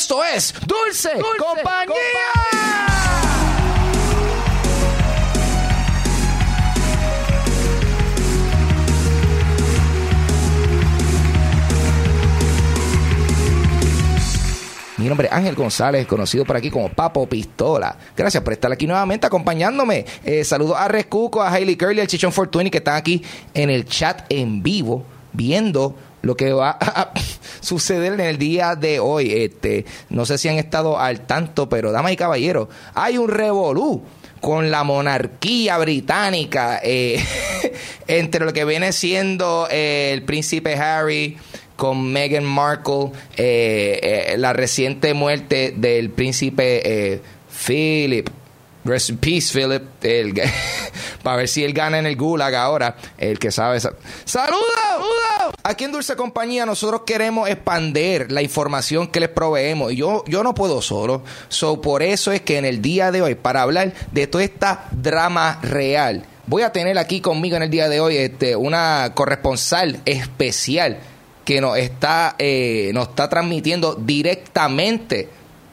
Esto 0.00 0.22
es 0.22 0.54
Dulce, 0.64 1.10
Compañía. 1.36 1.96
Mi 14.98 15.08
nombre 15.08 15.26
es 15.26 15.32
Ángel 15.32 15.56
González, 15.56 16.06
conocido 16.06 16.44
por 16.44 16.54
aquí 16.54 16.70
como 16.70 16.88
Papo 16.90 17.28
Pistola. 17.28 17.98
Gracias 18.16 18.40
por 18.44 18.52
estar 18.52 18.70
aquí 18.70 18.86
nuevamente 18.86 19.26
acompañándome. 19.26 20.06
Eh, 20.24 20.44
saludos 20.44 20.76
a 20.78 20.86
Rescuco, 20.86 21.42
a 21.42 21.52
Hailey 21.52 21.76
Curly, 21.76 22.02
al 22.02 22.06
Chichón 22.06 22.30
Fortuny 22.30 22.70
que 22.70 22.78
están 22.78 22.94
aquí 22.94 23.20
en 23.52 23.68
el 23.68 23.84
chat 23.84 24.22
en 24.28 24.62
vivo 24.62 25.04
viendo 25.32 25.96
lo 26.22 26.36
que 26.36 26.52
va 26.52 26.76
a 26.80 27.12
suceder 27.60 28.14
en 28.14 28.20
el 28.20 28.38
día 28.38 28.76
de 28.76 29.00
hoy. 29.00 29.32
Este, 29.32 29.84
no 30.10 30.26
sé 30.26 30.38
si 30.38 30.48
han 30.48 30.56
estado 30.56 30.98
al 30.98 31.26
tanto, 31.26 31.68
pero 31.68 31.92
damas 31.92 32.12
y 32.12 32.16
caballeros, 32.16 32.68
hay 32.94 33.18
un 33.18 33.28
revolú 33.28 34.02
con 34.40 34.70
la 34.70 34.84
monarquía 34.84 35.78
británica 35.78 36.80
eh, 36.82 37.22
entre 38.06 38.44
lo 38.44 38.52
que 38.52 38.64
viene 38.64 38.92
siendo 38.92 39.68
eh, 39.70 40.10
el 40.12 40.22
príncipe 40.22 40.74
Harry 40.74 41.36
con 41.76 42.12
Meghan 42.12 42.44
Markle, 42.44 43.12
eh, 43.36 44.34
la 44.38 44.52
reciente 44.52 45.14
muerte 45.14 45.72
del 45.76 46.10
príncipe 46.10 47.20
Philip. 47.66 48.28
Rest 48.88 49.10
in 49.10 49.18
peace, 49.18 49.52
Philip. 49.52 49.82
para 51.22 51.36
ver 51.36 51.48
si 51.48 51.62
él 51.62 51.72
gana 51.72 51.98
en 51.98 52.06
el 52.06 52.16
Gulag 52.16 52.54
ahora. 52.54 52.96
El 53.18 53.38
que 53.38 53.50
sabe. 53.50 53.80
¡Saluda! 54.24 54.58
Aquí 55.62 55.84
en 55.84 55.92
Dulce 55.92 56.16
Compañía 56.16 56.64
nosotros 56.64 57.02
queremos 57.06 57.48
expander 57.48 58.32
la 58.32 58.40
información 58.40 59.08
que 59.08 59.20
les 59.20 59.28
proveemos. 59.28 59.92
Yo, 59.92 60.24
yo 60.26 60.42
no 60.42 60.54
puedo 60.54 60.80
solo. 60.80 61.22
So, 61.48 61.80
por 61.80 62.02
eso 62.02 62.32
es 62.32 62.40
que 62.40 62.56
en 62.56 62.64
el 62.64 62.80
día 62.80 63.12
de 63.12 63.20
hoy, 63.20 63.34
para 63.34 63.62
hablar 63.62 63.92
de 64.12 64.26
toda 64.26 64.44
esta 64.44 64.86
drama 64.90 65.58
real, 65.62 66.24
voy 66.46 66.62
a 66.62 66.72
tener 66.72 66.96
aquí 66.98 67.20
conmigo 67.20 67.56
en 67.56 67.64
el 67.64 67.70
día 67.70 67.88
de 67.88 68.00
hoy 68.00 68.16
este, 68.16 68.56
una 68.56 69.12
corresponsal 69.14 70.00
especial 70.06 70.98
que 71.44 71.60
nos 71.60 71.76
está, 71.76 72.36
eh, 72.38 72.90
nos 72.94 73.08
está 73.08 73.28
transmitiendo 73.28 73.94
directamente 73.94 75.28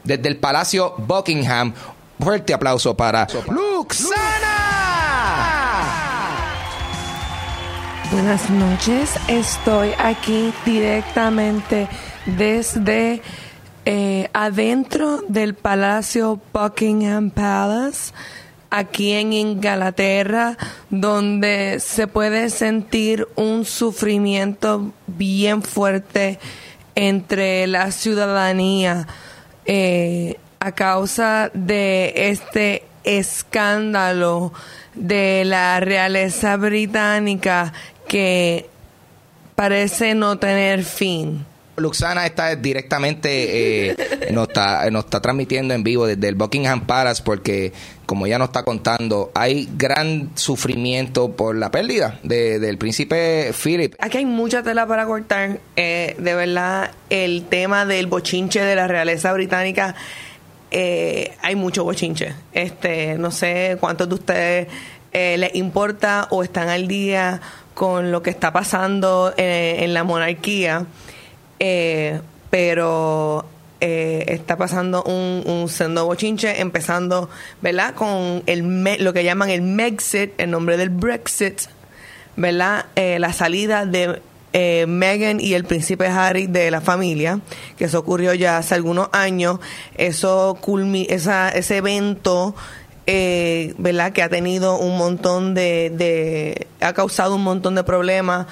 desde 0.05 0.29
el 0.29 0.37
Palacio 0.37 0.93
Buckingham. 0.97 1.73
Fuerte 2.19 2.53
aplauso 2.53 2.95
para 2.95 3.27
Luxana. 3.49 4.55
Buenas 8.11 8.49
noches, 8.49 9.15
estoy 9.27 9.89
aquí 9.97 10.53
directamente 10.63 11.89
desde 12.25 13.21
eh, 13.83 14.29
adentro 14.33 15.21
del 15.27 15.53
Palacio 15.55 16.39
Buckingham 16.53 17.29
Palace, 17.31 18.13
aquí 18.69 19.11
en 19.11 19.33
Inglaterra, 19.33 20.57
donde 20.89 21.79
se 21.79 22.07
puede 22.07 22.49
sentir 22.49 23.27
un 23.35 23.65
sufrimiento 23.65 24.93
bien 25.07 25.61
fuerte 25.61 26.39
entre 26.95 27.67
la 27.67 27.91
ciudadanía 27.91 29.07
eh, 29.65 30.37
a 30.65 30.71
causa 30.71 31.51
de 31.53 32.11
este 32.31 32.83
escándalo 33.03 34.51
de 34.95 35.45
la 35.45 35.79
realeza 35.79 36.57
británica 36.57 37.71
que 38.07 38.67
parece 39.53 40.15
no 40.15 40.39
tener 40.39 40.83
fin. 40.83 41.45
Luxana 41.77 42.25
está 42.25 42.55
directamente, 42.55 43.89
eh, 43.89 43.95
nos, 44.31 44.47
está, 44.47 44.89
nos 44.89 45.05
está 45.05 45.21
transmitiendo 45.21 45.75
en 45.75 45.83
vivo 45.83 46.07
desde 46.07 46.29
el 46.29 46.33
Buckingham 46.33 46.87
Palace 46.87 47.21
porque, 47.23 47.71
como 48.07 48.25
ya 48.25 48.39
nos 48.39 48.47
está 48.47 48.63
contando, 48.63 49.31
hay 49.35 49.69
gran 49.77 50.31
sufrimiento 50.33 51.33
por 51.33 51.55
la 51.55 51.69
pérdida 51.69 52.17
de, 52.23 52.57
del 52.57 52.79
príncipe 52.79 53.51
Philip. 53.53 53.93
Aquí 53.99 54.17
hay 54.17 54.25
mucha 54.25 54.63
tela 54.63 54.87
para 54.87 55.05
cortar. 55.05 55.59
Eh, 55.75 56.15
de 56.17 56.33
verdad, 56.33 56.89
el 57.11 57.45
tema 57.49 57.85
del 57.85 58.07
bochinche 58.07 58.61
de 58.61 58.75
la 58.75 58.87
realeza 58.87 59.31
británica, 59.33 59.95
eh, 60.75 61.33
hay 61.41 61.55
mucho 61.55 61.83
bochinche. 61.83 62.33
Este, 62.51 63.17
no 63.17 63.31
sé 63.31 63.77
cuántos 63.79 64.09
de 64.09 64.15
ustedes 64.15 64.67
les 65.13 65.55
importa 65.55 66.27
o 66.29 66.43
están 66.43 66.67
al 66.67 66.89
día 66.89 67.39
con 67.75 68.11
lo 68.11 68.23
que 68.23 68.31
está 68.31 68.51
pasando 68.51 69.33
en, 69.37 69.93
la 69.93 70.03
monarquía, 70.03 70.87
eh, 71.59 72.21
pero 72.49 73.45
eh, 73.81 74.23
está 74.29 74.57
pasando 74.57 75.03
un, 75.03 75.43
un, 75.45 75.69
sendo 75.69 76.05
bochinche, 76.05 76.61
empezando, 76.61 77.29
¿verdad? 77.61 77.93
Con 77.93 78.43
el 78.47 78.83
lo 79.03 79.13
que 79.13 79.23
llaman 79.23 79.49
el 79.49 79.61
Megxit, 79.61 80.39
el 80.39 80.51
nombre 80.51 80.77
del 80.77 80.89
Brexit, 80.89 81.63
¿verdad? 82.37 82.85
Eh, 82.95 83.19
la 83.19 83.33
salida 83.33 83.85
de 83.85 84.21
Meghan 84.87 85.39
y 85.39 85.53
el 85.53 85.65
príncipe 85.65 86.07
Harry 86.07 86.47
de 86.47 86.71
la 86.71 86.81
familia, 86.81 87.41
que 87.77 87.85
eso 87.85 87.99
ocurrió 87.99 88.33
ya 88.33 88.57
hace 88.57 88.75
algunos 88.75 89.09
años, 89.11 89.59
eso 89.97 90.57
culmi 90.61 91.07
ese 91.09 91.77
evento 91.77 92.55
eh, 93.07 93.75
¿verdad? 93.77 94.13
Que 94.13 94.23
ha 94.23 94.29
tenido 94.29 94.79
un 94.79 94.97
montón 94.97 95.53
de, 95.53 96.67
ha 96.81 96.93
causado 96.93 97.35
un 97.35 97.43
montón 97.43 97.75
de 97.75 97.83
problemas 97.83 98.47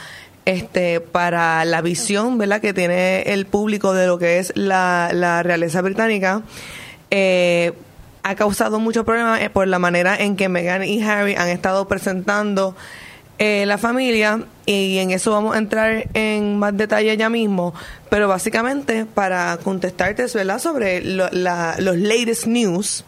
este, 0.46 1.00
para 1.00 1.66
la 1.66 1.82
visión, 1.82 2.38
¿verdad? 2.38 2.62
Que 2.62 2.74
tiene 2.74 3.22
el 3.24 3.46
público 3.46 3.94
de 3.94 4.08
lo 4.08 4.20
que 4.20 4.38
es 4.38 4.54
la, 4.56 5.10
la 5.12 5.42
realeza 5.42 5.82
británica. 5.82 6.44
Eh, 7.10 7.74
ha 8.22 8.36
causado 8.36 8.80
muchos 8.80 9.06
problemas 9.06 9.42
eh, 9.42 9.50
por 9.50 9.68
la 9.68 9.80
manera 9.80 10.16
en 10.16 10.36
que 10.36 10.50
Meghan 10.50 10.84
y 10.84 11.02
Harry 11.04 11.36
han 11.36 11.50
estado 11.50 11.88
presentando 11.88 12.76
eh, 13.40 13.66
la 13.66 13.78
familia 13.78 14.46
y 14.66 15.00
en 15.00 15.12
eso 15.12 15.32
vamos 15.32 15.56
a 15.56 15.58
entrar 15.58 16.08
en 16.14 16.58
más 16.58 16.76
detalle 16.78 17.16
ya 17.18 17.30
mismo, 17.30 17.74
pero 18.10 18.28
básicamente 18.28 19.06
para 19.06 19.58
contestarte 19.58 20.26
¿verdad? 20.34 20.60
sobre 20.60 21.02
los 21.04 21.32
latest 21.34 22.46
news, 22.46 23.04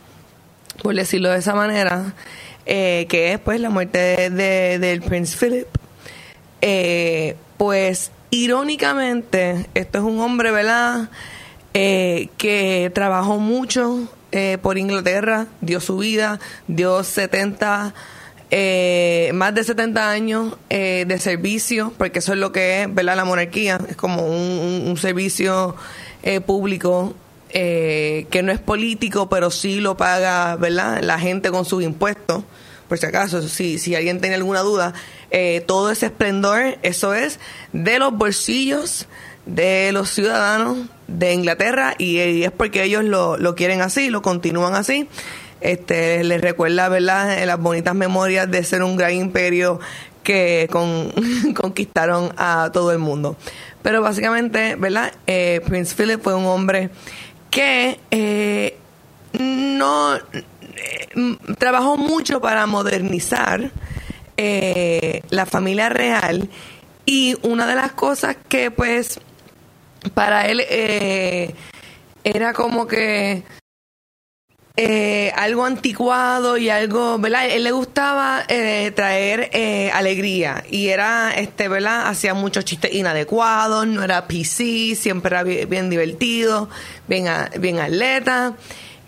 por 0.81 0.95
decirlo 0.95 1.29
de 1.29 1.39
esa 1.39 1.55
manera, 1.55 2.13
eh, 2.65 3.05
que 3.07 3.33
es 3.33 3.39
pues 3.39 3.61
la 3.61 3.69
muerte 3.69 4.29
de, 4.29 4.79
del 4.79 5.01
Prince 5.01 5.37
Philip. 5.37 5.67
Eh, 6.61 7.35
pues 7.57 8.11
irónicamente, 8.31 9.67
esto 9.75 9.99
es 9.99 10.03
un 10.03 10.19
hombre, 10.19 10.51
¿verdad? 10.51 11.09
Eh, 11.73 12.29
que 12.37 12.91
trabajó 12.93 13.37
mucho 13.37 14.09
por 14.61 14.77
Inglaterra, 14.77 15.47
dio 15.61 15.79
su 15.79 15.95
vida, 15.95 16.41
dio 16.67 17.05
70, 17.05 17.93
más 18.51 19.55
de 19.55 19.63
70 19.63 20.09
años 20.09 20.55
de 20.69 21.19
servicio, 21.19 21.93
porque 21.97 22.19
eso 22.19 22.33
es 22.33 22.39
lo 22.39 22.51
que 22.51 22.83
es, 22.83 22.93
¿verdad? 22.93 23.15
La 23.15 23.25
monarquía, 23.25 23.79
es 23.89 23.95
como 23.95 24.25
un, 24.25 24.83
un 24.87 24.97
servicio 24.97 25.75
público 26.45 27.15
eh, 27.57 28.27
que 28.31 28.43
no 28.43 28.51
es 28.51 28.59
político, 28.59 29.29
pero 29.29 29.49
sí 29.49 29.79
lo 29.79 29.95
paga, 29.95 30.57
¿verdad? 30.57 31.01
La 31.01 31.17
gente 31.19 31.51
con 31.51 31.63
sus 31.63 31.83
impuestos. 31.83 32.43
Por 32.89 32.97
si 32.97 33.05
acaso, 33.05 33.41
si, 33.47 33.79
si 33.79 33.95
alguien 33.95 34.19
tiene 34.19 34.35
alguna 34.35 34.59
duda, 34.59 34.93
eh, 35.31 35.63
todo 35.65 35.89
ese 35.89 36.07
esplendor, 36.07 36.77
eso 36.81 37.13
es 37.13 37.39
de 37.71 37.97
los 37.97 38.11
bolsillos 38.11 39.07
de 39.45 39.93
los 39.93 40.09
ciudadanos 40.09 40.79
de 41.07 41.33
Inglaterra 41.33 41.95
y, 41.97 42.43
es 42.43 42.51
porque 42.51 42.83
ellos 42.83 43.05
lo, 43.05 43.37
lo, 43.37 43.55
quieren 43.55 43.81
así, 43.81 44.09
lo 44.09 44.21
continúan 44.21 44.75
así. 44.75 45.07
Este, 45.65 46.23
les 46.23 46.41
recuerda, 46.41 46.89
¿verdad?, 46.89 47.43
las 47.43 47.59
bonitas 47.59 47.95
memorias 47.95 48.49
de 48.51 48.63
ser 48.63 48.83
un 48.83 48.97
gran 48.97 49.13
imperio 49.13 49.79
que 50.21 50.67
con, 50.71 51.11
conquistaron 51.55 52.31
a 52.37 52.69
todo 52.71 52.91
el 52.91 52.99
mundo. 52.99 53.35
Pero 53.81 53.99
básicamente, 54.01 54.75
¿verdad? 54.75 55.11
Eh, 55.25 55.61
Prince 55.65 55.95
Philip 55.95 56.21
fue 56.21 56.35
un 56.35 56.45
hombre 56.45 56.91
que 57.49 57.99
eh, 58.11 58.77
no 59.39 60.15
eh, 60.17 61.37
trabajó 61.57 61.97
mucho 61.97 62.41
para 62.41 62.67
modernizar 62.67 63.71
eh, 64.37 65.21
la 65.31 65.47
familia 65.47 65.89
real 65.89 66.47
y 67.07 67.37
una 67.41 67.65
de 67.65 67.73
las 67.73 67.93
cosas 67.93 68.37
que 68.49 68.69
pues 68.69 69.19
para 70.13 70.45
él 70.45 70.61
era 72.23 72.53
como 72.53 72.85
que 72.85 73.43
eh, 74.77 75.31
algo 75.37 75.63
anticuado 75.63 76.57
y 76.57 76.69
algo, 76.69 77.17
¿verdad? 77.17 77.49
Él 77.49 77.63
le 77.63 77.71
gustaba 77.71 78.43
eh, 78.49 78.91
traer 78.93 79.49
eh, 79.53 79.89
alegría 79.93 80.65
y 80.69 80.89
era, 80.89 81.31
este, 81.31 81.69
¿verdad? 81.69 82.07
Hacía 82.07 82.33
muchos 82.33 82.65
chistes 82.65 82.93
inadecuados, 82.93 83.87
no 83.87 84.03
era 84.03 84.27
PC, 84.27 84.95
siempre 84.95 85.29
era 85.29 85.43
bien, 85.43 85.89
divertido, 85.89 86.69
bien, 87.07 87.25
bien 87.57 87.79
atleta. 87.79 88.55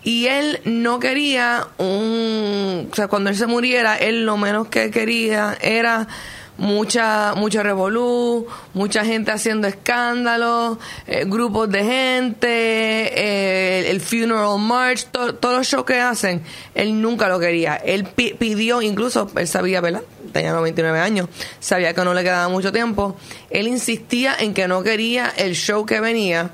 Y 0.08 0.26
él 0.26 0.62
no 0.64 1.00
quería 1.00 1.66
un, 1.76 2.88
o 2.90 2.96
sea, 2.96 3.08
cuando 3.08 3.28
él 3.28 3.36
se 3.36 3.46
muriera, 3.46 3.98
él 3.98 4.24
lo 4.24 4.38
menos 4.38 4.68
que 4.68 4.90
quería 4.90 5.58
era 5.60 6.08
mucha 6.56 7.34
mucho 7.36 7.62
revolú, 7.62 8.46
mucha 8.72 9.04
gente 9.04 9.32
haciendo 9.32 9.68
escándalos, 9.68 10.78
grupos 11.26 11.68
de 11.68 11.84
gente, 11.84 13.90
el 13.90 14.00
funeral 14.00 14.58
march, 14.58 15.08
todos 15.12 15.36
los 15.42 15.66
shows 15.66 15.84
que 15.84 16.00
hacen, 16.00 16.42
él 16.74 17.02
nunca 17.02 17.28
lo 17.28 17.38
quería. 17.38 17.76
Él 17.76 18.06
pidió, 18.06 18.80
incluso 18.80 19.30
él 19.36 19.46
sabía, 19.46 19.82
¿verdad? 19.82 20.04
Tenía 20.32 20.52
99 20.52 21.00
años, 21.00 21.28
sabía 21.60 21.92
que 21.92 22.02
no 22.02 22.14
le 22.14 22.22
quedaba 22.22 22.48
mucho 22.48 22.72
tiempo. 22.72 23.18
Él 23.50 23.68
insistía 23.68 24.34
en 24.38 24.54
que 24.54 24.68
no 24.68 24.82
quería 24.82 25.30
el 25.36 25.54
show 25.54 25.84
que 25.84 26.00
venía. 26.00 26.52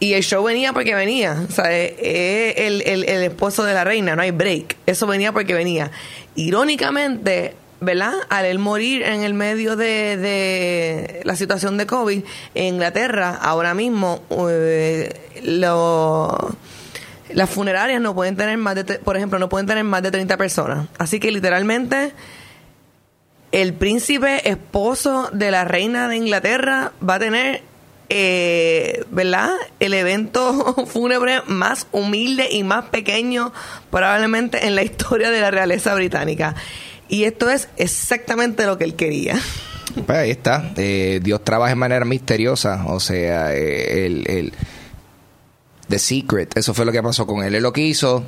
Y 0.00 0.14
el 0.14 0.22
show 0.22 0.42
venía 0.42 0.72
porque 0.72 0.94
venía. 0.94 1.44
O 1.48 1.52
sea, 1.52 1.70
es 1.76 2.54
el, 2.56 2.82
el, 2.82 3.22
esposo 3.22 3.64
de 3.64 3.74
la 3.74 3.84
reina, 3.84 4.16
no 4.16 4.22
hay 4.22 4.30
break. 4.30 4.76
Eso 4.86 5.06
venía 5.06 5.32
porque 5.32 5.52
venía. 5.52 5.90
Irónicamente, 6.34 7.54
¿verdad? 7.80 8.14
Al 8.30 8.46
él 8.46 8.58
morir 8.58 9.02
en 9.02 9.22
el 9.22 9.34
medio 9.34 9.76
de, 9.76 11.20
la 11.24 11.36
situación 11.36 11.76
de 11.76 11.86
COVID 11.86 12.22
en 12.54 12.64
Inglaterra, 12.74 13.38
ahora 13.40 13.74
mismo 13.74 14.22
eh, 14.48 15.20
las 17.32 17.50
funerarias 17.50 18.00
no 18.00 18.14
pueden 18.14 18.36
tener 18.36 18.56
más 18.56 18.76
de, 18.76 18.84
por 18.84 19.18
ejemplo, 19.18 19.38
no 19.38 19.50
pueden 19.50 19.66
tener 19.66 19.84
más 19.84 20.02
de 20.02 20.10
30 20.10 20.36
personas. 20.38 20.88
Así 20.96 21.20
que 21.20 21.30
literalmente 21.30 22.12
el 23.52 23.74
príncipe 23.74 24.48
esposo 24.48 25.28
de 25.32 25.50
la 25.50 25.64
reina 25.64 26.08
de 26.08 26.16
Inglaterra 26.16 26.92
va 27.06 27.16
a 27.16 27.18
tener 27.18 27.69
eh, 28.10 29.04
¿verdad? 29.10 29.50
El 29.78 29.94
evento 29.94 30.74
fúnebre 30.86 31.42
más 31.46 31.86
humilde 31.92 32.48
y 32.50 32.64
más 32.64 32.86
pequeño 32.86 33.52
probablemente 33.90 34.66
en 34.66 34.74
la 34.74 34.82
historia 34.82 35.30
de 35.30 35.40
la 35.40 35.50
realeza 35.50 35.94
británica. 35.94 36.56
Y 37.08 37.24
esto 37.24 37.48
es 37.48 37.68
exactamente 37.76 38.66
lo 38.66 38.76
que 38.76 38.84
él 38.84 38.94
quería. 38.94 39.40
Pues 40.06 40.18
ahí 40.18 40.30
está. 40.30 40.70
Eh, 40.76 41.18
Dios 41.20 41.42
trabaja 41.42 41.70
de 41.70 41.74
manera 41.74 42.04
misteriosa. 42.04 42.84
O 42.86 43.00
sea, 43.00 43.52
eh, 43.52 44.06
el, 44.06 44.24
el, 44.30 44.52
The 45.88 45.98
Secret. 45.98 46.56
Eso 46.56 46.74
fue 46.74 46.84
lo 46.84 46.92
que 46.92 47.02
pasó 47.02 47.26
con 47.26 47.42
él. 47.42 47.56
Él 47.56 47.62
lo 47.64 47.72
quiso 47.72 48.24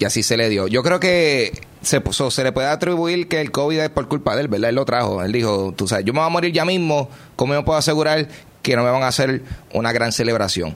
y 0.00 0.04
así 0.04 0.24
se 0.24 0.36
le 0.36 0.48
dio. 0.48 0.66
Yo 0.66 0.82
creo 0.82 0.98
que 0.98 1.52
se, 1.80 2.00
puso, 2.00 2.32
se 2.32 2.42
le 2.42 2.50
puede 2.50 2.66
atribuir 2.66 3.28
que 3.28 3.40
el 3.40 3.52
COVID 3.52 3.78
es 3.78 3.90
por 3.90 4.08
culpa 4.08 4.34
de 4.34 4.42
él, 4.42 4.48
¿verdad? 4.48 4.70
Él 4.70 4.74
lo 4.74 4.84
trajo. 4.84 5.22
Él 5.22 5.30
dijo, 5.30 5.72
tú 5.76 5.86
sabes, 5.86 6.04
yo 6.04 6.12
me 6.12 6.18
voy 6.18 6.26
a 6.26 6.30
morir 6.30 6.52
ya 6.52 6.64
mismo. 6.64 7.08
¿Cómo 7.36 7.54
me 7.54 7.62
puedo 7.62 7.78
asegurar 7.78 8.26
que 8.66 8.74
no 8.74 8.82
me 8.82 8.90
van 8.90 9.04
a 9.04 9.08
hacer 9.08 9.42
una 9.74 9.92
gran 9.92 10.10
celebración? 10.10 10.74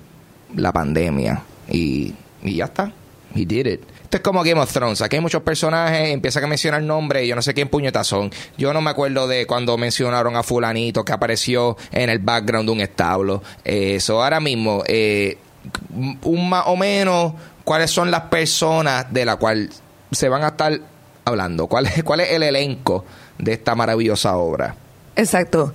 La 0.55 0.73
pandemia. 0.73 1.43
Y, 1.69 2.15
y 2.41 2.55
ya 2.55 2.67
está. 2.67 2.93
He 3.35 3.45
did 3.45 3.67
it. 3.67 3.81
Esto 4.05 4.19
es 4.19 4.23
como 4.23 4.45
Game 4.45 4.61
of 4.61 4.73
Thrones. 4.73 5.03
Aquí 5.03 5.17
hay 5.17 5.23
muchos 5.23 5.43
personajes, 5.43 6.11
empieza 6.11 6.39
a 6.39 6.47
mencionar 6.47 6.83
nombres 6.83 7.27
yo 7.27 7.35
no 7.35 7.43
sé 7.43 7.53
quién 7.53 7.69
puñetas 7.69 8.07
son. 8.07 8.31
Yo 8.57 8.73
no 8.73 8.81
me 8.81 8.91
acuerdo 8.91 9.27
de 9.27 9.45
cuando 9.45 9.77
mencionaron 9.77 10.37
a 10.37 10.45
fulanito 10.45 11.05
que 11.05 11.13
apareció 11.13 11.77
en 11.91 12.11
el 12.11 12.21
background 12.21 12.69
de 12.69 12.73
un 12.73 12.81
establo. 12.81 13.43
Eso, 13.65 14.23
ahora 14.23 14.39
mismo, 14.39 14.85
eh, 14.87 15.39
un 16.23 16.49
más 16.49 16.65
o 16.67 16.77
menos, 16.77 17.33
cuáles 17.65 17.91
son 17.91 18.13
las 18.13 18.23
personas 18.23 19.13
de 19.13 19.25
la 19.25 19.35
cual 19.35 19.69
se 20.13 20.29
van 20.29 20.45
a 20.45 20.49
estar 20.49 20.81
hablando. 21.25 21.67
¿Cuál 21.67 21.87
es, 21.87 22.05
cuál 22.05 22.21
es 22.21 22.31
el 22.31 22.45
elenco 22.45 23.05
de 23.37 23.55
esta 23.55 23.75
maravillosa 23.75 24.37
obra? 24.37 24.77
Exacto. 25.17 25.75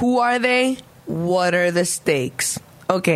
Who 0.00 0.22
are 0.22 0.38
they? 0.38 0.78
What 1.06 1.54
are 1.54 1.72
the 1.72 1.84
stakes? 1.84 2.60
Ok, 2.86 3.08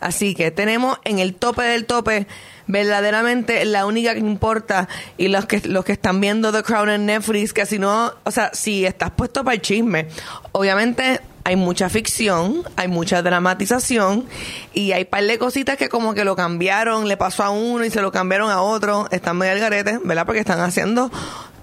así 0.00 0.34
que 0.34 0.50
tenemos 0.50 0.98
en 1.04 1.18
el 1.18 1.34
tope 1.34 1.62
del 1.62 1.86
tope 1.86 2.26
verdaderamente 2.68 3.64
la 3.64 3.86
única 3.86 4.14
que 4.14 4.20
importa 4.20 4.88
y 5.16 5.28
los 5.28 5.46
que 5.46 5.60
los 5.66 5.84
que 5.84 5.92
están 5.92 6.20
viendo 6.20 6.52
The 6.52 6.62
Crown 6.62 6.88
en 6.88 7.06
Netflix, 7.06 7.52
que 7.52 7.66
si 7.66 7.78
no, 7.78 8.12
o 8.24 8.30
sea, 8.30 8.50
si 8.52 8.84
estás 8.86 9.10
puesto 9.10 9.42
para 9.42 9.54
el 9.54 9.60
chisme, 9.60 10.06
obviamente 10.52 11.20
hay 11.42 11.56
mucha 11.56 11.88
ficción, 11.88 12.62
hay 12.76 12.88
mucha 12.88 13.22
dramatización 13.22 14.26
y 14.74 14.92
hay 14.92 15.06
par 15.06 15.24
de 15.24 15.38
cositas 15.38 15.78
que 15.78 15.88
como 15.88 16.14
que 16.14 16.24
lo 16.24 16.36
cambiaron, 16.36 17.08
le 17.08 17.16
pasó 17.16 17.42
a 17.42 17.50
uno 17.50 17.84
y 17.84 17.90
se 17.90 18.02
lo 18.02 18.12
cambiaron 18.12 18.50
a 18.50 18.60
otro, 18.60 19.08
están 19.10 19.38
medio 19.38 19.52
al 19.52 19.58
garete, 19.58 19.98
¿verdad? 20.04 20.26
Porque 20.26 20.40
están 20.40 20.60
haciendo 20.60 21.10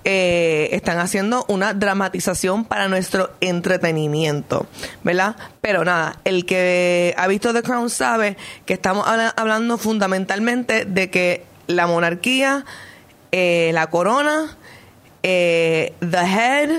eh, 0.07 0.69
están 0.71 0.99
haciendo 0.99 1.45
una 1.47 1.73
dramatización 1.73 2.63
para 2.63 2.87
nuestro 2.87 3.31
entretenimiento, 3.41 4.67
¿verdad? 5.03 5.35
Pero 5.61 5.83
nada, 5.83 6.19
el 6.25 6.45
que 6.45 7.15
ha 7.17 7.25
visto 7.25 7.51
The 7.53 7.63
Crown 7.63 7.89
sabe 7.89 8.37
que 8.67 8.75
estamos 8.75 9.07
hablando 9.07 9.79
fundamentalmente 9.79 10.85
de 10.85 11.09
que 11.09 11.43
la 11.65 11.87
monarquía, 11.87 12.65
eh, 13.31 13.71
la 13.73 13.89
corona, 13.89 14.55
eh, 15.23 15.95
the 16.01 16.17
head, 16.17 16.69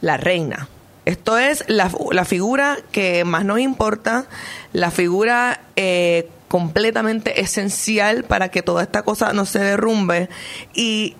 la 0.00 0.16
reina. 0.16 0.68
Esto 1.06 1.36
es 1.38 1.64
la, 1.66 1.90
la, 2.12 2.24
figura 2.24 2.78
que 2.92 3.24
más 3.24 3.44
nos 3.44 3.58
importa, 3.58 4.26
la 4.72 4.92
figura 4.92 5.60
completamente 6.46 7.40
esencial 7.40 8.22
para 8.22 8.48
que 8.52 8.62
toda 8.62 8.84
esta 8.84 9.02
cosa 9.02 9.32
no 9.32 9.44
se 9.44 9.58
derrumbe 9.58 10.28
y 10.72 11.16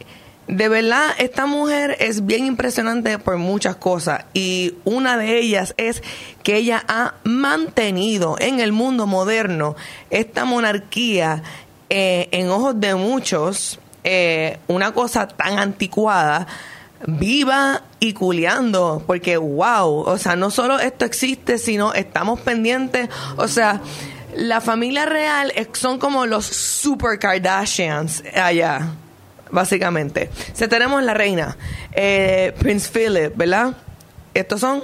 de 0.47 0.69
verdad, 0.69 1.11
esta 1.19 1.47
mujer 1.47 1.97
es 2.01 2.27
bien 2.27 2.45
impresionante 2.45 3.19
por 3.19 3.39
muchas 3.39 3.77
cosas 3.77 4.27
y 4.35 4.75
una 4.85 5.17
de 5.17 5.39
ellas 5.39 5.75
es 5.79 6.03
que 6.43 6.57
ella 6.57 6.85
ha 6.87 7.15
mantenido 7.25 8.37
en 8.39 8.61
el 8.61 8.73
mundo 8.73 9.07
moderno 9.07 9.75
esta 10.11 10.45
monarquía 10.45 11.43
eh, 11.89 12.29
en 12.33 12.51
ojos 12.51 12.79
de 12.79 12.95
muchos 12.95 13.81
eh, 14.03 14.59
una 14.67 14.93
cosa 14.93 15.27
tan 15.29 15.59
anticuada 15.59 16.47
viva 17.07 17.83
y 18.01 18.13
culeando, 18.13 19.03
porque 19.07 19.39
wow, 19.39 20.01
o 20.01 20.19
sea, 20.19 20.37
no 20.37 20.51
solo 20.51 20.79
esto 20.79 21.07
existe, 21.07 21.59
sino 21.59 21.95
estamos 21.95 22.41
pendientes, 22.41 23.09
o 23.37 23.49
sea, 23.49 23.81
la 24.37 24.61
familia 24.61 25.07
real 25.07 25.53
son 25.73 25.99
como 25.99 26.27
los 26.27 26.45
super 26.45 27.19
Kardashians 27.19 28.23
allá 28.35 28.95
básicamente. 29.55 30.29
Si 30.53 30.69
tenemos 30.69 31.03
la 31.03 31.15
reina, 31.15 31.57
eh, 31.93 32.53
Prince 32.59 32.91
Philip, 32.93 33.35
¿verdad? 33.37 33.75
Estos 34.35 34.61
son 34.61 34.83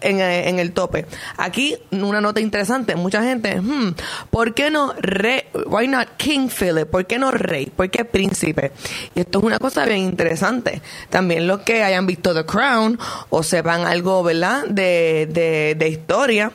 en, 0.00 0.20
eh, 0.20 0.48
en, 0.48 0.58
el 0.58 0.72
tope. 0.72 1.06
Aquí 1.36 1.76
una 1.90 2.20
nota 2.20 2.40
interesante, 2.40 2.96
mucha 2.96 3.22
gente, 3.22 3.60
hmm, 3.60 3.94
¿por 4.30 4.54
qué 4.54 4.70
no 4.70 4.94
rey? 4.98 5.42
Why 5.66 5.88
not 5.88 6.08
King 6.16 6.48
Philip? 6.48 6.88
¿Por 6.88 7.06
qué 7.06 7.18
no 7.18 7.30
rey? 7.30 7.66
¿Por 7.66 7.90
qué 7.90 8.04
príncipe? 8.04 8.72
Y 9.14 9.20
esto 9.20 9.38
es 9.38 9.44
una 9.44 9.58
cosa 9.58 9.84
bien 9.84 9.98
interesante. 9.98 10.80
También 11.10 11.46
los 11.46 11.60
que 11.60 11.82
hayan 11.82 12.06
visto 12.06 12.34
The 12.34 12.46
Crown 12.46 12.98
o 13.28 13.42
sepan 13.42 13.86
algo, 13.86 14.22
¿verdad? 14.22 14.64
De, 14.66 15.28
de, 15.30 15.76
de 15.78 15.88
historia. 15.88 16.52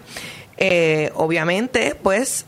Eh, 0.58 1.12
obviamente, 1.16 1.96
pues 1.96 2.46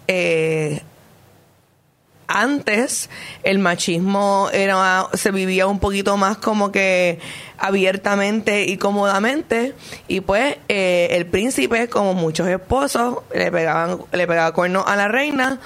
antes 2.34 3.10
el 3.44 3.60
machismo 3.60 4.50
era 4.52 5.08
se 5.14 5.32
vivía 5.32 5.68
un 5.68 5.80
poquito 5.80 6.18
más 6.18 6.38
como 6.38 6.72
que 6.72 7.20
abiertamente 7.58 8.66
y 8.66 8.78
cómodamente. 8.78 9.74
Y 10.08 10.22
pues 10.22 10.58
eh, 10.68 11.10
el 11.12 11.28
príncipe 11.28 11.88
como 11.88 12.14
muchos 12.14 12.48
esposos 12.48 13.20
le 13.34 13.52
pegaban 13.52 14.00
le 14.12 14.28
pegaba 14.28 14.52
cuernos 14.52 14.84
a 14.88 14.96
la 14.96 15.08
reina 15.08 15.60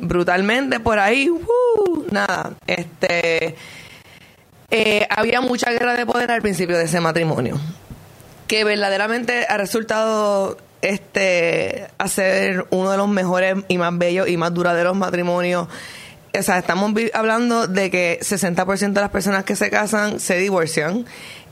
brutalmente 0.00 0.80
por 0.80 0.98
ahí 0.98 1.28
nada. 2.10 2.52
Este 2.66 3.56
eh, 4.70 5.06
había 5.10 5.40
mucha 5.40 5.70
guerra 5.70 5.94
de 5.94 6.06
poder 6.06 6.30
al 6.30 6.42
principio 6.42 6.78
de 6.78 6.84
ese 6.84 7.00
matrimonio 7.00 7.60
que 8.46 8.64
verdaderamente 8.64 9.46
ha 9.48 9.56
resultado 9.56 10.56
este 10.82 11.86
hacer 11.98 12.66
uno 12.70 12.90
de 12.90 12.96
los 12.96 13.08
mejores 13.08 13.56
y 13.68 13.78
más 13.78 13.96
bellos 13.96 14.28
y 14.28 14.36
más 14.36 14.52
duraderos 14.52 14.96
matrimonios. 14.96 15.68
O 16.38 16.42
sea, 16.42 16.58
estamos 16.58 16.92
hablando 17.14 17.66
de 17.66 17.90
que 17.90 18.18
60% 18.20 18.92
de 18.92 19.00
las 19.00 19.10
personas 19.10 19.44
que 19.44 19.56
se 19.56 19.70
casan 19.70 20.18
se 20.20 20.36
divorcian 20.36 21.06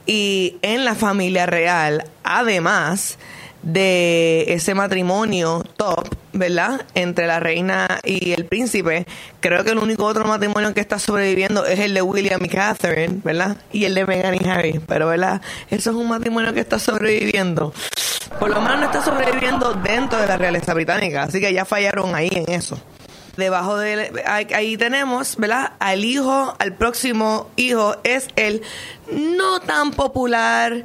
y 0.06 0.56
en 0.62 0.84
la 0.84 0.94
familia 0.94 1.46
real, 1.46 2.04
además, 2.25 3.18
de 3.62 4.45
ese 4.49 4.75
matrimonio 4.75 5.64
top, 5.76 6.09
¿verdad? 6.33 6.87
Entre 6.95 7.26
la 7.26 7.40
reina 7.40 8.00
y 8.05 8.33
el 8.33 8.47
príncipe. 8.47 9.07
Creo 9.40 9.64
que 9.64 9.71
el 9.71 9.79
único 9.79 10.05
otro 10.05 10.25
matrimonio 10.25 10.73
que 10.73 10.81
está 10.81 10.99
sobreviviendo 10.99 11.67
es 11.67 11.79
el 11.81 11.95
de 11.95 12.02
William 12.02 12.45
y 12.45 12.49
Catherine, 12.49 13.21
¿verdad? 13.23 13.57
Y 13.73 13.85
el 13.85 13.95
de 13.95 14.07
Meghan 14.07 14.35
y 14.35 14.49
Harry. 14.49 14.81
Pero, 14.87 15.09
¿verdad? 15.09 15.40
Eso 15.71 15.90
es 15.90 15.97
un 15.97 16.09
matrimonio 16.09 16.55
que 16.55 16.61
está 16.61 16.79
sobreviviendo. 16.79 17.73
Por 18.38 18.50
lo 18.50 18.61
menos 18.61 18.81
no 18.81 18.87
está 18.87 19.05
sobreviviendo 19.05 19.75
dentro 19.75 20.19
de 20.19 20.26
la 20.26 20.37
realeza 20.37 20.73
británica. 20.73 21.25
Así 21.25 21.40
que 21.40 21.52
ya 21.52 21.64
fallaron 21.64 22.14
ahí 22.14 22.31
en 22.33 22.50
eso. 22.52 22.79
Debajo 23.37 23.76
de 23.76 24.23
ahí 24.26 24.76
tenemos, 24.76 25.37
¿verdad? 25.37 25.73
Al 25.79 26.05
hijo, 26.05 26.55
al 26.59 26.75
próximo 26.75 27.49
hijo 27.57 27.97
es 28.02 28.29
el 28.37 28.62
no 29.11 29.61
tan 29.61 29.93
popular 29.93 30.85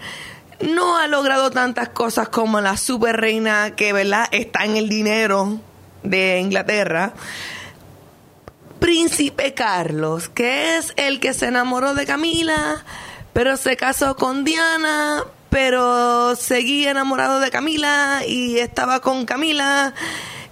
no 0.62 0.97
ha 0.97 1.07
logrado 1.07 1.51
tantas 1.51 1.89
cosas 1.89 2.29
como 2.29 2.62
la 2.62 2.77
super 2.77 3.17
reina 3.17 3.75
que, 3.75 3.93
¿verdad?, 3.93 4.27
está 4.31 4.65
en 4.65 4.77
el 4.77 4.89
dinero 4.89 5.59
de 6.03 6.39
Inglaterra. 6.39 7.13
Príncipe 8.79 9.53
Carlos, 9.53 10.29
que 10.29 10.77
es 10.77 10.93
el 10.97 11.19
que 11.19 11.33
se 11.33 11.47
enamoró 11.47 11.93
de 11.93 12.05
Camila, 12.05 12.83
pero 13.33 13.57
se 13.57 13.77
casó 13.77 14.15
con 14.15 14.43
Diana, 14.43 15.24
pero 15.50 16.35
seguía 16.35 16.91
enamorado 16.91 17.39
de 17.39 17.50
Camila 17.51 18.21
y 18.27 18.59
estaba 18.59 19.00
con 19.00 19.25
Camila 19.25 19.93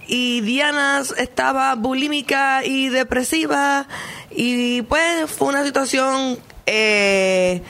y 0.06 0.40
Diana 0.40 1.02
estaba 1.16 1.74
bulímica 1.74 2.64
y 2.64 2.88
depresiva 2.88 3.86
y 4.30 4.82
pues 4.82 5.30
fue 5.30 5.48
una 5.48 5.64
situación 5.64 6.38
eh, 6.66 7.62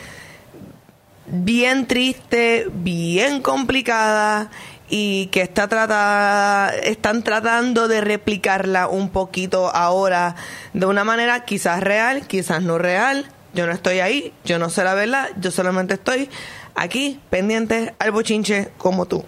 bien 1.35 1.87
triste, 1.87 2.67
bien 2.73 3.43
complicada 3.43 4.51
y 4.89 5.27
que 5.27 5.41
está 5.41 5.67
tratada, 5.69 6.75
están 6.75 7.23
tratando 7.23 7.89
de 7.89 8.01
replicarla 8.01 8.89
un 8.89 9.09
poquito 9.09 9.75
ahora 9.75 10.37
de 10.73 10.87
una 10.87 11.05
manera 11.05 11.45
quizás 11.45 11.83
real, 11.83 12.27
quizás 12.27 12.63
no 12.63 12.79
real. 12.79 13.27
Yo 13.55 13.67
no 13.67 13.73
estoy 13.73 14.01
ahí, 14.01 14.33
yo 14.45 14.59
no 14.59 14.69
sé 14.69 14.83
la 14.83 14.95
verdad, 14.95 15.29
yo 15.41 15.51
solamente 15.51 15.95
estoy 15.95 16.29
aquí 16.75 17.21
pendiente 17.31 17.95
al 17.99 18.11
bochinche 18.11 18.71
como 18.79 19.07
tú. 19.07 19.25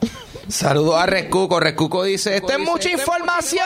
Saludos 0.48 0.96
a 0.96 1.06
Rescuco. 1.06 1.60
Rescuco 1.60 2.04
dice, 2.04 2.36
esto 2.36 2.52
es 2.52 2.58
mucha 2.58 2.90
información. 2.90 3.64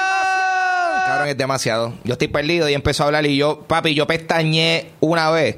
Cabrón, 1.07 1.29
es 1.29 1.37
demasiado. 1.37 1.95
Yo 2.05 2.13
estoy 2.13 2.29
perdido 2.29 2.69
y 2.69 2.75
empezó 2.75 3.03
a 3.03 3.07
hablar 3.07 3.27
y 3.27 3.37
yo, 3.37 3.63
papi, 3.63 3.95
yo 3.95 4.07
pestañé 4.07 4.91
una 5.01 5.31
vez. 5.31 5.57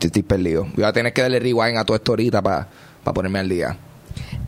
Estoy 0.00 0.22
perdido. 0.22 0.66
Voy 0.74 0.84
a 0.84 0.92
tener 0.92 1.12
que 1.12 1.22
darle 1.22 1.40
rewind 1.40 1.78
a 1.78 1.84
todo 1.84 1.96
esto 1.96 2.12
ahorita 2.12 2.42
para 2.42 2.68
ponerme 3.02 3.38
al 3.38 3.48
día. 3.48 3.76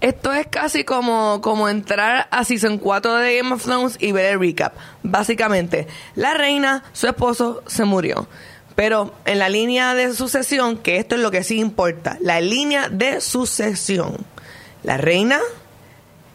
Esto 0.00 0.32
es 0.32 0.46
casi 0.46 0.84
como, 0.84 1.40
como 1.40 1.68
entrar 1.68 2.28
a 2.30 2.44
Season 2.44 2.78
4 2.78 3.14
de 3.14 3.36
Game 3.38 3.54
of 3.54 3.64
Thrones 3.64 3.96
y 3.98 4.12
ver 4.12 4.26
el 4.26 4.40
recap. 4.40 4.74
Básicamente, 5.02 5.86
la 6.14 6.34
reina, 6.34 6.84
su 6.92 7.06
esposo, 7.06 7.62
se 7.66 7.84
murió. 7.84 8.28
Pero 8.74 9.14
en 9.24 9.38
la 9.38 9.48
línea 9.48 9.94
de 9.94 10.12
sucesión, 10.12 10.76
que 10.76 10.98
esto 10.98 11.14
es 11.14 11.22
lo 11.22 11.30
que 11.30 11.42
sí 11.42 11.58
importa, 11.58 12.18
la 12.20 12.42
línea 12.42 12.90
de 12.90 13.22
sucesión. 13.22 14.18
La 14.82 14.98
reina, 14.98 15.40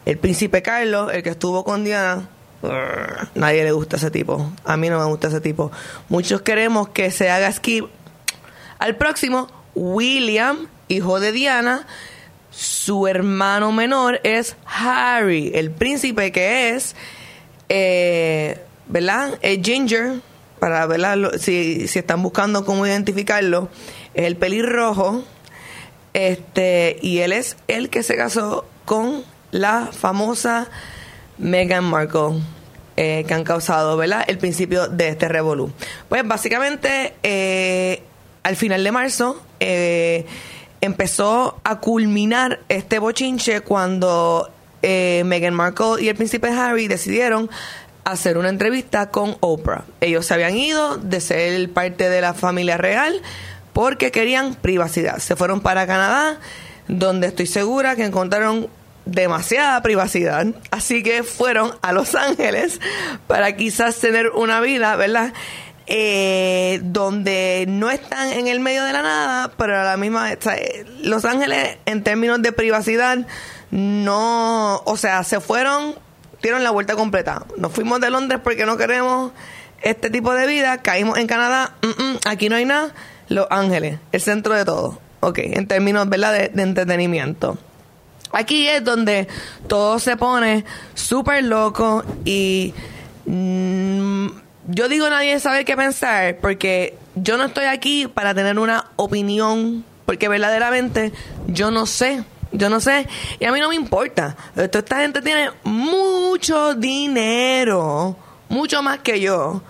el 0.06 0.18
príncipe 0.18 0.60
Carlos, 0.60 1.12
el 1.12 1.22
que 1.22 1.30
estuvo 1.30 1.62
con 1.62 1.84
Diana, 1.84 2.28
nadie 3.36 3.62
le 3.62 3.70
gusta 3.70 3.96
ese 3.96 4.10
tipo. 4.10 4.50
A 4.64 4.76
mí 4.76 4.90
no 4.90 4.98
me 4.98 5.04
gusta 5.04 5.28
ese 5.28 5.40
tipo. 5.40 5.70
Muchos 6.08 6.42
queremos 6.42 6.88
que 6.88 7.12
se 7.12 7.30
haga 7.30 7.50
skip 7.52 7.86
al 8.82 8.96
próximo, 8.96 9.46
William, 9.76 10.66
hijo 10.88 11.20
de 11.20 11.30
Diana. 11.30 11.86
Su 12.50 13.06
hermano 13.06 13.70
menor 13.70 14.20
es 14.24 14.56
Harry, 14.66 15.52
el 15.54 15.70
príncipe 15.70 16.32
que 16.32 16.70
es, 16.70 16.96
eh, 17.68 18.60
¿verdad? 18.88 19.38
Es 19.40 19.60
Ginger 19.62 20.20
para 20.58 20.84
verla, 20.86 21.16
si, 21.38 21.84
están 21.94 22.24
buscando 22.24 22.64
cómo 22.64 22.84
identificarlo, 22.84 23.68
es 24.14 24.26
el 24.26 24.36
pelirrojo, 24.36 25.22
este, 26.12 26.98
y 27.00 27.18
él 27.18 27.32
es 27.32 27.56
el 27.68 27.88
que 27.88 28.02
se 28.02 28.16
casó 28.16 28.66
con 28.84 29.22
la 29.52 29.90
famosa 29.92 30.68
Meghan 31.38 31.84
Markle. 31.84 32.40
Eh, 32.94 33.24
que 33.26 33.32
han 33.32 33.42
causado, 33.42 33.96
¿verdad? 33.96 34.22
El 34.26 34.36
principio 34.36 34.86
de 34.86 35.08
este 35.08 35.26
revolú. 35.26 35.72
Pues 36.10 36.28
básicamente, 36.28 37.14
eh, 37.22 38.02
al 38.42 38.56
final 38.56 38.84
de 38.84 38.92
marzo, 38.92 39.42
eh, 39.60 40.26
empezó 40.80 41.60
a 41.64 41.80
culminar 41.80 42.60
este 42.68 42.98
bochinche 42.98 43.60
cuando 43.60 44.50
Meghan 44.82 45.54
Markle 45.54 46.02
y 46.02 46.08
el 46.08 46.16
príncipe 46.16 46.48
Harry 46.48 46.88
decidieron 46.88 47.48
hacer 48.04 48.36
una 48.38 48.48
entrevista 48.48 49.10
con 49.10 49.36
Oprah. 49.40 49.84
Ellos 50.00 50.26
se 50.26 50.34
habían 50.34 50.56
ido 50.56 50.96
de 50.96 51.20
ser 51.20 51.70
parte 51.70 52.08
de 52.08 52.20
la 52.20 52.34
familia 52.34 52.76
real 52.76 53.20
porque 53.72 54.10
querían 54.10 54.54
privacidad. 54.54 55.18
Se 55.18 55.36
fueron 55.36 55.60
para 55.60 55.86
Canadá, 55.86 56.38
donde 56.88 57.28
estoy 57.28 57.46
segura 57.46 57.96
que 57.96 58.04
encontraron 58.04 58.68
demasiada 59.04 59.82
privacidad, 59.82 60.46
así 60.70 61.02
que 61.02 61.24
fueron 61.24 61.72
a 61.82 61.92
Los 61.92 62.14
Ángeles 62.14 62.80
para 63.26 63.56
quizás 63.56 63.98
tener 63.98 64.30
una 64.30 64.60
vida, 64.60 64.94
¿verdad? 64.96 65.32
Eh, 65.86 66.80
donde 66.84 67.64
no 67.68 67.90
están 67.90 68.32
en 68.32 68.46
el 68.46 68.60
medio 68.60 68.84
de 68.84 68.92
la 68.92 69.02
nada, 69.02 69.52
pero 69.56 69.80
a 69.80 69.82
la 69.82 69.96
misma 69.96 70.30
Los 71.02 71.24
Ángeles 71.24 71.78
en 71.86 72.04
términos 72.04 72.40
de 72.40 72.52
privacidad 72.52 73.18
no, 73.72 74.82
o 74.84 74.96
sea, 74.96 75.24
se 75.24 75.40
fueron 75.40 75.96
dieron 76.42 76.64
la 76.64 76.70
vuelta 76.70 76.94
completa. 76.94 77.44
Nos 77.56 77.72
fuimos 77.72 78.00
de 78.00 78.10
Londres 78.10 78.40
porque 78.42 78.66
no 78.66 78.76
queremos 78.76 79.32
este 79.80 80.10
tipo 80.10 80.34
de 80.34 80.46
vida, 80.46 80.78
caímos 80.78 81.18
en 81.18 81.26
Canadá, 81.26 81.74
aquí 82.26 82.48
no 82.48 82.56
hay 82.56 82.64
nada, 82.64 82.92
Los 83.28 83.46
Ángeles, 83.50 83.98
el 84.12 84.20
centro 84.20 84.54
de 84.54 84.64
todo. 84.64 85.00
Ok, 85.20 85.38
en 85.38 85.66
términos 85.68 86.08
¿verdad? 86.08 86.32
De, 86.32 86.62
entretenimiento. 86.62 87.56
Aquí 88.32 88.66
es 88.66 88.82
donde 88.82 89.28
todo 89.68 89.98
se 89.98 90.16
pone 90.16 90.64
súper 90.94 91.44
loco 91.44 92.04
y 92.24 92.74
mm, 93.26 94.26
yo 94.68 94.88
digo 94.88 95.08
nadie 95.10 95.38
sabe 95.40 95.64
qué 95.64 95.76
pensar 95.76 96.36
porque 96.38 96.96
yo 97.14 97.36
no 97.36 97.44
estoy 97.44 97.64
aquí 97.66 98.06
para 98.06 98.34
tener 98.34 98.58
una 98.58 98.86
opinión 98.96 99.84
porque 100.06 100.28
verdaderamente 100.28 101.12
yo 101.46 101.70
no 101.70 101.86
sé 101.86 102.24
yo 102.52 102.68
no 102.68 102.80
sé. 102.80 103.08
Y 103.40 103.46
a 103.46 103.52
mí 103.52 103.60
no 103.60 103.68
me 103.68 103.74
importa. 103.74 104.36
esta 104.54 105.00
gente 105.00 105.22
tiene 105.22 105.50
mucho 105.64 106.74
dinero. 106.74 108.16
Mucho 108.48 108.82
más 108.82 108.98
que 108.98 109.20
yo. 109.20 109.62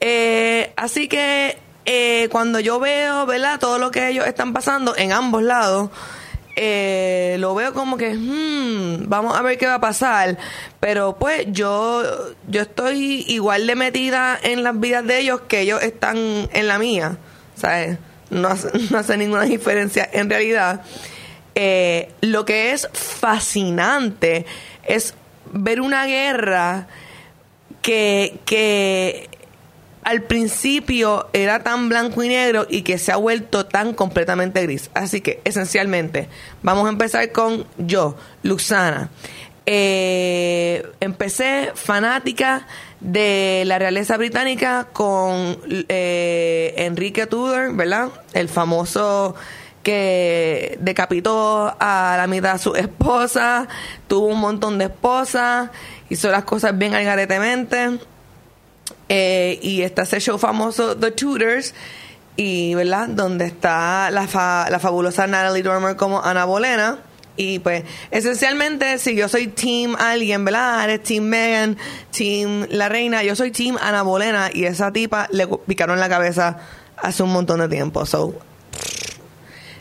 Eh, 0.00 0.72
así 0.76 1.08
que 1.08 1.58
eh, 1.84 2.28
cuando 2.30 2.60
yo 2.60 2.78
veo, 2.78 3.26
¿verdad? 3.26 3.58
Todo 3.58 3.78
lo 3.78 3.90
que 3.90 4.08
ellos 4.08 4.26
están 4.26 4.52
pasando 4.52 4.96
en 4.96 5.12
ambos 5.12 5.42
lados. 5.42 5.90
Eh, 6.58 7.36
lo 7.38 7.54
veo 7.54 7.74
como 7.74 7.98
que 7.98 8.14
hmm, 8.14 9.10
vamos 9.10 9.36
a 9.36 9.42
ver 9.42 9.58
qué 9.58 9.66
va 9.66 9.74
a 9.74 9.80
pasar 9.80 10.38
pero 10.80 11.18
pues 11.18 11.44
yo 11.50 12.02
yo 12.48 12.62
estoy 12.62 13.26
igual 13.28 13.66
de 13.66 13.76
metida 13.76 14.38
en 14.42 14.62
las 14.62 14.80
vidas 14.80 15.06
de 15.06 15.18
ellos 15.18 15.42
que 15.48 15.60
ellos 15.60 15.82
están 15.82 16.16
en 16.16 16.66
la 16.66 16.78
mía 16.78 17.18
sabes 17.56 17.98
no 18.30 18.48
no 18.90 18.98
hace 18.98 19.16
ninguna 19.16 19.44
diferencia 19.44 20.08
en 20.12 20.30
realidad. 20.30 20.82
Eh, 21.54 22.10
lo 22.20 22.44
que 22.44 22.72
es 22.72 22.88
fascinante 22.92 24.44
es 24.84 25.14
ver 25.52 25.80
una 25.80 26.04
guerra 26.06 26.86
que, 27.80 28.40
que 28.44 29.30
al 30.06 30.22
principio 30.22 31.28
era 31.32 31.64
tan 31.64 31.88
blanco 31.88 32.22
y 32.22 32.28
negro 32.28 32.64
y 32.70 32.82
que 32.82 32.96
se 32.96 33.10
ha 33.10 33.16
vuelto 33.16 33.66
tan 33.66 33.92
completamente 33.92 34.62
gris. 34.62 34.88
Así 34.94 35.20
que, 35.20 35.40
esencialmente, 35.42 36.28
vamos 36.62 36.86
a 36.86 36.90
empezar 36.90 37.32
con 37.32 37.66
yo, 37.76 38.16
Luxana. 38.44 39.10
Eh, 39.66 40.86
empecé 41.00 41.72
fanática 41.74 42.68
de 43.00 43.64
la 43.66 43.80
realeza 43.80 44.16
británica 44.16 44.86
con 44.92 45.58
eh, 45.88 46.74
Enrique 46.76 47.26
Tudor, 47.26 47.74
¿verdad? 47.74 48.10
El 48.32 48.48
famoso 48.48 49.34
que 49.82 50.78
decapitó 50.80 51.74
a 51.80 52.14
la 52.16 52.28
mitad 52.28 52.52
de 52.52 52.58
su 52.60 52.76
esposa, 52.76 53.66
tuvo 54.06 54.26
un 54.26 54.38
montón 54.38 54.78
de 54.78 54.84
esposas, 54.84 55.70
hizo 56.10 56.30
las 56.30 56.44
cosas 56.44 56.78
bien 56.78 56.94
algaretemente. 56.94 57.98
Eh, 59.08 59.58
y 59.62 59.82
está 59.82 60.02
ese 60.02 60.20
show 60.20 60.38
famoso, 60.38 60.96
The 60.96 61.12
Tudors, 61.12 61.74
y 62.36 62.74
¿verdad? 62.74 63.08
Donde 63.08 63.46
está 63.46 64.10
la, 64.10 64.66
la 64.70 64.78
fabulosa 64.78 65.26
Natalie 65.26 65.62
Dormer 65.62 65.96
como 65.96 66.22
Ana 66.22 66.44
Bolena. 66.44 66.98
Y 67.38 67.58
pues, 67.58 67.84
esencialmente, 68.10 68.98
si 68.98 69.14
yo 69.14 69.28
soy 69.28 69.48
Team 69.48 69.94
alguien, 69.98 70.44
¿verdad? 70.44 70.84
Eres 70.84 71.02
Team 71.02 71.24
Megan, 71.24 71.76
Team 72.10 72.66
La 72.70 72.88
Reina, 72.88 73.22
yo 73.22 73.36
soy 73.36 73.50
Team 73.50 73.76
Ana 73.80 74.02
Bolena, 74.02 74.50
y 74.52 74.64
esa 74.64 74.90
tipa 74.90 75.28
le 75.30 75.46
picaron 75.66 76.00
la 76.00 76.08
cabeza 76.08 76.58
hace 76.96 77.22
un 77.22 77.32
montón 77.32 77.60
de 77.60 77.68
tiempo. 77.68 78.06
So, 78.06 78.34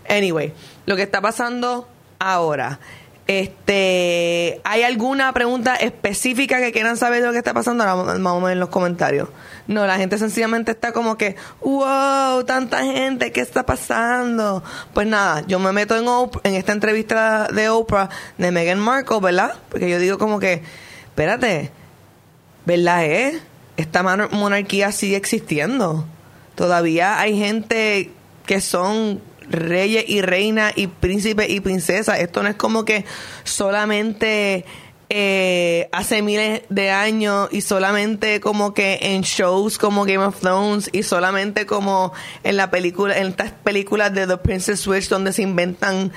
Anyway, 0.07 0.53
lo 0.85 0.95
que 0.95 1.03
está 1.03 1.21
pasando 1.21 1.87
ahora. 2.19 2.79
Este, 3.27 4.61
¿hay 4.63 4.83
alguna 4.83 5.33
pregunta 5.33 5.75
específica 5.75 6.59
que 6.59 6.71
quieran 6.71 6.95
saber 6.95 7.21
de 7.21 7.27
lo 7.27 7.31
que 7.31 7.39
está 7.39 7.55
pasando? 7.55 7.83
Ahora 7.83 8.19
vamos 8.19 8.49
a 8.49 8.51
en 8.51 8.59
los 8.59 8.69
comentarios. 8.69 9.29
No, 9.67 9.87
la 9.87 9.97
gente 9.97 10.19
sencillamente 10.19 10.71
está 10.71 10.91
como 10.91 11.17
que, 11.17 11.35
wow, 11.61 12.43
tanta 12.43 12.83
gente, 12.83 13.31
¿qué 13.31 13.41
está 13.41 13.65
pasando? 13.65 14.63
Pues 14.93 15.07
nada, 15.07 15.43
yo 15.47 15.57
me 15.57 15.71
meto 15.71 15.97
en, 15.97 16.05
en 16.43 16.55
esta 16.55 16.71
entrevista 16.71 17.47
de 17.47 17.69
Oprah 17.69 18.09
de 18.37 18.51
Meghan 18.51 18.79
Markle, 18.79 19.19
¿verdad? 19.19 19.55
Porque 19.69 19.89
yo 19.89 19.97
digo 19.97 20.19
como 20.19 20.39
que, 20.39 20.61
espérate, 21.05 21.71
¿verdad? 22.65 23.05
Eh? 23.05 23.41
Esta 23.75 24.03
monarquía 24.03 24.91
sigue 24.91 25.15
existiendo. 25.15 26.05
Todavía 26.53 27.19
hay 27.19 27.37
gente 27.37 28.11
que 28.45 28.61
son 28.61 29.19
reyes 29.49 30.05
y 30.07 30.21
reinas 30.21 30.73
y 30.75 30.87
príncipes 30.87 31.49
y 31.49 31.59
princesas. 31.59 32.19
Esto 32.19 32.43
no 32.43 32.49
es 32.49 32.55
como 32.55 32.85
que 32.85 33.05
solamente 33.43 34.65
eh, 35.09 35.87
hace 35.91 36.21
miles 36.21 36.63
de 36.69 36.89
años 36.89 37.49
y 37.51 37.61
solamente 37.61 38.39
como 38.39 38.73
que 38.73 38.97
en 39.01 39.21
shows 39.21 39.77
como 39.77 40.03
Game 40.05 40.25
of 40.25 40.39
Thrones 40.39 40.89
y 40.91 41.03
solamente 41.03 41.65
como 41.65 42.11
en 42.43 42.57
la 42.57 42.71
película, 42.71 43.17
en 43.17 43.27
estas 43.27 43.51
películas 43.51 44.13
de 44.13 44.25
The 44.25 44.37
Princess 44.37 44.79
Switch 44.79 45.07
donde 45.07 45.31
se 45.31 45.43
inventan 45.43 46.11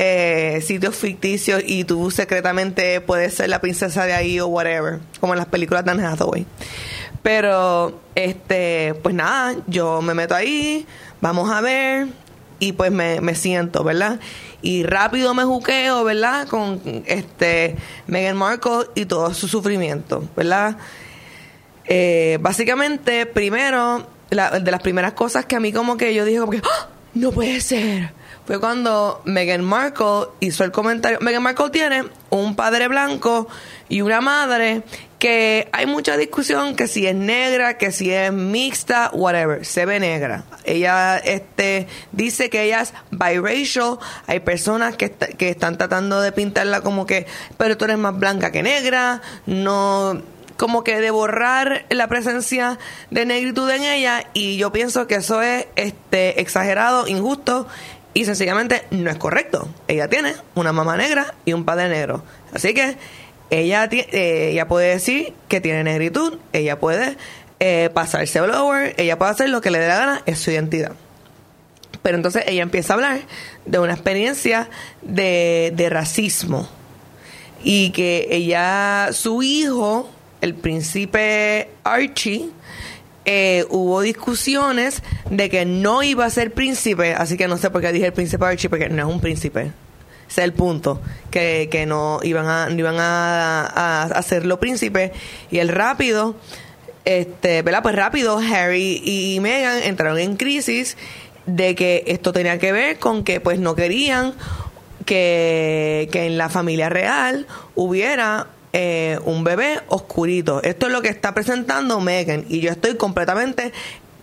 eh, 0.00 0.60
sitios 0.64 0.94
ficticios 0.94 1.60
y 1.66 1.82
tú 1.82 2.12
secretamente 2.12 3.00
puedes 3.00 3.34
ser 3.34 3.48
la 3.48 3.60
princesa 3.60 4.04
de 4.04 4.12
ahí 4.12 4.38
o 4.38 4.46
whatever, 4.46 5.00
como 5.18 5.34
en 5.34 5.38
las 5.38 5.48
películas 5.48 5.84
de 5.84 5.90
Anne 5.90 6.06
Hathaway. 6.06 6.46
Pero, 7.24 8.00
este, 8.14 8.94
pues 9.02 9.16
nada, 9.16 9.56
yo 9.66 10.00
me 10.00 10.14
meto 10.14 10.36
ahí, 10.36 10.86
vamos 11.20 11.50
a 11.50 11.60
ver, 11.60 12.06
y 12.60 12.72
pues 12.72 12.90
me, 12.90 13.20
me 13.20 13.34
siento, 13.34 13.84
¿verdad? 13.84 14.18
Y 14.62 14.82
rápido 14.82 15.34
me 15.34 15.44
juqueo, 15.44 16.02
¿verdad? 16.04 16.48
Con 16.48 16.80
este 17.06 17.76
Meghan 18.06 18.36
Markle 18.36 18.86
y 18.94 19.04
todo 19.06 19.32
su 19.34 19.46
sufrimiento, 19.48 20.24
¿verdad? 20.36 20.76
Eh, 21.86 22.38
básicamente, 22.40 23.24
primero, 23.26 24.06
la- 24.30 24.58
de 24.60 24.70
las 24.70 24.82
primeras 24.82 25.12
cosas 25.14 25.46
que 25.46 25.56
a 25.56 25.60
mí 25.60 25.72
como 25.72 25.96
que 25.96 26.12
yo 26.14 26.24
dije 26.24 26.38
como 26.40 26.52
que, 26.52 26.58
¡Ah! 26.64 26.88
no 27.14 27.30
puede 27.32 27.60
ser. 27.60 28.12
Fue 28.48 28.58
cuando 28.58 29.20
Meghan 29.26 29.62
Markle 29.62 30.28
hizo 30.40 30.64
el 30.64 30.72
comentario. 30.72 31.18
Meghan 31.20 31.42
Markle 31.42 31.68
tiene 31.68 32.04
un 32.30 32.56
padre 32.56 32.88
blanco 32.88 33.46
y 33.90 34.00
una 34.00 34.22
madre 34.22 34.84
que 35.18 35.68
hay 35.70 35.84
mucha 35.84 36.16
discusión 36.16 36.74
que 36.74 36.88
si 36.88 37.06
es 37.06 37.14
negra, 37.14 37.76
que 37.76 37.92
si 37.92 38.10
es 38.10 38.32
mixta, 38.32 39.10
whatever, 39.12 39.66
se 39.66 39.84
ve 39.84 40.00
negra. 40.00 40.44
Ella 40.64 41.18
este 41.18 41.88
dice 42.12 42.48
que 42.48 42.62
ella 42.62 42.80
es 42.80 42.94
biracial, 43.10 43.98
hay 44.26 44.40
personas 44.40 44.96
que, 44.96 45.10
que 45.10 45.50
están 45.50 45.76
tratando 45.76 46.22
de 46.22 46.32
pintarla 46.32 46.80
como 46.80 47.04
que, 47.04 47.26
pero 47.58 47.76
tú 47.76 47.84
eres 47.84 47.98
más 47.98 48.18
blanca 48.18 48.50
que 48.50 48.62
negra, 48.62 49.20
no 49.44 50.22
como 50.56 50.82
que 50.82 51.00
de 51.00 51.10
borrar 51.10 51.86
la 51.88 52.08
presencia 52.08 52.78
de 53.10 53.24
negritud 53.24 53.70
en 53.70 53.84
ella 53.84 54.24
y 54.34 54.56
yo 54.56 54.72
pienso 54.72 55.06
que 55.06 55.16
eso 55.16 55.40
es 55.40 55.66
este 55.76 56.40
exagerado, 56.40 57.06
injusto 57.06 57.68
y 58.18 58.24
sencillamente 58.24 58.82
no 58.90 59.10
es 59.10 59.16
correcto. 59.16 59.68
Ella 59.86 60.08
tiene 60.08 60.34
una 60.56 60.72
mamá 60.72 60.96
negra 60.96 61.34
y 61.44 61.52
un 61.52 61.64
padre 61.64 61.88
negro. 61.88 62.24
Así 62.52 62.74
que 62.74 62.96
ella, 63.48 63.88
eh, 63.92 64.50
ella 64.50 64.66
puede 64.66 64.88
decir 64.88 65.34
que 65.46 65.60
tiene 65.60 65.84
negritud, 65.84 66.36
ella 66.52 66.80
puede 66.80 67.16
eh, 67.60 67.90
pasarse 67.94 68.40
blower, 68.40 68.92
ella 68.96 69.16
puede 69.18 69.30
hacer 69.30 69.50
lo 69.50 69.60
que 69.60 69.70
le 69.70 69.78
dé 69.78 69.86
la 69.86 69.96
gana, 69.98 70.22
es 70.26 70.40
su 70.40 70.50
identidad. 70.50 70.94
Pero 72.02 72.16
entonces 72.16 72.42
ella 72.48 72.62
empieza 72.62 72.92
a 72.92 72.96
hablar 72.96 73.20
de 73.66 73.78
una 73.78 73.92
experiencia 73.92 74.68
de, 75.02 75.72
de 75.76 75.88
racismo 75.88 76.68
y 77.62 77.90
que 77.90 78.26
ella, 78.32 79.10
su 79.12 79.44
hijo, 79.44 80.10
el 80.40 80.56
príncipe 80.56 81.70
Archie, 81.84 82.50
eh, 83.30 83.66
hubo 83.68 84.00
discusiones 84.00 85.02
de 85.28 85.50
que 85.50 85.66
no 85.66 86.02
iba 86.02 86.24
a 86.24 86.30
ser 86.30 86.54
príncipe, 86.54 87.12
así 87.12 87.36
que 87.36 87.46
no 87.46 87.58
sé 87.58 87.68
por 87.68 87.82
qué 87.82 87.92
dije 87.92 88.06
el 88.06 88.14
príncipe 88.14 88.42
Archie, 88.46 88.70
porque 88.70 88.88
no 88.88 89.06
es 89.06 89.14
un 89.14 89.20
príncipe. 89.20 89.70
Ese 90.30 90.40
es 90.40 90.44
el 90.46 90.54
punto, 90.54 91.02
que, 91.30 91.68
que 91.70 91.84
no 91.84 92.20
iban 92.22 92.46
a, 92.46 92.70
no 92.70 92.78
iban 92.78 92.96
a, 92.98 94.04
hacerlo 94.04 94.58
príncipe. 94.58 95.12
Y 95.50 95.58
el 95.58 95.68
rápido, 95.68 96.36
este, 97.04 97.60
¿verdad? 97.60 97.82
Pues 97.82 97.96
rápido, 97.96 98.38
Harry 98.38 99.02
y 99.04 99.38
Meghan 99.40 99.82
entraron 99.82 100.18
en 100.18 100.36
crisis 100.38 100.96
de 101.44 101.74
que 101.74 102.04
esto 102.06 102.32
tenía 102.32 102.58
que 102.58 102.72
ver 102.72 102.98
con 102.98 103.24
que 103.24 103.40
pues 103.42 103.58
no 103.58 103.74
querían 103.74 104.32
que, 105.04 106.08
que 106.10 106.24
en 106.24 106.38
la 106.38 106.48
familia 106.48 106.88
real 106.88 107.46
hubiera 107.74 108.46
eh, 108.72 109.18
un 109.24 109.44
bebé 109.44 109.80
oscurito. 109.88 110.62
Esto 110.62 110.86
es 110.86 110.92
lo 110.92 111.02
que 111.02 111.08
está 111.08 111.34
presentando 111.34 112.00
Meghan 112.00 112.44
y 112.48 112.60
yo 112.60 112.70
estoy 112.70 112.96
completamente 112.96 113.72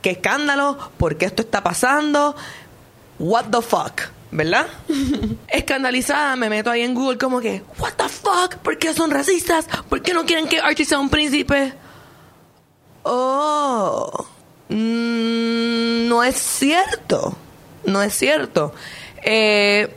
qué 0.01 0.11
escándalo, 0.11 0.77
por 0.97 1.17
qué 1.17 1.25
esto 1.25 1.41
está 1.41 1.63
pasando, 1.63 2.35
what 3.17 3.45
the 3.45 3.61
fuck, 3.61 4.01
¿verdad? 4.29 4.67
Escandalizada, 5.47 6.35
me 6.35 6.47
meto 6.47 6.69
ahí 6.69 6.81
en 6.81 6.93
Google 6.93 7.17
como 7.17 7.41
que, 7.41 7.63
what 7.79 7.93
the 7.93 8.07
fuck, 8.07 8.57
¿por 8.57 8.77
qué 8.77 8.93
son 8.93 9.09
racistas? 9.09 9.67
¿Por 9.89 10.03
qué 10.03 10.13
no 10.13 10.25
quieren 10.25 10.47
que 10.47 10.59
Archie 10.59 10.85
sea 10.85 10.99
un 10.99 11.09
príncipe? 11.09 11.73
Oh, 13.01 14.27
mm, 14.69 16.07
no 16.07 16.23
es 16.23 16.35
cierto, 16.35 17.35
no 17.85 18.03
es 18.03 18.13
cierto. 18.13 18.73
Eh, 19.23 19.91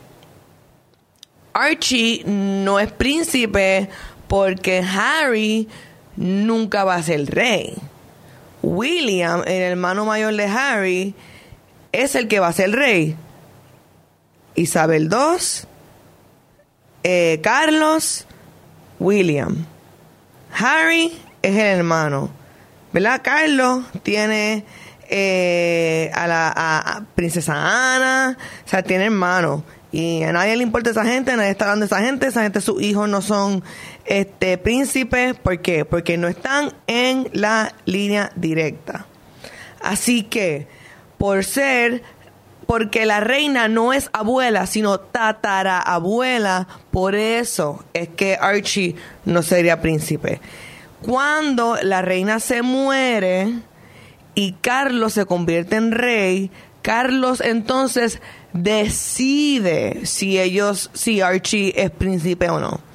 Archie 1.53 2.23
no 2.25 2.79
es 2.79 2.91
príncipe 2.91 3.89
porque 4.29 4.81
Harry 4.81 5.67
nunca 6.15 6.85
va 6.85 6.95
a 6.95 7.03
ser 7.03 7.25
rey. 7.25 7.75
William, 8.61 9.41
el 9.41 9.61
hermano 9.63 10.05
mayor 10.05 10.35
de 10.35 10.45
Harry, 10.45 11.15
es 11.91 12.15
el 12.15 12.27
que 12.27 12.39
va 12.39 12.47
a 12.47 12.53
ser 12.53 12.71
rey. 12.71 13.17
Isabel 14.55 15.09
II, 15.11 15.67
eh, 17.03 17.39
Carlos, 17.41 18.27
William. 18.99 19.65
Harry 20.53 21.17
es 21.41 21.55
el 21.55 21.79
hermano. 21.79 22.29
¿Verdad? 22.93 23.21
Carlos 23.23 23.83
tiene 24.03 24.63
eh, 25.09 26.11
a 26.13 26.27
la 26.27 27.05
princesa 27.15 27.95
Ana, 27.95 28.37
o 28.65 28.69
sea, 28.69 28.83
tiene 28.83 29.05
hermanos. 29.05 29.63
Y 29.91 30.21
a 30.21 30.31
nadie 30.31 30.55
le 30.55 30.63
importa 30.63 30.91
esa 30.91 31.03
gente, 31.03 31.35
nadie 31.35 31.49
está 31.49 31.65
hablando 31.65 31.85
de 31.85 31.87
esa 31.87 32.01
gente, 32.01 32.27
esa 32.27 32.43
gente, 32.43 32.61
sus 32.61 32.81
hijos 32.81 33.09
no 33.09 33.21
son 33.23 33.63
este 34.09 34.57
príncipes. 34.57 35.35
¿Por 35.37 35.61
qué? 35.61 35.85
Porque 35.85 36.17
no 36.17 36.27
están 36.27 36.73
en 36.87 37.29
la 37.31 37.73
línea 37.85 38.31
directa. 38.35 39.05
Así 39.81 40.23
que, 40.23 40.67
por 41.17 41.45
ser, 41.45 42.03
porque 42.65 43.05
la 43.05 43.21
reina 43.21 43.67
no 43.67 43.93
es 43.93 44.09
abuela, 44.11 44.65
sino 44.65 44.99
tatarabuela, 44.99 46.67
por 46.91 47.15
eso 47.15 47.85
es 47.93 48.09
que 48.09 48.35
Archie 48.35 48.95
no 49.25 49.41
sería 49.41 49.81
príncipe. 49.81 50.41
Cuando 51.01 51.77
la 51.81 52.01
reina 52.01 52.41
se 52.41 52.61
muere 52.61 53.53
y 54.35 54.53
Carlos 54.53 55.13
se 55.13 55.25
convierte 55.25 55.77
en 55.77 55.91
rey, 55.91 56.51
Carlos 56.81 57.41
entonces 57.41 58.21
decide 58.53 60.05
si 60.05 60.39
ellos, 60.39 60.89
si 60.93 61.21
Archie 61.21 61.73
es 61.77 61.91
príncipe 61.91 62.49
o 62.49 62.59
no 62.59 62.88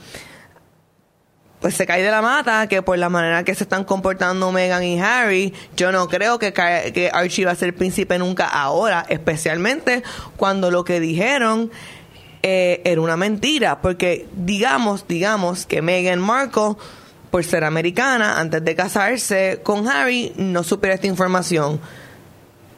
pues 1.65 1.77
se 1.77 1.87
cae 1.87 2.03
de 2.03 2.11
la 2.11 2.21
mata 2.21 2.67
que 2.67 2.83
por 2.83 2.99
la 2.99 3.09
manera 3.09 3.43
que 3.43 3.55
se 3.55 3.65
están 3.65 3.85
comportando 3.85 4.53
Meghan 4.53 4.83
y 4.85 5.01
Harry, 5.01 5.55
yo 5.75 5.93
no 5.93 6.09
creo 6.09 6.39
que, 6.39 6.53
que 6.53 7.11
Archie 7.11 7.47
va 7.47 7.53
a 7.53 7.55
ser 7.55 7.75
príncipe 7.75 8.19
nunca 8.19 8.47
ahora, 8.47 9.07
especialmente 9.09 10.03
cuando 10.37 10.71
lo 10.71 10.85
que 10.85 11.01
dijeron 11.01 11.71
eh, 12.43 12.83
era 12.85 13.01
una 13.01 13.17
mentira, 13.17 13.81
porque 13.81 14.27
digamos, 14.37 15.09
digamos 15.09 15.65
que 15.65 15.81
Meghan 15.81 16.21
Markle, 16.21 16.77
por 17.31 17.43
ser 17.45 17.65
americana, 17.65 18.39
antes 18.39 18.63
de 18.63 18.75
casarse 18.75 19.61
con 19.63 19.89
Harry, 19.89 20.35
no 20.37 20.65
supiera 20.65 20.97
esta 20.97 21.07
información. 21.07 21.81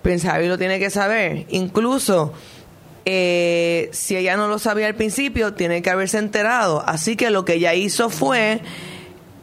Prince 0.02 0.28
Harry 0.28 0.46
lo 0.46 0.58
tiene 0.58 0.78
que 0.78 0.90
saber. 0.90 1.46
Incluso 1.48 2.34
eh, 3.08 3.88
si 3.92 4.16
ella 4.16 4.36
no 4.36 4.48
lo 4.48 4.58
sabía 4.58 4.88
al 4.88 4.96
principio, 4.96 5.54
tiene 5.54 5.80
que 5.80 5.90
haberse 5.90 6.18
enterado. 6.18 6.82
Así 6.84 7.14
que 7.14 7.30
lo 7.30 7.44
que 7.44 7.54
ella 7.54 7.72
hizo 7.72 8.10
fue 8.10 8.60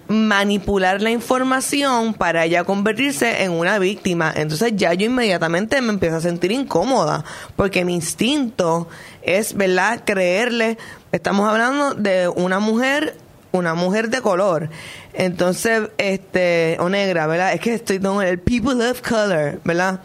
manipular 0.10 1.02
la 1.02 1.12
información 1.12 2.13
para 2.13 2.43
ella 2.43 2.65
convertirse 2.65 3.43
en 3.43 3.52
una 3.52 3.80
víctima. 3.80 4.34
Entonces 4.36 4.73
ya 4.76 4.93
yo 4.93 5.06
inmediatamente 5.06 5.82
me 5.82 5.93
empiezo 5.93 6.17
a 6.17 6.21
sentir 6.21 6.52
incómoda, 6.52 7.23
porque 7.56 7.86
mi 7.86 7.95
instinto 7.95 8.89
es, 9.21 9.56
¿verdad?, 9.56 10.04
creerle. 10.06 10.78
Estamos 11.13 11.47
hablando 11.49 11.93
de 11.93 12.28
una 12.28 12.60
mujer, 12.60 13.15
una 13.54 13.76
mujer 13.76 14.10
de 14.10 14.19
color. 14.19 14.69
Entonces, 15.13 15.84
este, 15.97 16.76
o 16.82 16.89
negra, 16.89 17.28
¿verdad? 17.28 17.54
Es 17.54 17.62
que 17.62 17.76
estoy 17.76 17.99
con 17.99 18.21
el 18.21 18.39
people 18.39 18.89
of 18.89 19.02
color, 19.02 19.62
¿verdad? 19.63 20.02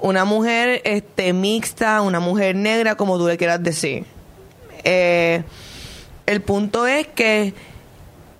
Una 0.00 0.24
mujer 0.24 0.80
este 0.84 1.32
mixta, 1.32 2.00
una 2.02 2.20
mujer 2.20 2.54
negra, 2.54 2.96
como 2.96 3.18
tú 3.18 3.26
le 3.26 3.36
quieras 3.36 3.62
decir. 3.62 4.04
Eh, 4.84 5.42
el 6.26 6.40
punto 6.42 6.86
es 6.86 7.06
que 7.08 7.54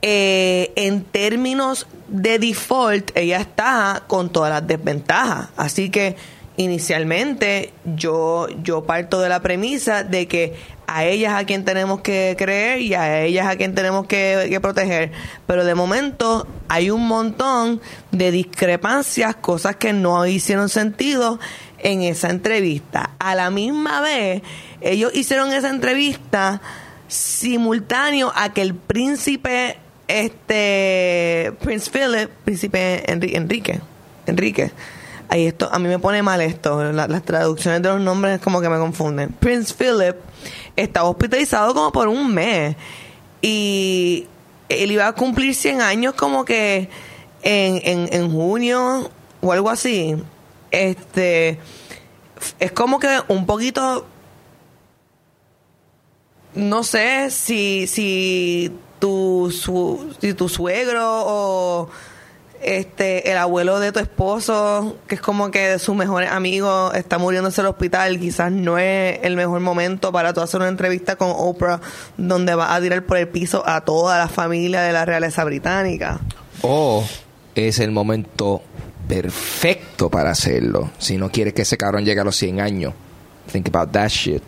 eh, 0.03 0.73
en 0.77 1.03
términos 1.05 1.87
de 2.09 2.39
default, 2.39 3.11
ella 3.17 3.41
está 3.41 4.05
con 4.07 4.31
todas 4.31 4.51
las 4.51 4.67
desventajas. 4.67 5.49
Así 5.57 5.91
que 5.91 6.17
inicialmente 6.59 7.73
yo, 7.97 8.47
yo 8.63 8.85
parto 8.85 9.21
de 9.21 9.31
la 9.31 9.41
premisa 9.41 10.05
de 10.05 10.29
que 10.29 10.55
a 10.87 11.05
ellas 11.05 11.35
a 11.35 11.45
quien 11.45 11.65
tenemos 11.65 12.01
que 12.01 12.35
creer 12.37 12.81
y 12.81 12.95
a 12.95 13.23
ellas 13.23 13.47
a 13.47 13.57
quien 13.57 13.75
tenemos 13.75 14.07
que, 14.07 14.59
proteger. 14.61 15.13
Pero 15.47 15.65
de 15.65 15.75
momento 15.75 16.47
hay 16.69 16.91
un 16.91 17.07
montón 17.07 17.81
de 18.11 18.31
discrepancias, 18.31 19.37
cosas 19.37 19.77
que 19.77 19.93
no 19.93 20.27
hicieron 20.27 20.69
sentido 20.69 21.39
en 21.79 22.03
esa 22.03 22.31
entrevista. 22.31 23.11
A 23.19 23.35
la 23.35 23.51
misma 23.51 24.01
vez, 24.01 24.43
ellos 24.81 25.15
hicieron 25.15 25.53
esa 25.53 25.71
entrevista 25.71 26.61
simultáneo 27.07 28.33
a 28.35 28.53
que 28.53 28.63
el 28.63 28.75
príncipe 28.75 29.79
este 30.09 31.53
Prince 31.61 31.91
Philip, 31.91 32.31
príncipe 32.45 33.05
Enri- 33.07 33.37
Enrique, 33.37 33.81
Enrique, 34.27 34.73
ahí 35.29 35.47
esto, 35.47 35.69
a 35.71 35.79
mí 35.79 35.89
me 35.89 35.99
pone 35.99 36.23
mal 36.23 36.41
esto, 36.41 36.93
la- 36.93 37.07
las 37.09 37.23
traducciones 37.25 37.83
de 37.83 37.89
los 37.91 38.01
nombres 38.01 38.41
como 38.41 38.61
que 38.61 38.69
me 38.69 38.79
confunden. 38.79 39.31
Prince 39.41 39.75
Philip 39.75 40.17
estaba 40.77 41.09
hospitalizado 41.09 41.75
como 41.75 41.93
por 41.93 42.09
un 42.09 42.33
mes 42.35 42.77
y 43.43 44.27
él 44.69 44.91
iba 44.93 45.07
a 45.07 45.13
cumplir 45.13 45.55
100 45.55 45.81
años 45.81 46.15
como 46.15 46.45
que 46.45 46.89
en, 47.43 47.81
en, 47.85 48.09
en 48.13 48.31
junio 48.33 49.11
o 49.41 49.53
algo 49.53 49.71
así. 49.71 50.17
Este 50.71 51.59
es 52.61 52.73
como 52.73 52.99
que 52.99 53.09
un 53.29 53.47
poquito 53.47 54.07
no 56.55 56.83
sé 56.83 57.31
si 57.31 57.87
si 57.87 58.73
tu 58.99 59.51
su- 59.53 60.15
si 60.21 60.35
tu 60.35 60.49
suegro 60.49 61.03
o 61.05 61.89
este 62.63 63.31
el 63.31 63.39
abuelo 63.39 63.81
de 63.81 63.93
tu 63.93 64.01
esposo 64.01 64.97
que 65.07 65.15
es 65.15 65.21
como 65.21 65.51
que 65.51 65.69
de 65.69 65.79
sus 65.79 65.95
mejores 65.95 66.31
amigos 66.31 66.95
está 66.95 67.19
muriéndose 67.19 67.61
en 67.61 67.67
el 67.67 67.71
hospital 67.71 68.19
quizás 68.19 68.51
no 68.53 68.79
es 68.79 69.21
el 69.23 69.37
mejor 69.37 69.61
momento 69.61 70.13
para 70.13 70.33
tú 70.33 70.41
hacer 70.41 70.61
una 70.61 70.69
entrevista 70.69 71.17
con 71.17 71.33
Oprah 71.35 71.81
donde 72.17 72.55
va 72.55 72.75
a 72.75 72.81
tirar 72.81 73.05
por 73.05 73.17
el 73.17 73.29
piso 73.29 73.63
a 73.67 73.83
toda 73.83 74.19
la 74.19 74.29
familia 74.29 74.83
de 74.83 74.93
la 74.93 75.05
realeza 75.05 75.45
británica 75.45 76.21
O 76.63 77.05
es 77.55 77.79
el 77.79 77.91
momento 77.91 78.63
perfecto 79.09 80.11
para 80.11 80.31
hacerlo. 80.31 80.91
Si 80.99 81.17
no 81.17 81.31
quieres 81.31 81.55
que 81.55 81.63
ese 81.63 81.77
cabrón 81.77 82.05
llegue 82.05 82.21
a 82.21 82.25
los 82.25 82.37
100 82.37 82.61
años. 82.61 82.95
Think 83.51 83.69
about 83.69 83.91
that 83.93 84.09
shit. 84.09 84.43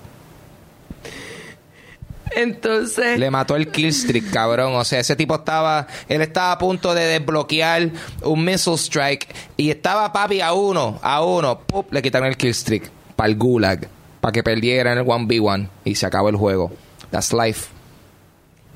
Entonces 2.37 3.19
Le 3.19 3.31
mató 3.31 3.57
el 3.57 3.69
kill 3.69 3.93
streak, 3.93 4.31
cabrón. 4.33 4.75
O 4.77 4.85
sea, 4.85 5.01
ese 5.01 5.16
tipo 5.16 5.35
estaba. 5.35 5.87
Él 6.09 6.23
estaba 6.23 6.53
a 6.53 6.59
punto 6.59 6.95
de 6.95 7.05
desbloquear 7.05 7.90
un 8.23 8.45
missile 8.45 8.77
strike. 8.77 9.27
Y 9.57 9.71
estaba 9.71 10.12
papi 10.12 10.40
a 10.40 10.53
uno, 10.53 10.99
a 11.03 11.23
uno. 11.25 11.59
Pup, 11.61 11.93
le 11.93 12.03
quitaron 12.03 12.29
el 12.29 12.37
kill 12.37 12.55
streak. 12.55 12.90
Para 13.16 13.29
el 13.29 13.37
gulag. 13.37 13.88
Para 14.21 14.33
que 14.33 14.43
perdiera 14.43 14.93
en 14.93 14.99
el 14.99 15.05
1v1. 15.05 15.69
Y 15.85 15.95
se 15.95 16.07
acabó 16.07 16.29
el 16.29 16.37
juego. 16.37 16.71
That's 17.11 17.33
life. 17.33 17.69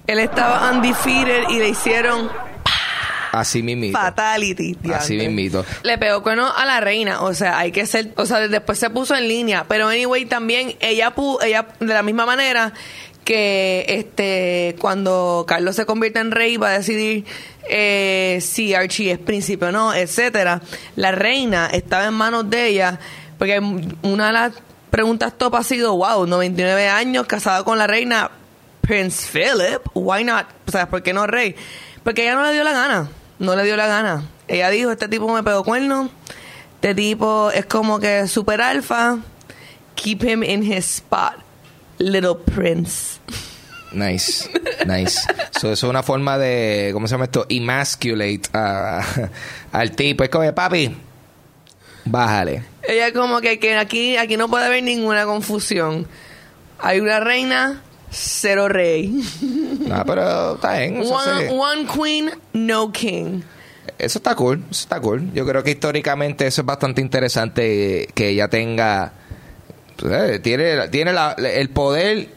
él 0.07 0.19
estaba 0.19 0.71
undefeated 0.73 1.49
y 1.51 1.59
le 1.61 1.69
hicieron 1.69 2.29
Así 3.33 3.62
mismito. 3.64 3.99
fatality 3.99 4.77
Así 4.95 5.14
diantre. 5.17 5.29
mismito. 5.29 5.64
Le 5.83 5.99
pegó 5.99 6.23
cuerno 6.23 6.47
a 6.55 6.64
la 6.67 6.79
reina, 6.81 7.21
o 7.23 7.35
sea, 7.35 7.59
hay 7.59 7.73
que 7.73 7.85
ser, 7.85 8.12
o 8.17 8.27
sea, 8.27 8.47
después 8.47 8.79
se 8.79 8.90
puso 8.90 9.17
en 9.17 9.27
línea, 9.27 9.64
pero 9.69 9.88
anyway 9.88 10.25
también 10.25 10.77
ella 10.81 11.12
pu- 11.17 11.43
ella 11.43 11.67
de 11.81 11.93
la 11.95 12.03
misma 12.05 12.27
manera 12.27 12.73
que 13.25 13.87
este 13.89 14.77
cuando 14.79 15.45
Carlos 15.49 15.77
se 15.77 15.87
convierte 15.87 16.21
en 16.21 16.31
rey 16.31 16.57
va 16.57 16.69
a 16.69 16.79
decidir 16.79 17.25
eh, 17.69 18.39
si 18.43 18.75
Archie 18.75 19.13
es 19.13 19.19
príncipe 19.19 19.67
o 19.67 19.73
no, 19.73 19.95
etcétera. 19.95 20.61
La 20.97 21.13
reina 21.13 21.69
estaba 21.73 22.05
en 22.07 22.15
manos 22.15 22.49
de 22.51 22.69
ella 22.69 23.01
porque 23.39 23.61
una 24.03 24.29
de 24.29 24.33
las 24.33 24.53
preguntas 24.91 25.33
top 25.37 25.57
ha 25.57 25.65
sido, 25.65 25.97
wow, 25.97 26.27
99 26.27 26.89
años 26.89 27.27
casado 27.27 27.65
con 27.65 27.79
la 27.79 27.87
reina 27.87 28.31
Prince 28.81 29.27
Philip, 29.29 29.81
why 29.95 30.25
not? 30.25 30.47
O 30.69 30.71
sea, 30.71 30.89
¿por 30.89 31.03
qué 31.03 31.13
no 31.13 31.27
rey? 31.27 31.57
Porque 32.05 32.23
ella 32.23 32.35
no 32.35 32.45
le 32.45 32.53
dio 32.53 32.65
la 32.65 32.73
gana, 32.73 33.11
no 33.39 33.57
le 33.57 33.65
dio 33.65 33.77
la 33.77 33.87
gana. 33.87 34.25
Ella 34.47 34.69
dijo, 34.71 34.91
este 34.91 35.09
tipo 35.09 35.33
me 35.33 35.43
pegó 35.43 35.65
cuerno, 35.65 36.11
este 36.75 36.95
tipo 36.95 37.51
es 37.51 37.65
como 37.65 37.99
que 37.99 38.29
super 38.29 38.61
alfa, 38.61 39.19
keep 39.95 40.23
him 40.23 40.43
in 40.43 40.63
his 40.63 40.85
spot, 40.85 41.37
little 41.98 42.35
prince. 42.54 43.18
Nice, 43.92 44.50
nice. 44.87 45.20
So, 45.52 45.70
eso 45.72 45.87
es 45.87 45.90
una 45.90 46.02
forma 46.02 46.37
de, 46.37 46.90
¿cómo 46.92 47.07
se 47.07 47.12
llama 47.12 47.24
esto? 47.26 47.46
Emasculate 47.48 48.42
a- 48.52 49.02
al 49.72 49.92
tipo. 49.92 50.24
Es 50.24 50.30
como, 50.30 50.52
papi, 50.52 50.94
bájale. 52.04 52.64
Ella 52.88 53.12
como 53.12 53.40
que, 53.40 53.59
que 53.59 53.76
aquí, 53.76 54.16
aquí 54.16 54.37
no 54.37 54.48
puede 54.48 54.66
haber 54.66 54.83
ninguna 54.83 55.24
confusión. 55.24 56.07
Hay 56.80 57.00
una 57.00 57.20
reina, 57.20 57.83
cero 58.11 58.68
rey. 58.68 59.22
No, 59.87 60.04
pero 60.07 60.57
está 60.57 60.78
bien. 60.78 61.00
One, 61.00 61.48
one 61.50 61.87
queen, 61.87 62.30
no 62.52 62.90
king. 62.92 63.42
eso 63.98 64.18
está 64.18 64.35
cool, 64.35 64.59
eso 64.70 64.83
está 64.83 65.00
cool. 65.00 65.33
Yo 65.33 65.46
creo 65.46 65.62
que 65.62 65.70
históricamente 65.70 66.46
eso 66.46 66.62
es 66.62 66.66
bastante 66.66 67.00
interesante 67.00 68.09
que 68.14 68.30
ella 68.30 68.48
tenga, 68.48 69.12
pues, 69.96 70.12
eh, 70.30 70.38
tiene, 70.40 70.88
tiene 70.88 71.12
la- 71.12 71.33
el 71.33 71.68
poder 71.70 72.28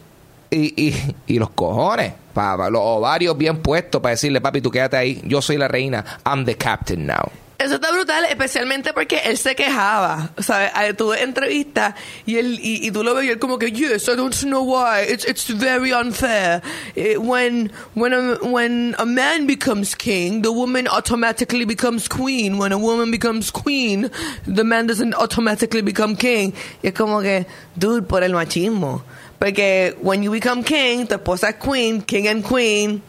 y, 0.49 0.93
y, 1.27 1.39
los 1.39 1.49
cojones, 1.51 2.13
pa- 2.33 2.55
pa- 2.57 2.69
los 2.69 2.81
ovarios 2.83 3.37
bien 3.37 3.57
puestos 3.57 4.01
para 4.01 4.11
decirle, 4.11 4.39
papi, 4.41 4.61
tú 4.61 4.71
quédate 4.71 4.95
ahí, 4.97 5.21
yo 5.25 5.41
soy 5.41 5.57
la 5.57 5.67
reina, 5.67 6.03
I'm 6.25 6.45
the 6.45 6.55
captain 6.55 7.05
now. 7.05 7.31
Eso 7.59 7.75
está 7.75 7.91
brutal, 7.91 8.25
especialmente 8.25 8.93
porque 8.93 9.17
él 9.25 9.35
se 9.35 9.55
quejaba, 9.55 10.29
¿sabes? 10.37 10.69
Ah, 10.75 10.93
Tuve 10.95 11.23
entrevistas 11.23 11.95
y 12.27 12.37
él 12.37 12.59
y, 12.61 12.87
y 12.87 12.91
tú 12.91 13.03
lo 13.03 13.15
ves 13.15 13.37
como 13.37 13.57
que 13.57 13.71
yes, 13.71 14.07
I 14.07 14.15
don't 14.15 14.35
know 14.43 14.61
why. 14.63 15.01
It's 15.09 15.25
it's 15.25 15.47
very 15.49 15.91
unfair. 15.91 16.61
Eh, 16.95 17.17
when 17.17 17.71
when 17.95 18.13
a, 18.13 18.37
when 18.43 18.95
a 18.99 19.05
man 19.05 19.47
becomes 19.47 19.95
king, 19.95 20.43
the 20.43 20.51
woman 20.51 20.87
automatically 20.87 21.65
becomes 21.65 22.07
queen. 22.07 22.59
When 22.59 22.71
a 22.71 22.77
woman 22.77 23.09
becomes 23.09 23.49
queen, 23.49 24.11
the 24.45 24.63
man 24.63 24.85
doesn't 24.85 25.15
automatically 25.15 25.81
become 25.81 26.15
king. 26.15 26.53
Y 26.83 26.89
es 26.89 26.93
como 26.93 27.21
que, 27.21 27.47
dude, 27.75 28.03
por 28.07 28.23
el 28.23 28.33
machismo. 28.33 29.01
Porque 29.39 29.95
when 29.99 30.21
you 30.21 30.29
become 30.31 30.63
king, 30.63 31.07
tu 31.07 31.15
esposa 31.15 31.49
es 31.49 31.55
queen, 31.55 32.03
king 32.03 32.27
and 32.27 32.43
queen, 32.45 33.01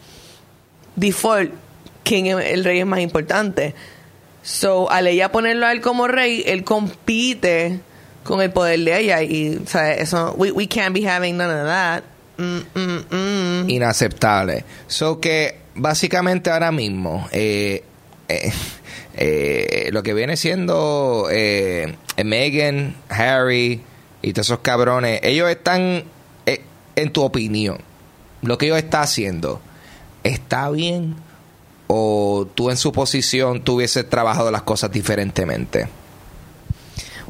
default, 0.97 1.51
king 2.03 2.27
el 2.27 2.63
rey 2.63 2.79
es 2.79 2.87
más 2.87 2.99
importante. 3.01 3.75
So, 4.49 4.89
al 4.89 5.05
ella 5.05 5.31
ponerlo 5.31 5.67
a 5.67 5.71
él 5.71 5.79
como 5.79 6.07
rey, 6.07 6.43
él 6.47 6.63
compite 6.63 7.81
con 8.23 8.41
el 8.41 8.51
poder 8.51 8.79
de 8.79 8.99
ella 8.99 9.21
y, 9.21 9.55
o 9.57 9.77
eso, 9.77 10.33
we, 10.37 10.51
we 10.51 10.67
can't 10.67 10.91
be 10.91 11.07
having 11.07 11.37
none 11.37 11.51
of 11.51 11.67
that. 11.67 12.03
Mm, 12.39 12.61
mm, 12.73 13.05
mm. 13.11 13.69
inaceptable. 13.69 14.65
So 14.87 15.19
que 15.19 15.55
básicamente 15.75 16.49
ahora 16.49 16.71
mismo 16.71 17.27
eh, 17.31 17.83
eh, 18.27 18.51
eh, 19.13 19.89
lo 19.91 20.01
que 20.01 20.15
viene 20.15 20.35
siendo 20.35 21.27
Meghan, 21.29 22.95
Harry 23.07 23.83
y 24.23 24.33
todos 24.33 24.47
esos 24.47 24.59
cabrones, 24.59 25.19
ellos 25.21 25.47
están, 25.47 26.05
en 26.95 27.13
tu 27.13 27.21
opinión, 27.21 27.77
lo 28.41 28.57
que 28.57 28.65
ellos 28.65 28.79
están 28.79 29.03
haciendo, 29.03 29.61
¿está 30.23 30.71
bien? 30.71 31.28
¿O 31.91 32.47
tú 32.53 32.69
en 32.69 32.77
su 32.77 32.91
posición 32.91 33.63
tú 33.63 33.75
hubieses 33.77 34.07
trabajado 34.07 34.51
las 34.51 34.61
cosas 34.61 34.91
diferentemente? 34.91 35.87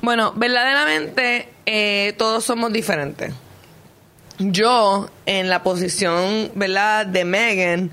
Bueno, 0.02 0.34
verdaderamente 0.36 1.48
eh, 1.66 2.14
todos 2.18 2.44
somos 2.44 2.72
diferentes. 2.74 3.34
Yo, 4.38 5.10
en 5.26 5.50
la 5.50 5.64
posición, 5.64 6.52
¿verdad?, 6.56 7.06
de 7.06 7.24
Megan, 7.26 7.92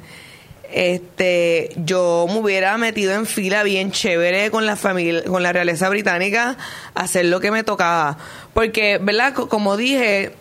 este, 0.72 1.70
yo 1.76 2.26
me 2.28 2.38
hubiera 2.38 2.76
metido 2.78 3.12
en 3.14 3.26
fila 3.26 3.62
bien 3.62 3.90
chévere 3.92 4.50
con 4.50 4.66
la 4.66 4.76
familia, 4.76 5.24
con 5.24 5.42
la 5.42 5.52
realeza 5.52 5.88
británica, 5.88 6.56
hacer 6.94 7.26
lo 7.26 7.40
que 7.40 7.50
me 7.50 7.62
tocaba. 7.64 8.18
Porque, 8.54 8.98
¿verdad?, 9.00 9.34
Co- 9.34 9.48
como 9.48 9.76
dije, 9.76 10.32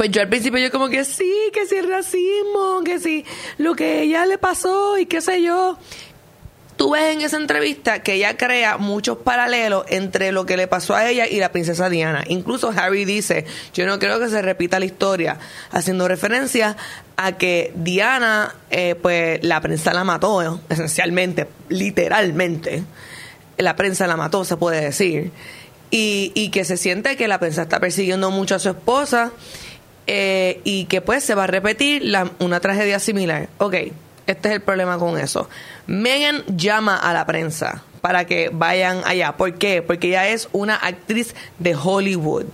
pues 0.00 0.12
yo 0.12 0.22
al 0.22 0.30
principio 0.30 0.58
yo 0.58 0.70
como 0.70 0.88
que 0.88 1.04
sí, 1.04 1.30
que 1.52 1.66
sí 1.66 1.76
el 1.76 1.86
racismo, 1.86 2.80
que 2.82 2.98
sí 2.98 3.22
lo 3.58 3.74
que 3.74 4.00
ella 4.00 4.24
le 4.24 4.38
pasó 4.38 4.96
y 4.96 5.04
qué 5.04 5.20
sé 5.20 5.42
yo. 5.42 5.76
Tú 6.76 6.92
ves 6.92 7.14
en 7.14 7.20
esa 7.20 7.36
entrevista 7.36 8.02
que 8.02 8.14
ella 8.14 8.38
crea 8.38 8.78
muchos 8.78 9.18
paralelos 9.18 9.84
entre 9.90 10.32
lo 10.32 10.46
que 10.46 10.56
le 10.56 10.68
pasó 10.68 10.96
a 10.96 11.06
ella 11.10 11.26
y 11.26 11.38
la 11.38 11.52
princesa 11.52 11.90
Diana. 11.90 12.24
Incluso 12.28 12.72
Harry 12.74 13.04
dice, 13.04 13.44
yo 13.74 13.84
no 13.84 13.98
creo 13.98 14.18
que 14.18 14.30
se 14.30 14.40
repita 14.40 14.78
la 14.78 14.86
historia, 14.86 15.36
haciendo 15.70 16.08
referencia 16.08 16.78
a 17.18 17.32
que 17.36 17.70
Diana, 17.74 18.54
eh, 18.70 18.94
pues 18.94 19.44
la 19.44 19.60
prensa 19.60 19.92
la 19.92 20.04
mató, 20.04 20.62
esencialmente, 20.70 21.46
literalmente. 21.68 22.84
La 23.58 23.76
prensa 23.76 24.06
la 24.06 24.16
mató, 24.16 24.46
se 24.46 24.56
puede 24.56 24.80
decir. 24.80 25.30
Y, 25.90 26.32
y 26.34 26.48
que 26.50 26.64
se 26.64 26.78
siente 26.78 27.18
que 27.18 27.28
la 27.28 27.38
prensa 27.38 27.62
está 27.62 27.80
persiguiendo 27.80 28.30
mucho 28.30 28.54
a 28.54 28.60
su 28.60 28.70
esposa 28.70 29.32
eh, 30.06 30.60
y 30.64 30.84
que 30.86 31.00
pues 31.00 31.22
se 31.24 31.34
va 31.34 31.44
a 31.44 31.46
repetir 31.46 32.02
la- 32.04 32.30
una 32.38 32.60
tragedia 32.60 32.98
similar. 32.98 33.48
Ok, 33.58 33.74
este 34.26 34.48
es 34.48 34.54
el 34.54 34.60
problema 34.60 34.98
con 34.98 35.18
eso. 35.18 35.48
Megan 35.86 36.42
llama 36.56 36.96
a 36.96 37.12
la 37.12 37.26
prensa 37.26 37.82
para 38.00 38.24
que 38.26 38.50
vayan 38.52 39.02
allá. 39.04 39.32
¿Por 39.36 39.54
qué? 39.54 39.82
Porque 39.82 40.08
ella 40.08 40.28
es 40.28 40.48
una 40.52 40.74
actriz 40.76 41.34
de 41.58 41.74
Hollywood. 41.74 42.46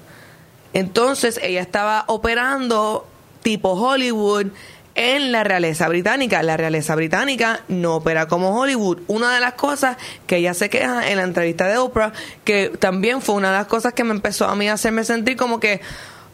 Entonces 0.73 1.39
ella 1.43 1.61
estaba 1.63 2.05
operando 2.09 3.07
tipo 3.43 3.73
Hollywood 3.73 4.47
en 4.95 5.31
la 5.33 5.45
realeza 5.45 5.89
británica. 5.89 6.43
La 6.43 6.57
realeza 6.57 6.95
británica 6.95 7.61
no 7.69 7.97
opera 7.97 8.27
como 8.29 8.59
Hollywood. 8.59 8.99
Una 9.07 9.35
de 9.35 9.41
las 9.41 9.55
cosas 9.55 9.97
que 10.27 10.37
ella 10.39 10.55
se 10.55 10.69
queja 10.71 11.09
en 11.11 11.19
la 11.19 11.23
entrevista 11.23 11.69
de 11.69 11.79
Oprah, 11.79 12.13
que 12.45 12.71
también 12.79 13.23
fue 13.23 13.35
una 13.37 13.53
de 13.53 13.59
las 13.59 13.67
cosas 13.67 13.93
que 13.93 14.05
me 14.05 14.13
empezó 14.13 14.47
a 14.47 14.57
mí 14.57 14.69
a 14.69 14.75
hacerme 14.75 15.05
sentir 15.05 15.37
como 15.37 15.61
que, 15.61 15.81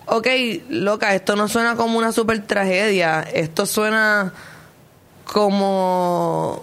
ok, 0.07 0.27
loca, 0.69 1.15
esto 1.15 1.37
no 1.37 1.49
suena 1.49 1.77
como 1.77 1.99
una 1.99 2.13
super 2.13 2.45
tragedia, 2.47 3.23
esto 3.23 3.67
suena 3.67 4.33
como 5.25 6.63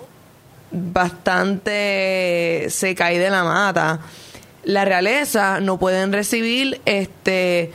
bastante 0.72 2.68
se 2.70 2.96
cae 2.96 3.20
de 3.20 3.30
la 3.30 3.44
mata. 3.44 4.00
la 4.64 4.86
realeza 4.86 5.60
no 5.62 5.80
pueden 5.80 6.12
recibir 6.14 6.82
este 6.86 7.72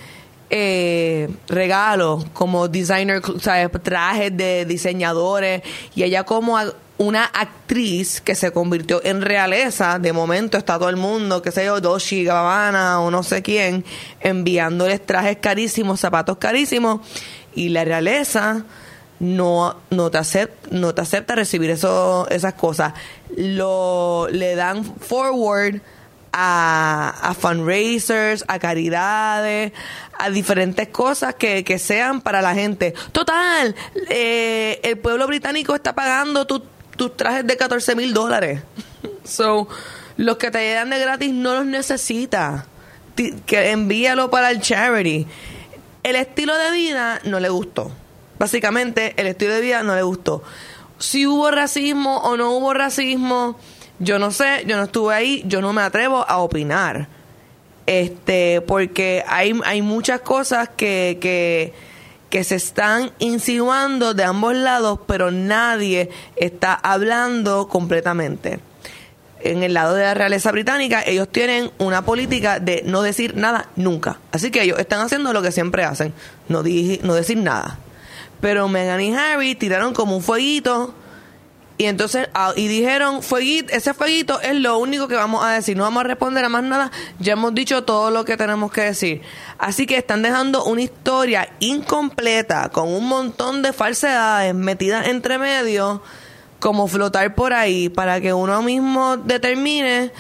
eh, 0.51 1.29
regalos 1.49 2.27
como 2.33 2.69
designer, 2.69 3.23
¿sabes? 3.41 3.71
trajes 3.83 4.37
de 4.37 4.65
diseñadores 4.67 5.63
y 5.97 6.05
ella 6.05 6.25
como 6.25 6.59
una 6.97 7.25
actriz 7.25 8.21
que 8.21 8.35
se 8.35 8.53
convirtió 8.53 9.01
en 9.05 9.21
realeza, 9.21 9.99
de 9.99 10.13
momento 10.13 10.57
está 10.57 10.79
todo 10.79 10.89
el 10.89 10.97
mundo, 10.97 11.43
qué 11.43 11.51
sé 11.51 11.65
yo, 11.65 11.81
Doshi 11.81 12.25
Gabbana 12.25 13.01
o 13.01 13.11
no 13.11 13.23
sé 13.23 13.43
quién, 13.43 13.85
enviándoles 14.21 15.05
trajes 15.05 15.39
carísimos, 15.41 16.01
zapatos 16.01 16.39
carísimos, 16.39 17.01
y 17.55 17.71
la 17.71 17.85
realeza 17.85 18.65
no, 19.19 19.77
no, 19.91 20.11
te, 20.11 20.19
acepta, 20.19 20.69
no 20.71 20.95
te 20.95 21.03
acepta 21.03 21.35
recibir 21.35 21.71
eso, 21.71 22.29
esas 22.31 22.55
cosas. 22.55 22.95
Lo, 23.37 24.29
le 24.31 24.55
dan 24.55 24.85
forward 24.85 25.81
a, 26.33 27.15
a 27.23 27.35
fundraisers, 27.35 28.45
a 28.49 28.59
caridades, 28.59 29.73
a 30.19 30.31
diferentes 30.31 30.89
cosas 30.89 31.35
que, 31.37 31.65
que 31.65 31.79
sean 31.79 32.21
para 32.21 32.43
la 32.43 32.55
gente. 32.55 32.95
Total, 33.13 33.75
eh, 34.11 34.81
el 34.83 34.99
pueblo 34.99 35.27
británico 35.27 35.75
está 35.75 35.95
pagando 35.95 36.47
tus 36.97 37.17
trajes 37.17 37.47
de 37.47 37.57
14 37.57 37.95
mil 37.97 38.13
dólares. 38.13 38.63
So, 39.25 39.69
los 40.17 40.37
que 40.37 40.51
te 40.51 40.59
llegan 40.59 40.91
de 40.91 40.99
gratis 40.99 41.33
no 41.33 41.55
los 41.55 41.67
necesitas. 41.67 42.65
Que 43.47 43.71
envíalo 43.71 44.31
para 44.31 44.51
el 44.51 44.61
charity. 44.61 45.27
El 46.03 46.17
estilo 46.17 46.57
de 46.57 46.71
vida 46.73 47.21
no 47.25 47.41
le 47.41 47.49
gustó. 47.49 47.91
Básicamente, 48.39 49.15
el 49.17 49.27
estilo 49.27 49.55
de 49.55 49.61
vida 49.61 49.83
no 49.83 49.95
le 49.95 50.03
gustó. 50.03 50.43
Si 50.99 51.27
hubo 51.27 51.51
racismo 51.51 52.19
o 52.19 52.37
no 52.37 52.51
hubo 52.53 52.75
racismo, 52.75 53.59
yo 53.99 54.19
no 54.19 54.31
sé, 54.31 54.65
yo 54.67 54.77
no 54.77 54.85
estuve 54.85 55.15
ahí, 55.15 55.43
yo 55.47 55.61
no 55.61 55.73
me 55.73 55.83
atrevo 55.83 56.25
a 56.29 56.39
opinar. 56.39 57.09
Este, 57.87 58.61
porque 58.63 59.23
hay, 59.27 59.59
hay 59.65 59.83
muchas 59.83 60.21
cosas 60.21 60.69
que, 60.69 61.19
que, 61.21 61.73
que 62.35 62.43
se 62.43 62.57
están 62.57 63.13
insinuando 63.21 64.13
de 64.13 64.25
ambos 64.25 64.57
lados, 64.57 64.99
pero 65.07 65.31
nadie 65.31 66.11
está 66.35 66.75
hablando 66.75 67.69
completamente 67.69 68.59
en 69.39 69.63
el 69.63 69.73
lado 69.73 69.95
de 69.95 70.03
la 70.03 70.15
realeza 70.15 70.51
británica, 70.51 71.05
ellos 71.07 71.29
tienen 71.29 71.71
una 71.79 72.05
política 72.05 72.59
de 72.59 72.83
no 72.87 73.03
decir 73.03 73.37
nada 73.37 73.69
nunca. 73.77 74.19
Así 74.33 74.51
que 74.51 74.63
ellos 74.63 74.81
están 74.81 74.99
haciendo 74.99 75.33
lo 75.33 75.43
que 75.43 75.53
siempre 75.53 75.85
hacen, 75.85 76.13
no, 76.49 76.65
no 76.65 77.15
decir 77.15 77.37
nada. 77.37 77.79
Pero 78.41 78.67
Meghan 78.67 79.01
y 79.01 79.15
Harry 79.15 79.55
tiraron 79.55 79.95
como 79.95 80.17
un 80.17 80.23
fueguito 80.25 80.93
y 81.77 81.87
entonces 81.87 82.29
ah, 82.35 82.53
y 82.55 82.69
dijeron, 82.69 83.21
ese 83.69 83.95
fueguito 83.95 84.41
es 84.41 84.55
lo 84.55 84.79
único 84.79 85.09
que 85.09 85.17
vamos 85.17 85.45
a 85.45 85.51
decir, 85.51 85.77
no 85.77 85.83
vamos 85.83 86.03
a 86.03 86.07
responder 86.07 86.45
a 86.45 86.49
más 86.49 86.63
nada, 86.63 86.93
ya 87.19 87.33
hemos 87.33 87.53
dicho 87.55 87.83
todo 87.83 88.11
lo 88.11 88.25
que 88.25 88.37
tenemos 88.37 88.71
que 88.71 88.83
decir. 88.83 89.23
Así 89.59 89.87
que 89.87 89.97
están 89.97 90.23
dejando 90.23 90.65
una 90.65 90.83
historia 90.83 91.49
incompleta 91.59 92.69
con 92.69 92.89
un 92.89 93.09
montón 93.09 93.63
de 93.63 93.73
falsedades 93.73 94.55
metidas 94.55 95.09
entre 95.09 95.39
medio 95.39 96.01
como 96.61 96.87
flotar 96.87 97.35
por 97.35 97.53
ahí 97.53 97.89
para 97.89 98.21
que 98.21 98.33
uno 98.33 98.63
mismo 98.63 99.17
determine 99.17 100.13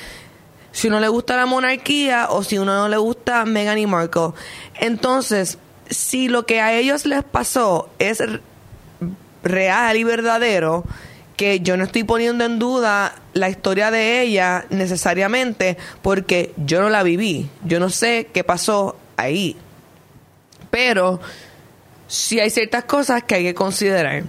si 0.72 0.88
uno 0.88 0.98
le 0.98 1.06
gusta 1.06 1.36
la 1.36 1.46
monarquía 1.46 2.26
o 2.30 2.42
si 2.42 2.58
uno 2.58 2.74
no 2.74 2.88
le 2.88 2.96
gusta 2.96 3.44
Meghan 3.44 3.78
y 3.78 3.86
Markle. 3.86 4.32
Entonces, 4.80 5.56
si 5.88 6.26
lo 6.28 6.46
que 6.46 6.60
a 6.60 6.72
ellos 6.72 7.06
les 7.06 7.22
pasó 7.22 7.88
es 8.00 8.20
real 9.44 9.96
y 9.96 10.02
verdadero, 10.02 10.84
que 11.36 11.60
yo 11.60 11.76
no 11.76 11.84
estoy 11.84 12.04
poniendo 12.04 12.44
en 12.44 12.58
duda 12.58 13.16
la 13.32 13.48
historia 13.48 13.90
de 13.90 14.22
ella 14.22 14.66
necesariamente 14.70 15.76
porque 16.02 16.52
yo 16.56 16.80
no 16.80 16.90
la 16.90 17.02
viví, 17.02 17.48
yo 17.64 17.80
no 17.80 17.90
sé 17.90 18.28
qué 18.32 18.44
pasó 18.44 18.96
ahí. 19.16 19.56
Pero 20.70 21.20
sí 22.06 22.40
hay 22.40 22.50
ciertas 22.50 22.84
cosas 22.84 23.22
que 23.24 23.36
hay 23.36 23.42
que 23.44 23.54
considerar 23.54 24.24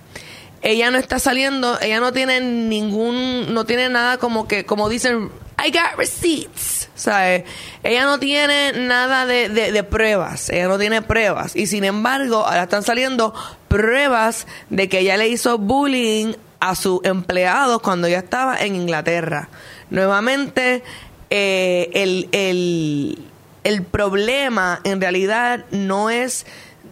ella 0.65 0.89
no 0.89 0.97
está 0.97 1.19
saliendo, 1.19 1.79
ella 1.79 1.99
no 1.99 2.11
tiene 2.11 2.41
ningún, 2.41 3.53
no 3.53 3.65
tiene 3.65 3.87
nada 3.87 4.17
como 4.17 4.47
que, 4.47 4.65
como 4.65 4.89
dicen, 4.89 5.29
I 5.63 5.69
got 5.69 5.95
receipts, 5.95 6.89
¿sabes? 6.95 7.43
Ella 7.83 8.05
no 8.05 8.19
tiene 8.19 8.73
nada 8.73 9.27
de, 9.27 9.47
de, 9.49 9.83
pruebas, 9.83 10.49
ella 10.49 10.67
no 10.67 10.79
tiene 10.79 11.03
pruebas. 11.03 11.55
Y 11.55 11.67
sin 11.67 11.83
embargo, 11.83 12.37
ahora 12.47 12.63
están 12.63 12.81
saliendo 12.81 13.31
pruebas 13.67 14.47
de 14.71 14.89
que 14.89 14.99
ella 14.99 15.17
le 15.17 15.27
hizo 15.27 15.59
bullying 15.59 16.33
a 16.59 16.75
sus 16.75 17.03
empleados 17.03 17.81
cuando 17.81 18.07
ella 18.07 18.19
estaba 18.19 18.57
en 18.57 18.75
Inglaterra. 18.75 19.49
Nuevamente, 19.89 20.83
eh, 21.29 21.89
el, 21.93 22.29
el, 22.31 23.19
el 23.63 23.83
problema 23.83 24.79
en 24.83 25.01
realidad 25.01 25.65
no 25.71 26.09
es 26.09 26.45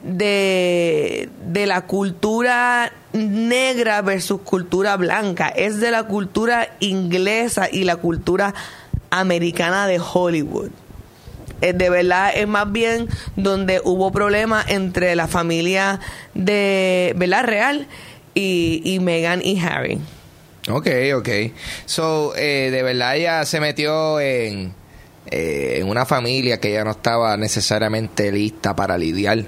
de, 0.03 1.29
de 1.47 1.65
la 1.65 1.81
cultura 1.81 2.91
negra 3.13 4.01
versus 4.01 4.41
cultura 4.41 4.97
blanca, 4.97 5.47
es 5.47 5.79
de 5.79 5.91
la 5.91 6.03
cultura 6.03 6.69
inglesa 6.79 7.69
y 7.71 7.83
la 7.83 7.95
cultura 7.95 8.53
americana 9.09 9.87
de 9.87 9.99
Hollywood. 9.99 10.71
Es 11.61 11.77
de 11.77 11.89
verdad 11.89 12.31
es 12.35 12.47
más 12.47 12.69
bien 12.71 13.07
donde 13.37 13.79
hubo 13.83 14.11
problemas 14.11 14.69
entre 14.69 15.15
la 15.15 15.27
familia 15.27 15.99
de 16.33 17.13
¿verdad? 17.15 17.43
real 17.43 17.87
y, 18.33 18.81
y 18.83 18.99
Meghan 18.99 19.41
y 19.43 19.59
Harry. 19.59 19.99
Ok, 20.69 20.87
ok. 21.15 21.29
So, 21.85 22.33
eh, 22.35 22.69
de 22.71 22.83
verdad 22.83 23.15
ella 23.17 23.45
se 23.45 23.59
metió 23.59 24.19
en, 24.19 24.73
eh, 25.29 25.77
en 25.79 25.89
una 25.89 26.05
familia 26.05 26.59
que 26.59 26.71
ya 26.71 26.83
no 26.83 26.91
estaba 26.91 27.35
necesariamente 27.37 28.31
lista 28.31 28.75
para 28.75 28.97
lidiar 28.97 29.45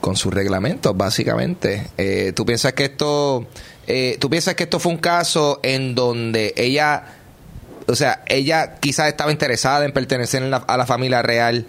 con 0.00 0.16
sus 0.16 0.34
reglamentos, 0.34 0.96
básicamente. 0.96 1.88
Eh, 1.96 2.32
¿Tú 2.34 2.44
piensas 2.44 2.72
que 2.74 2.84
esto, 2.84 3.46
eh, 3.86 4.16
tú 4.20 4.28
piensas 4.28 4.54
que 4.54 4.64
esto 4.64 4.78
fue 4.78 4.92
un 4.92 4.98
caso 4.98 5.60
en 5.62 5.94
donde 5.94 6.52
ella, 6.56 7.04
o 7.86 7.94
sea, 7.94 8.22
ella 8.26 8.76
quizás 8.80 9.08
estaba 9.08 9.30
interesada 9.30 9.84
en 9.84 9.92
pertenecer 9.92 10.42
a 10.42 10.76
la 10.76 10.86
familia 10.86 11.22
real 11.22 11.66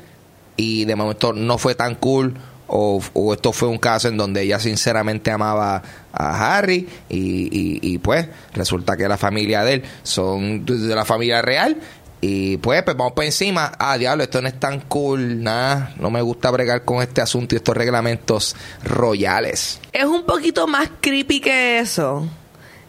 y 0.57 0.85
de 0.85 0.95
momento 0.95 1.31
no 1.33 1.57
fue 1.57 1.75
tan 1.75 1.95
cool? 1.95 2.35
O, 2.75 2.99
esto 3.33 3.53
fue 3.53 3.67
un 3.67 3.77
caso 3.77 4.07
en 4.07 4.17
donde 4.17 4.41
ella 4.41 4.59
sinceramente 4.59 5.29
amaba 5.29 5.83
a 6.11 6.57
Harry 6.57 6.87
y, 7.07 7.97
pues 7.99 8.27
resulta 8.53 8.97
que 8.97 9.07
la 9.07 9.17
familia 9.17 9.63
de 9.63 9.73
él 9.75 9.83
son 10.01 10.65
de 10.65 10.95
la 10.95 11.05
familia 11.05 11.43
real 11.43 11.77
y 12.19 12.57
pues, 12.57 12.81
pues 12.83 12.95
vamos 12.97 13.13
por 13.13 13.25
encima. 13.25 13.73
Ah, 13.77 13.97
diablo, 13.97 14.23
esto 14.23 14.41
no 14.41 14.47
es 14.47 14.57
tan 14.59 14.79
cool, 14.79 15.43
nada. 15.43 15.93
No 15.99 16.09
me 16.09 16.21
gusta 16.21 16.49
bregar 16.51 16.83
con 16.83 17.03
este 17.03 17.21
asunto 17.21 17.53
y 17.53 17.57
estos 17.57 17.75
reglamentos 17.75 18.55
royales. 18.83 19.79
Es 19.91 20.05
un 20.05 20.23
poquito 20.23 20.65
más 20.65 20.89
creepy 21.01 21.41
que 21.41 21.79
eso. 21.79 22.25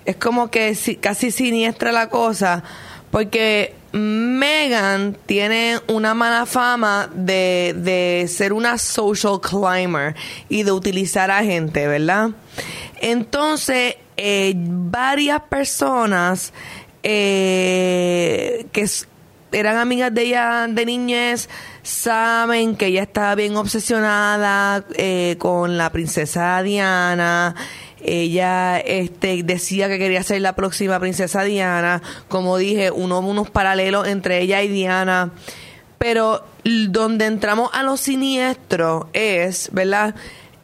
Es 0.05 0.17
como 0.17 0.51
que 0.51 0.79
casi 1.01 1.33
siniestra 1.33 1.91
la 1.91 2.09
cosa. 2.09 2.63
Porque 3.11 3.75
Megan 3.95 5.17
tiene 5.25 5.79
una 5.87 6.15
mala 6.15 6.47
fama 6.47 7.09
de, 7.15 7.75
de 7.77 8.27
ser 8.29 8.53
una 8.53 8.77
social 8.77 9.41
climber 9.41 10.17
y 10.49 10.65
de 10.65 10.73
utilizar 10.73 11.31
a 11.31 11.45
gente, 11.45 11.87
¿verdad? 11.87 12.31
Entonces, 13.01 13.95
eh, 14.17 14.55
varias 14.57 15.43
personas 15.43 16.53
eh, 17.05 18.67
que 18.73 18.89
eran 19.53 19.77
amigas 19.77 20.13
de 20.13 20.23
ella 20.23 20.67
de 20.69 20.87
niñez, 20.87 21.49
saben 21.85 22.75
que 22.75 22.87
ella 22.87 23.03
estaba 23.03 23.37
bien 23.37 23.57
obsesionada 23.57 24.85
eh, 24.97 25.37
con 25.39 25.79
la 25.79 25.93
princesa 25.93 26.61
Diana. 26.63 27.55
Ella 28.05 28.79
este, 28.79 29.43
decía 29.43 29.89
que 29.89 29.99
quería 29.99 30.23
ser 30.23 30.41
la 30.41 30.55
próxima 30.55 31.01
princesa 31.01 31.43
Diana. 31.43 32.03
Como 32.29 32.59
dije, 32.59 32.91
uno, 32.91 33.21
unos 33.21 33.51
paralelos 33.51 34.07
entre 34.07 34.41
ella 34.41 34.63
y 34.63 34.69
Diana. 34.69 35.33
Pero 35.99 36.45
donde 36.65 37.27
entramos 37.27 37.71
a 37.73 37.83
lo 37.83 37.97
siniestro 37.97 39.09
es, 39.13 39.71
¿verdad? 39.73 40.15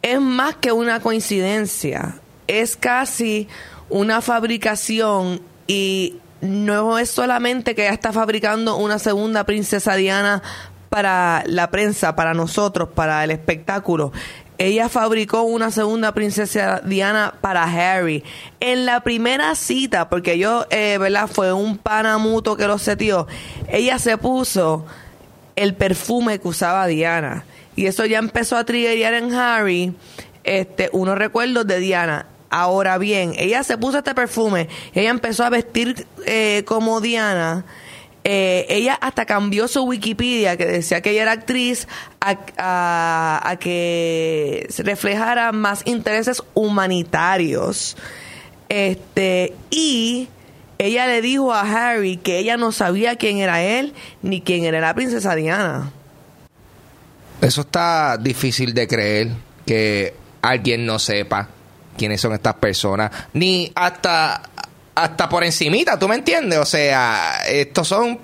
Es 0.03 0.21
más 0.21 0.57
que 0.57 0.73
una 0.73 1.01
coincidencia. 1.01 2.21
Es 2.47 2.77
casi 2.77 3.49
una 3.89 4.21
fabricación 4.21 5.41
y 5.67 6.17
no 6.41 6.99
es 6.99 7.11
solamente 7.11 7.75
que 7.75 7.83
ella 7.83 7.95
está 7.95 8.13
fabricando 8.13 8.77
una 8.77 8.99
segunda 8.99 9.45
princesa 9.45 9.95
Diana 9.95 10.43
para 10.89 11.45
la 11.47 11.71
prensa, 11.71 12.17
para 12.17 12.35
nosotros, 12.35 12.89
para 12.95 13.23
el 13.25 13.31
espectáculo. 13.31 14.13
Ella 14.61 14.91
fabricó 14.91 15.41
una 15.41 15.71
segunda 15.71 16.13
princesa 16.13 16.83
Diana 16.85 17.33
para 17.41 17.65
Harry. 17.65 18.23
En 18.61 18.85
la 18.85 19.01
primera 19.01 19.55
cita, 19.55 20.11
porque 20.11 20.37
yo, 20.37 20.67
eh, 20.69 20.99
¿verdad? 20.99 21.31
Fue 21.33 21.51
un 21.55 21.79
panamuto 21.79 22.59
que 22.59 22.67
lo 22.67 22.77
setió. 22.77 23.27
Ella 23.71 23.99
se 23.99 24.19
puso 24.19 24.85
el 25.57 25.73
perfume 25.73 26.41
que 26.41 26.49
usaba 26.49 26.87
Diana. 26.89 27.47
Y 27.75 27.87
eso 27.87 28.05
ya 28.05 28.19
empezó 28.19 28.59
a 28.59 28.65
triggerar 28.65 29.15
en 29.15 29.33
Harry 29.33 29.95
este, 30.45 30.91
unos 30.93 31.17
recuerdos 31.17 31.67
de 31.67 31.79
Diana. 31.81 32.27
Ahora 32.51 32.99
bien, 32.99 33.33
ella 33.39 33.63
se 33.63 33.79
puso 33.79 33.97
este 33.97 34.15
perfume, 34.15 34.69
ella 34.93 35.09
empezó 35.09 35.45
a 35.45 35.51
vestir 35.51 36.07
eh, 36.27 36.65
como 36.67 37.01
Diana 37.01 37.65
Eh, 38.25 38.67
ella 38.69 38.95
hasta 39.01 39.25
cambió 39.25 39.67
su 39.67 39.83
Wikipedia, 39.85 40.57
que 40.57 40.67
decía 40.67 41.01
que 41.01 41.11
ella 41.11 41.23
era 41.23 41.33
actriz, 41.33 41.89
a, 42.21 43.41
a 43.43 43.57
que 43.57 44.69
reflejara 44.79 45.53
más 45.53 45.83
intereses 45.87 46.43
humanitarios. 46.55 47.97
Este, 48.69 49.55
y 49.71 50.29
ella 50.79 51.07
le 51.07 51.21
dijo 51.23 51.53
a 51.53 51.61
Harry 51.61 52.17
que 52.17 52.39
ella 52.39 52.57
no 52.57 52.73
sabía 52.73 53.17
quién 53.17 53.39
era 53.39 53.63
él 53.63 53.93
ni 54.23 54.41
quién 54.41 54.65
era 54.65 54.81
la 54.81 54.95
princesa 54.95 55.35
Diana. 55.35 55.91
Eso 57.41 57.63
está 57.63 58.17
difícil 58.17 58.73
de 58.75 58.87
creer 58.87 59.29
que 59.67 60.15
alguien 60.43 60.87
no 60.87 60.99
sepa 60.99 61.49
quiénes 61.97 62.21
son 62.21 62.33
estas 62.33 62.55
personas, 62.55 63.11
ni 63.33 63.73
hasta 63.75 64.43
hasta 64.95 65.29
por 65.29 65.45
encimita, 65.45 65.99
¿tú 65.99 66.09
me 66.09 66.17
entiendes? 66.17 66.59
O 66.59 66.65
sea, 66.65 67.43
estos 67.49 67.89
son 67.89 68.19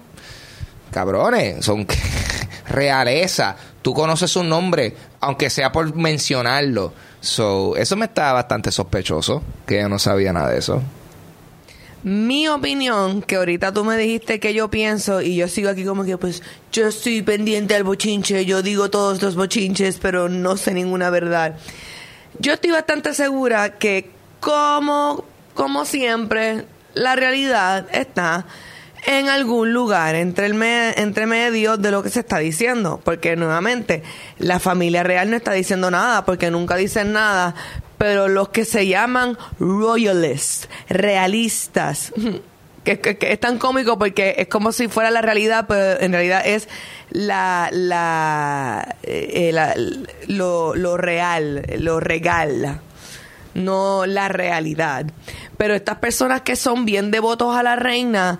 cabrones, 0.90 1.64
son 1.64 1.86
realeza. 2.68 3.56
Tú 3.82 3.94
conoces 3.94 4.30
su 4.30 4.42
nombre, 4.42 4.94
aunque 5.20 5.50
sea 5.50 5.70
por 5.72 5.94
mencionarlo. 5.94 6.92
So, 7.20 7.76
eso 7.76 7.96
me 7.96 8.06
está 8.06 8.32
bastante 8.32 8.70
sospechoso, 8.70 9.42
que 9.66 9.80
yo 9.80 9.88
no 9.88 9.98
sabía 9.98 10.32
nada 10.32 10.50
de 10.50 10.58
eso. 10.58 10.82
Mi 12.02 12.46
opinión, 12.46 13.20
que 13.22 13.34
ahorita 13.34 13.72
tú 13.72 13.84
me 13.84 13.96
dijiste 13.96 14.38
que 14.38 14.54
yo 14.54 14.70
pienso 14.70 15.22
y 15.22 15.34
yo 15.34 15.48
sigo 15.48 15.70
aquí 15.70 15.84
como 15.84 16.04
que 16.04 16.16
pues 16.16 16.40
yo 16.70 16.86
estoy 16.86 17.22
pendiente 17.22 17.74
al 17.74 17.82
bochinche, 17.82 18.44
yo 18.44 18.62
digo 18.62 18.90
todos 18.90 19.20
los 19.22 19.34
bochinches, 19.34 19.98
pero 19.98 20.28
no 20.28 20.56
sé 20.56 20.72
ninguna 20.72 21.10
verdad. 21.10 21.56
Yo 22.38 22.52
estoy 22.52 22.70
bastante 22.70 23.12
segura 23.12 23.78
que 23.78 24.10
como, 24.38 25.24
como 25.56 25.84
siempre, 25.84 26.66
la 26.94 27.16
realidad 27.16 27.88
está 27.90 28.46
en 29.06 29.28
algún 29.28 29.72
lugar 29.72 30.14
entre, 30.14 30.46
el 30.46 30.62
entre 30.62 31.26
medio 31.26 31.76
de 31.76 31.90
lo 31.90 32.02
que 32.02 32.10
se 32.10 32.20
está 32.20 32.38
diciendo. 32.38 33.00
Porque 33.02 33.34
nuevamente, 33.34 34.02
la 34.38 34.60
familia 34.60 35.02
real 35.02 35.30
no 35.30 35.36
está 35.36 35.52
diciendo 35.52 35.90
nada, 35.90 36.24
porque 36.24 36.50
nunca 36.50 36.76
dicen 36.76 37.12
nada, 37.12 37.54
pero 37.98 38.28
los 38.28 38.50
que 38.50 38.64
se 38.64 38.86
llaman 38.86 39.38
royalists, 39.58 40.68
realistas, 40.88 42.12
que, 42.84 43.18
es 43.20 43.40
tan 43.40 43.58
cómico 43.58 43.98
porque 43.98 44.36
es 44.38 44.48
como 44.48 44.72
si 44.72 44.88
fuera 44.88 45.10
la 45.10 45.22
realidad, 45.22 45.66
pero 45.68 46.00
en 46.00 46.12
realidad 46.12 46.42
es 46.46 46.68
la, 47.10 47.68
la, 47.72 48.96
eh, 49.02 49.52
lo, 50.28 50.74
lo 50.74 50.96
real, 50.96 51.64
lo 51.78 52.00
regal, 52.00 52.80
no 53.56 54.06
la 54.06 54.28
realidad. 54.28 55.06
Pero 55.56 55.74
estas 55.74 55.98
personas 55.98 56.42
que 56.42 56.56
son 56.56 56.84
bien 56.84 57.10
devotos 57.10 57.56
a 57.56 57.62
la 57.62 57.76
reina, 57.76 58.38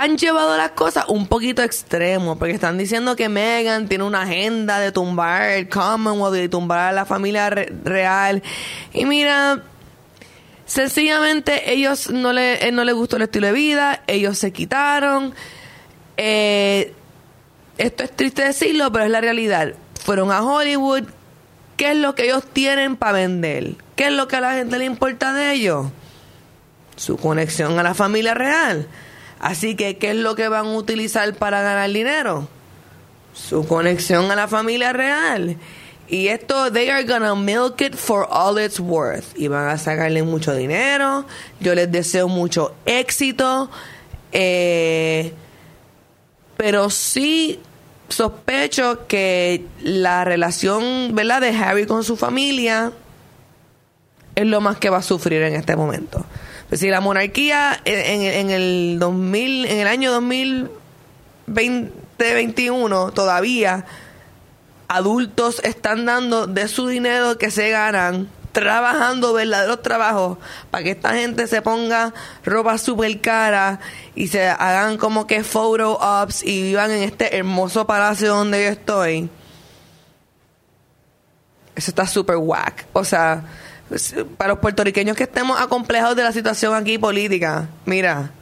han 0.00 0.16
llevado 0.16 0.56
las 0.56 0.70
cosas 0.70 1.04
un 1.08 1.26
poquito 1.26 1.62
extremo, 1.62 2.38
porque 2.38 2.54
están 2.54 2.78
diciendo 2.78 3.16
que 3.16 3.28
Megan 3.28 3.86
tiene 3.86 4.04
una 4.04 4.22
agenda 4.22 4.78
de 4.78 4.92
tumbar 4.92 5.42
el 5.50 5.68
Commonwealth, 5.68 6.34
de 6.34 6.48
tumbar 6.48 6.78
a 6.78 6.92
la 6.92 7.04
familia 7.04 7.50
real. 7.50 8.42
Y 8.94 9.04
mira, 9.04 9.62
sencillamente 10.64 11.70
ellos 11.70 12.10
no 12.10 12.32
le, 12.32 12.66
eh, 12.66 12.72
no 12.72 12.84
les 12.84 12.94
gustó 12.94 13.16
el 13.16 13.22
estilo 13.22 13.48
de 13.48 13.52
vida, 13.52 14.02
ellos 14.06 14.38
se 14.38 14.52
quitaron. 14.54 15.34
Eh, 16.16 16.94
esto 17.76 18.04
es 18.04 18.16
triste 18.16 18.42
decirlo, 18.42 18.90
pero 18.90 19.04
es 19.04 19.10
la 19.10 19.20
realidad. 19.20 19.74
Fueron 20.02 20.32
a 20.32 20.42
Hollywood. 20.42 21.04
¿Qué 21.80 21.92
es 21.92 21.96
lo 21.96 22.14
que 22.14 22.24
ellos 22.24 22.44
tienen 22.44 22.94
para 22.94 23.12
vender? 23.12 23.74
¿Qué 23.96 24.08
es 24.08 24.12
lo 24.12 24.28
que 24.28 24.36
a 24.36 24.42
la 24.42 24.52
gente 24.52 24.76
le 24.76 24.84
importa 24.84 25.32
de 25.32 25.54
ellos? 25.54 25.86
Su 26.94 27.16
conexión 27.16 27.78
a 27.78 27.82
la 27.82 27.94
familia 27.94 28.34
real. 28.34 28.86
Así 29.38 29.76
que, 29.76 29.96
¿qué 29.96 30.10
es 30.10 30.16
lo 30.16 30.34
que 30.34 30.48
van 30.48 30.66
a 30.66 30.74
utilizar 30.74 31.34
para 31.36 31.62
ganar 31.62 31.90
dinero? 31.90 32.46
Su 33.32 33.66
conexión 33.66 34.30
a 34.30 34.36
la 34.36 34.46
familia 34.46 34.92
real. 34.92 35.56
Y 36.06 36.28
esto, 36.28 36.70
they 36.70 36.90
are 36.90 37.02
gonna 37.04 37.34
milk 37.34 37.80
it 37.80 37.94
for 37.94 38.28
all 38.30 38.58
it's 38.58 38.78
worth. 38.78 39.34
Y 39.34 39.48
van 39.48 39.70
a 39.70 39.78
sacarle 39.78 40.22
mucho 40.22 40.54
dinero. 40.54 41.24
Yo 41.60 41.74
les 41.74 41.90
deseo 41.90 42.28
mucho 42.28 42.74
éxito. 42.84 43.70
Eh, 44.32 45.32
pero 46.58 46.90
sí 46.90 47.58
sospecho 48.10 49.06
que 49.06 49.64
la 49.82 50.24
relación, 50.24 51.14
¿verdad?, 51.14 51.40
de 51.40 51.56
Harry 51.56 51.86
con 51.86 52.04
su 52.04 52.16
familia 52.16 52.92
es 54.34 54.46
lo 54.46 54.60
más 54.60 54.76
que 54.78 54.90
va 54.90 54.98
a 54.98 55.02
sufrir 55.02 55.40
en 55.42 55.54
este 55.54 55.76
momento. 55.76 56.26
Pues 56.68 56.80
si 56.80 56.88
la 56.88 57.00
monarquía 57.00 57.80
en, 57.84 58.50
el 58.50 58.98
2000, 59.00 59.66
en 59.66 59.78
el 59.78 59.86
año 59.88 60.12
2021 60.12 63.12
todavía 63.12 63.86
adultos 64.86 65.60
están 65.64 66.06
dando 66.06 66.46
de 66.46 66.68
su 66.68 66.86
dinero 66.86 67.38
que 67.38 67.50
se 67.50 67.70
ganan 67.70 68.28
trabajando 68.52 69.32
verdaderos 69.32 69.82
trabajos 69.82 70.38
para 70.70 70.84
que 70.84 70.90
esta 70.90 71.14
gente 71.14 71.46
se 71.46 71.62
ponga 71.62 72.12
ropa 72.44 72.78
súper 72.78 73.20
cara 73.20 73.80
y 74.14 74.28
se 74.28 74.48
hagan 74.48 74.96
como 74.96 75.26
que 75.26 75.44
photo 75.44 75.98
ops 76.00 76.42
y 76.42 76.62
vivan 76.62 76.90
en 76.90 77.02
este 77.02 77.36
hermoso 77.36 77.86
palacio 77.86 78.34
donde 78.34 78.64
yo 78.64 78.70
estoy. 78.70 79.30
Eso 81.74 81.90
está 81.90 82.06
súper 82.06 82.36
whack. 82.36 82.86
O 82.92 83.04
sea, 83.04 83.44
para 84.36 84.52
los 84.52 84.58
puertorriqueños 84.58 85.16
que 85.16 85.24
estemos 85.24 85.60
acomplejados 85.60 86.16
de 86.16 86.22
la 86.22 86.32
situación 86.32 86.74
aquí 86.74 86.98
política, 86.98 87.68
mira, 87.86 88.32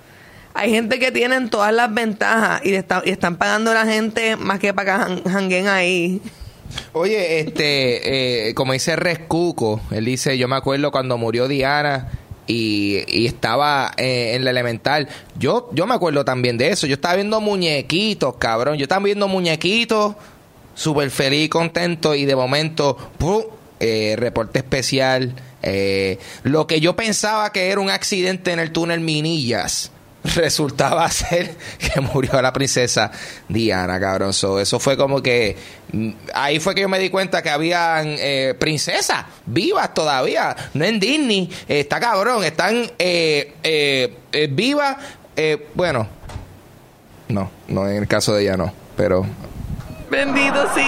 hay 0.55 0.71
gente 0.71 0.99
que 0.99 1.13
tienen 1.13 1.49
todas 1.51 1.73
las 1.73 1.93
ventajas 1.93 2.61
y, 2.65 2.75
están 2.75 3.37
pagando 3.37 3.71
a 3.71 3.75
la 3.75 3.87
gente 3.87 4.37
más 4.37 4.59
que 4.59 4.75
para 4.75 5.07
que 5.07 5.31
janguen 5.31 5.69
ahí. 5.69 6.21
Oye, 6.93 7.41
este, 7.41 8.49
eh, 8.49 8.55
como 8.55 8.73
dice 8.73 8.97
Rescuco, 8.97 9.81
él 9.91 10.05
dice, 10.05 10.37
yo 10.39 10.49
me 10.49 10.57
acuerdo 10.57 10.91
cuando 10.91 11.19
murió 11.19 11.49
Diana 11.49 12.09
y, 12.47 13.27
estaba 13.27 13.93
eh, 13.97 14.35
en 14.35 14.45
la 14.45 14.51
elemental. 14.51 15.09
Yo, 15.39 15.69
yo 15.73 15.87
me 15.87 15.95
acuerdo 15.95 16.25
también 16.25 16.59
de 16.59 16.71
eso. 16.71 16.87
Yo 16.87 16.95
estaba 16.95 17.15
viendo 17.15 17.41
muñequitos, 17.41 18.37
cabrón. 18.37 18.79
Yo 18.79 18.85
estaba 18.85 19.05
viendo 19.05 19.29
muñequitos, 19.29 20.15
súper 20.75 21.11
feliz 21.11 21.47
y 21.47 21.49
contento 21.49 22.15
y 22.15 22.25
de 22.25 22.35
momento, 22.35 22.97
¡pum! 23.19 23.43
Eh, 23.81 24.17
reporte 24.19 24.59
especial. 24.59 25.35
Eh, 25.63 26.19
lo 26.43 26.67
que 26.67 26.81
yo 26.81 26.97
pensaba 26.97 27.53
que 27.53 27.71
era 27.71 27.81
un 27.81 27.91
accidente 27.91 28.53
en 28.53 28.59
el 28.59 28.73
túnel 28.73 29.01
Minillas 29.01 29.93
resultaba 30.35 31.09
ser 31.11 31.55
que 31.79 32.01
murió 32.01 32.41
la 32.43 32.53
princesa 32.53 33.13
Diana, 33.49 34.01
cabrón. 34.01 34.31
eso 34.31 34.81
fue 34.81 34.97
como 34.97 35.23
que. 35.23 35.57
Ahí 36.35 36.61
fue 36.61 36.75
que 36.75 36.83
yo 36.83 36.89
me 36.89 36.99
di 36.99 37.11
cuenta 37.11 37.43
que 37.43 37.51
habían 37.51 38.17
eh, 38.19 38.55
princesas 38.59 39.25
vivas 39.47 39.95
todavía. 39.95 40.55
No 40.75 40.85
en 40.85 41.01
Disney. 41.01 41.51
está 41.67 42.01
cabrón. 42.01 42.45
Están 42.45 42.91
vivas. 44.51 44.97
bueno, 45.75 46.09
no, 47.29 47.51
no 47.69 47.89
en 47.89 47.97
el 47.97 48.09
caso 48.09 48.35
de 48.35 48.43
ella 48.43 48.57
no. 48.57 48.73
Pero 48.97 49.27
Bendito, 50.11 50.67
sí. 50.75 50.87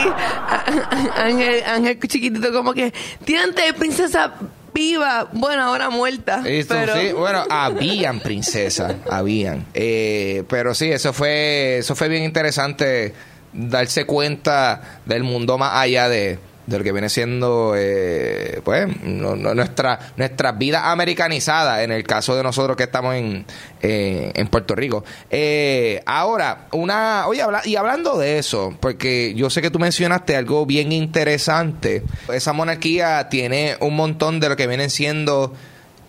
Ángel, 1.17 1.63
Ángel 1.65 1.99
chiquitito, 2.01 2.53
como 2.53 2.73
que, 2.73 2.93
de 3.27 3.75
princesa 3.77 4.33
viva, 4.73 5.29
bueno, 5.33 5.63
ahora 5.63 5.91
muerta. 5.91 6.43
pero... 6.69 6.97
sí, 6.97 7.13
bueno, 7.13 7.45
habían 7.51 8.21
princesas, 8.21 8.95
habían. 9.11 9.67
Eh, 9.75 10.45
pero 10.49 10.75
sí, 10.75 10.91
eso 10.91 11.13
fue, 11.13 11.79
eso 11.79 11.95
fue 11.95 12.09
bien 12.09 12.25
interesante 12.25 13.13
darse 13.53 14.05
cuenta 14.05 15.01
del 15.07 15.23
mundo 15.23 15.59
más 15.59 15.73
allá 15.75 16.09
de, 16.09 16.39
de 16.71 16.79
lo 16.79 16.85
que 16.85 16.93
viene 16.93 17.09
siendo 17.09 17.75
eh, 17.77 18.61
pues 18.65 18.87
nuestra 19.03 19.99
nuestra 20.17 20.53
vida 20.53 20.91
americanizada 20.91 21.83
en 21.83 21.91
el 21.91 22.05
caso 22.05 22.37
de 22.37 22.43
nosotros 22.43 22.77
que 22.77 22.85
estamos 22.85 23.17
en, 23.17 23.45
eh, 23.83 24.31
en 24.35 24.47
Puerto 24.49 24.75
Rico. 24.77 25.05
Eh, 25.31 26.01
ahora 26.07 26.69
una 26.73 27.27
oye 27.27 27.43
y 27.65 27.77
hablando 27.77 28.19
de 28.19 28.39
eso 28.39 28.75
porque 28.79 29.35
yo 29.35 29.51
sé 29.51 29.63
que 29.63 29.71
tú 29.71 29.79
mencionaste 29.79 30.37
algo 30.37 30.65
bien 30.65 30.93
interesante. 30.93 32.05
Esa 32.33 32.53
monarquía 32.53 33.29
tiene 33.29 33.77
un 33.81 33.97
montón 33.97 34.39
de 34.39 34.49
lo 34.49 34.57
que 34.57 34.69
vienen 34.69 34.91
siendo 34.91 35.55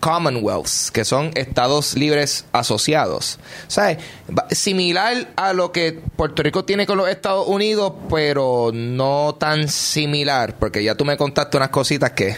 Commonwealths, 0.02 0.92
que 0.92 1.06
son 1.06 1.32
estados 1.36 1.96
libres 1.96 2.44
asociados. 2.52 3.40
¿Sabes? 3.68 4.00
Similar 4.50 5.30
a 5.38 5.54
lo 5.54 5.72
que 5.72 5.94
Puerto 5.94 6.44
Rico 6.44 6.66
tiene 6.66 6.86
con 6.86 6.98
los 6.98 7.08
Estados 7.08 7.48
Unidos, 7.48 7.94
pero 8.10 8.72
no 8.74 9.38
tan 9.40 9.70
similar, 9.70 10.58
porque 10.60 10.84
ya 10.84 10.96
tú 10.96 11.06
me 11.06 11.16
contaste 11.16 11.56
unas 11.56 11.70
cositas 11.70 12.12
que 12.12 12.36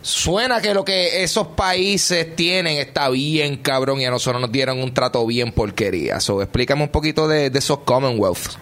suena 0.00 0.60
que 0.60 0.72
lo 0.72 0.84
que 0.84 1.22
esos 1.22 1.48
países 1.48 2.34
tienen 2.34 2.78
está 2.78 3.10
bien 3.10 3.58
cabrón 3.58 4.00
y 4.00 4.06
a 4.06 4.10
nosotros 4.10 4.40
nos 4.40 4.50
dieron 4.50 4.82
un 4.82 4.94
trato 4.94 5.24
bien 5.26 5.52
porquería. 5.52 6.18
So, 6.20 6.40
explícame 6.40 6.82
un 6.82 6.88
poquito 6.88 7.28
de, 7.28 7.50
de 7.50 7.58
esos 7.58 7.80
Commonwealths. 7.80 8.58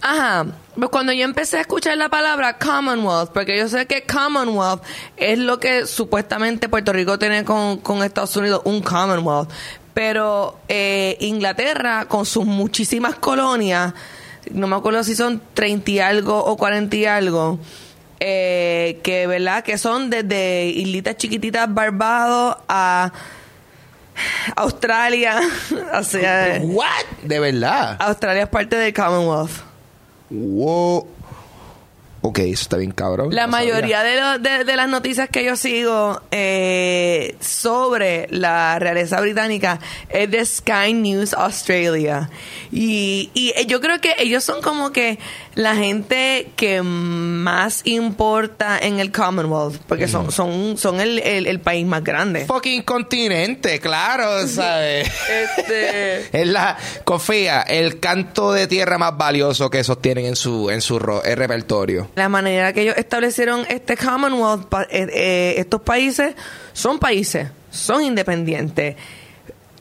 Ajá. 0.00 0.46
Pues 0.76 0.90
cuando 0.90 1.12
yo 1.12 1.24
empecé 1.24 1.58
a 1.58 1.60
escuchar 1.62 1.96
la 1.96 2.08
palabra 2.08 2.58
Commonwealth, 2.58 3.30
porque 3.32 3.56
yo 3.56 3.68
sé 3.68 3.86
que 3.86 4.02
Commonwealth 4.02 4.82
es 5.16 5.38
lo 5.38 5.58
que 5.58 5.86
supuestamente 5.86 6.68
Puerto 6.68 6.92
Rico 6.92 7.18
tiene 7.18 7.44
con, 7.44 7.80
Estados 8.02 8.36
Unidos, 8.36 8.60
un 8.64 8.82
Commonwealth. 8.82 9.50
Pero 9.94 10.58
eh, 10.68 11.16
Inglaterra, 11.20 12.04
con 12.06 12.26
sus 12.26 12.44
muchísimas 12.44 13.14
colonias, 13.14 13.94
no 14.50 14.66
me 14.66 14.76
acuerdo 14.76 15.02
si 15.02 15.16
son 15.16 15.40
30 15.54 15.90
y 15.90 15.98
algo 16.00 16.44
o 16.44 16.56
40 16.58 16.96
y 16.96 17.06
algo, 17.06 17.58
eh, 18.20 19.00
que 19.02 19.26
verdad 19.26 19.64
que 19.64 19.78
son 19.78 20.10
desde 20.10 20.66
islitas 20.66 21.16
chiquititas 21.16 21.72
Barbados 21.72 22.56
a 22.68 23.12
Australia, 24.56 25.40
o 25.94 26.02
sea, 26.02 26.60
What? 26.62 27.04
De 27.22 27.40
verdad. 27.40 27.96
Australia 27.98 28.44
es 28.44 28.48
parte 28.48 28.76
del 28.76 28.92
Commonwealth. 28.92 29.75
Wow. 30.30 31.06
Ok, 32.22 32.38
eso 32.40 32.62
está 32.62 32.76
bien 32.76 32.90
cabrón. 32.90 33.32
La 33.32 33.46
no 33.46 33.52
mayoría 33.52 34.02
de, 34.02 34.20
lo- 34.20 34.38
de, 34.40 34.64
de 34.64 34.76
las 34.76 34.88
noticias 34.88 35.28
que 35.28 35.44
yo 35.44 35.54
sigo 35.54 36.20
eh, 36.32 37.36
sobre 37.40 38.26
la 38.30 38.80
realeza 38.80 39.20
británica 39.20 39.78
es 40.08 40.28
de 40.28 40.44
Sky 40.44 40.92
News 40.92 41.34
Australia. 41.34 42.28
Y, 42.72 43.30
y 43.32 43.52
yo 43.66 43.80
creo 43.80 44.00
que 44.00 44.16
ellos 44.18 44.42
son 44.42 44.60
como 44.60 44.90
que 44.90 45.20
la 45.56 45.74
gente 45.74 46.52
que 46.54 46.82
más 46.82 47.80
importa 47.84 48.78
en 48.78 49.00
el 49.00 49.10
Commonwealth, 49.10 49.80
porque 49.88 50.06
son, 50.06 50.30
son, 50.30 50.76
son 50.76 51.00
el, 51.00 51.18
el- 51.18 51.46
el 51.46 51.60
país 51.60 51.84
más 51.86 52.04
grande. 52.04 52.44
Fucking 52.44 52.82
continente, 52.82 53.80
claro, 53.80 54.46
¿sabes? 54.46 55.10
Este, 55.30 56.28
Es 56.42 56.46
la, 56.46 56.76
confía, 57.04 57.62
el 57.62 57.98
canto 58.00 58.52
de 58.52 58.66
tierra 58.66 58.98
más 58.98 59.16
valioso 59.16 59.70
que 59.70 59.80
esos 59.80 60.00
tienen 60.02 60.26
en 60.26 60.36
su, 60.36 60.68
en 60.70 60.80
su 60.82 60.98
ro- 60.98 61.24
eh, 61.24 61.34
repertorio. 61.34 62.10
la 62.16 62.28
manera 62.28 62.72
que 62.74 62.82
ellos 62.82 62.96
establecieron 62.98 63.64
este 63.70 63.96
Commonwealth, 63.96 64.66
pa- 64.66 64.82
eh, 64.90 65.08
eh, 65.12 65.54
estos 65.56 65.80
países 65.80 66.34
son 66.74 66.98
países, 66.98 67.48
son 67.70 68.02
independientes. 68.02 68.96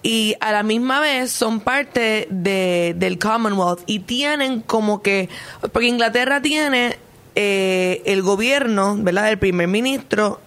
Y 0.07 0.35
a 0.39 0.51
la 0.51 0.61
misma 0.61 0.99
vez 0.99 1.31
son 1.31 1.61
parte 1.61 2.27
de, 2.29 2.93
del 2.95 3.17
Commonwealth 3.17 3.81
y 3.87 4.01
tienen 4.01 4.61
como 4.61 5.01
que, 5.01 5.29
porque 5.73 5.87
Inglaterra 5.87 6.43
tiene 6.43 6.99
eh, 7.33 8.03
el 8.05 8.21
gobierno, 8.21 8.97
¿verdad? 8.99 9.31
El 9.31 9.39
primer 9.39 9.67
ministro 9.67 10.39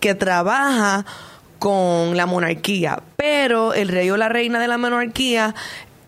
que 0.00 0.14
trabaja 0.14 1.04
con 1.58 2.16
la 2.16 2.24
monarquía, 2.24 3.02
pero 3.16 3.74
el 3.74 3.88
rey 3.88 4.08
o 4.08 4.16
la 4.16 4.30
reina 4.30 4.58
de 4.58 4.66
la 4.66 4.78
monarquía 4.78 5.54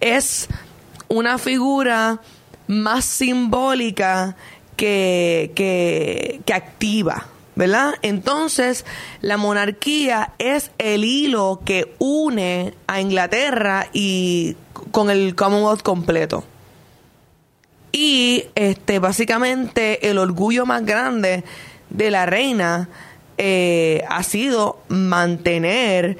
es 0.01 0.49
una 1.09 1.37
figura 1.37 2.21
más 2.69 3.05
simbólica 3.05 4.35
que, 4.77 5.53
que, 5.55 6.41
que 6.47 6.55
activa, 6.55 7.27
¿verdad? 7.57 7.95
Entonces, 8.03 8.85
la 9.21 9.37
monarquía 9.37 10.33
es 10.39 10.71
el 10.79 11.05
hilo 11.05 11.61
que 11.65 11.95
une 11.99 12.75
a 12.87 13.01
Inglaterra 13.01 13.89
y 13.93 14.57
con 14.91 15.11
el 15.11 15.35
Commonwealth 15.35 15.83
completo. 15.83 16.45
Y 17.93 18.47
este 18.57 18.99
básicamente 18.99 20.11
el 20.11 20.19
orgullo 20.19 20.67
más 20.67 20.85
grande 20.85 21.45
de 21.91 22.11
la 22.11 22.27
reina 22.27 22.89
eh, 23.39 24.03
ha 24.09 24.23
sido 24.25 24.79
mantener 24.89 26.19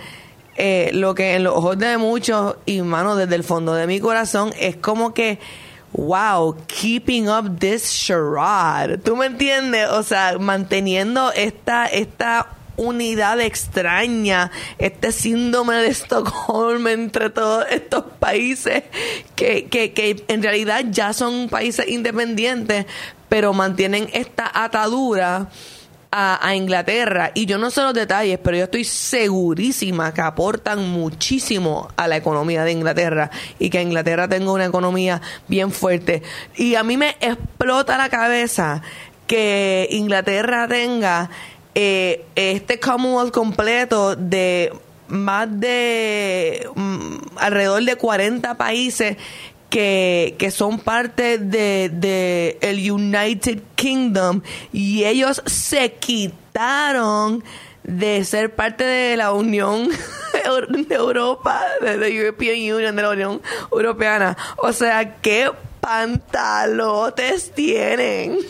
eh, 0.57 0.91
lo 0.93 1.17
que 1.17 1.35
en 1.35 1.43
los 1.43 1.57
ojos 1.57 1.79
de 1.79 1.99
muchos 1.99 2.57
y 2.65 2.81
mano 2.83 3.17
desde 3.17 3.35
el 3.35 3.43
fondo 3.43 3.75
de 3.75 3.89
mi 3.89 3.99
corazón 3.99 4.53
es 4.59 4.77
como 4.77 5.15
que 5.15 5.41
wow 5.95 6.55
keeping 6.67 7.29
up 7.29 7.59
this 7.61 7.91
charade. 7.93 8.99
Tú 9.03 9.17
me 9.17 9.27
entiendes 9.27 9.89
o 9.89 10.03
sea 10.03 10.39
manteniendo 10.39 11.33
esta 11.33 11.87
esta 11.87 12.49
unidad 12.77 13.41
extraña, 13.41 14.51
este 14.79 15.13
síndrome 15.13 15.77
de 15.77 15.89
Estocolmo 15.89 16.89
entre 16.89 17.31
todos 17.31 17.65
estos 17.71 18.05
países 18.19 18.85
que, 19.37 19.67
que, 19.67 19.93
que 19.93 20.25
en 20.29 20.43
realidad 20.43 20.85
ya 20.91 21.13
son 21.13 21.49
países 21.49 21.89
independientes, 21.89 22.87
pero 23.29 23.53
mantienen 23.53 24.09
esta 24.13 24.51
atadura 24.53 25.49
a, 26.17 26.55
Inglaterra. 26.55 27.33
Y 27.35 27.47
yo 27.47 27.59
no 27.59 27.71
sé 27.71 27.83
los 27.83 27.93
detalles, 27.93 28.39
pero 28.43 28.57
yo 28.57 28.65
estoy 28.65 28.85
segurísima 28.85 30.15
que 30.15 30.21
aportan 30.21 30.89
muchísimo 30.89 31.89
a 31.97 32.07
la 32.07 32.17
economía 32.17 32.63
de 32.63 32.71
Inglaterra 32.71 33.31
y 33.59 33.69
que 33.69 33.83
Inglaterra 33.83 34.29
tenga 34.29 34.53
una 34.53 34.67
economía 34.67 35.21
bien 35.49 35.73
fuerte. 35.73 36.23
Y 36.57 36.77
a 36.77 36.85
mí 36.85 36.97
me 36.97 37.17
explota 37.21 37.99
la 37.99 38.09
cabeza 38.09 38.81
que 39.27 39.89
Inglaterra 39.91 40.69
tenga 40.69 41.31
eh, 41.75 42.25
este 42.37 42.79
Commonwealth 42.79 43.33
completo 43.33 44.15
de 44.15 44.73
más 45.09 45.49
de 45.61 46.69
mm, 46.77 47.17
alrededor 47.39 47.83
de 47.83 47.97
40 47.97 48.57
países 48.57 49.17
que, 49.75 50.53
son 50.53 50.79
parte 50.79 51.39
de, 51.39 51.91
de 51.93 52.59
el 52.61 52.89
United 52.89 53.61
Kingdom 53.75 54.41
y 54.73 55.05
ellos 55.05 55.43
se 55.47 55.95
quitaron 55.95 57.43
de 57.83 58.25
ser 58.25 58.55
parte 58.55 58.85
de 58.85 59.17
la 59.17 59.33
Unión 59.33 59.89
de 60.89 60.95
Europa, 60.95 61.61
de 61.81 61.97
la 61.97 62.07
European 62.07 62.55
Union, 62.55 62.95
de 62.95 63.03
la 63.03 63.11
Unión 63.11 63.43
Europeana. 63.73 64.37
O 64.59 64.73
sea, 64.73 65.17
¿qué 65.17 65.51
pantalotes 65.81 67.53
tienen? 67.53 68.39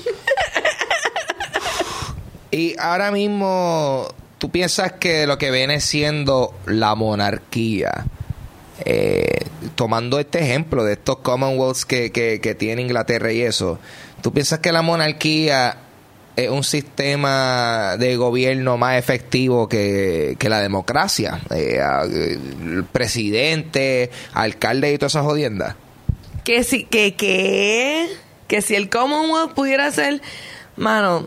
Y 2.51 2.77
ahora 2.79 3.11
mismo, 3.11 4.07
tú 4.39 4.49
piensas 4.49 4.93
que 4.93 5.27
lo 5.27 5.39
que 5.39 5.51
viene 5.51 5.81
siendo 5.81 6.55
la 6.67 6.95
monarquía, 6.95 8.05
eh, 8.85 9.34
tomando 9.75 10.19
este 10.19 10.41
ejemplo 10.41 10.85
de 10.85 10.95
estos 10.95 11.19
Commonwealths 11.19 11.85
que, 11.85 12.13
que, 12.13 12.41
que 12.41 12.55
tiene 12.55 12.83
Inglaterra 12.83 13.33
y 13.33 13.43
eso, 13.43 13.79
¿tú 14.23 14.33
piensas 14.33 14.61
que 14.61 14.73
la 14.73 14.83
monarquía 14.83 15.77
es 16.37 16.51
un 16.51 16.65
sistema 16.65 17.97
de 17.99 18.17
gobierno 18.17 18.77
más 18.77 18.99
efectivo 18.99 19.69
que, 19.69 20.37
que 20.39 20.49
la 20.49 20.61
democracia? 20.61 21.41
Eh, 21.51 21.81
presidente, 22.93 24.11
alcalde 24.33 24.93
y 24.93 24.99
todas 24.99 25.13
esas 25.13 25.25
jodiendas. 25.25 25.77
que 26.45 26.63
si 26.65 26.85
que 26.85 27.15
que 27.15 28.09
que 28.49 28.61
si 28.63 28.75
el 28.75 28.91
Commonwealth 28.91 29.55
pudiera 29.55 29.91
ser 29.91 30.21
mano 30.77 31.27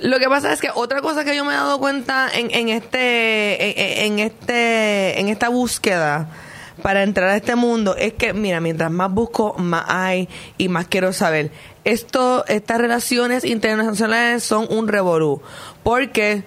lo 0.00 0.18
que 0.18 0.28
pasa 0.28 0.52
es 0.52 0.60
que 0.60 0.68
otra 0.74 1.00
cosa 1.00 1.24
que 1.24 1.34
yo 1.34 1.44
me 1.44 1.52
he 1.52 1.56
dado 1.56 1.78
cuenta 1.78 2.28
en, 2.32 2.50
en 2.52 2.68
este 2.68 4.04
en 4.04 4.18
este 4.18 5.18
en 5.20 5.28
esta 5.28 5.48
búsqueda 5.48 6.28
para 6.82 7.02
entrar 7.02 7.28
a 7.30 7.36
este 7.36 7.56
mundo 7.56 7.96
es 7.96 8.14
que 8.14 8.32
mira 8.32 8.60
mientras 8.60 8.90
más 8.90 9.12
busco 9.12 9.54
más 9.58 9.84
hay 9.88 10.28
y 10.56 10.68
más 10.68 10.86
quiero 10.88 11.12
saber 11.12 11.50
esto 11.84 12.44
estas 12.46 12.78
relaciones 12.78 13.44
internacionales 13.44 14.44
son 14.44 14.66
un 14.70 14.88
revolú 14.88 15.42
porque 15.82 16.44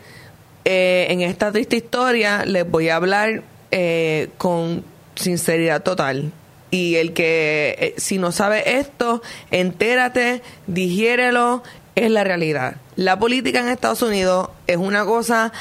eh, 0.65 1.07
en 1.09 1.21
esta 1.21 1.51
triste 1.51 1.77
historia 1.77 2.45
les 2.45 2.69
voy 2.69 2.89
a 2.89 2.95
hablar 2.95 3.43
eh, 3.71 4.29
con 4.37 4.83
sinceridad 5.15 5.81
total. 5.83 6.31
Y 6.71 6.95
el 6.95 7.13
que, 7.13 7.75
eh, 7.79 7.93
si 7.97 8.17
no 8.17 8.31
sabe 8.31 8.79
esto, 8.79 9.21
entérate, 9.49 10.41
digiérelo, 10.67 11.63
es 11.95 12.09
la 12.09 12.23
realidad. 12.23 12.75
La 12.95 13.19
política 13.19 13.59
en 13.59 13.67
Estados 13.67 14.01
Unidos 14.01 14.49
es 14.67 14.77
una 14.77 15.05
cosa 15.05 15.51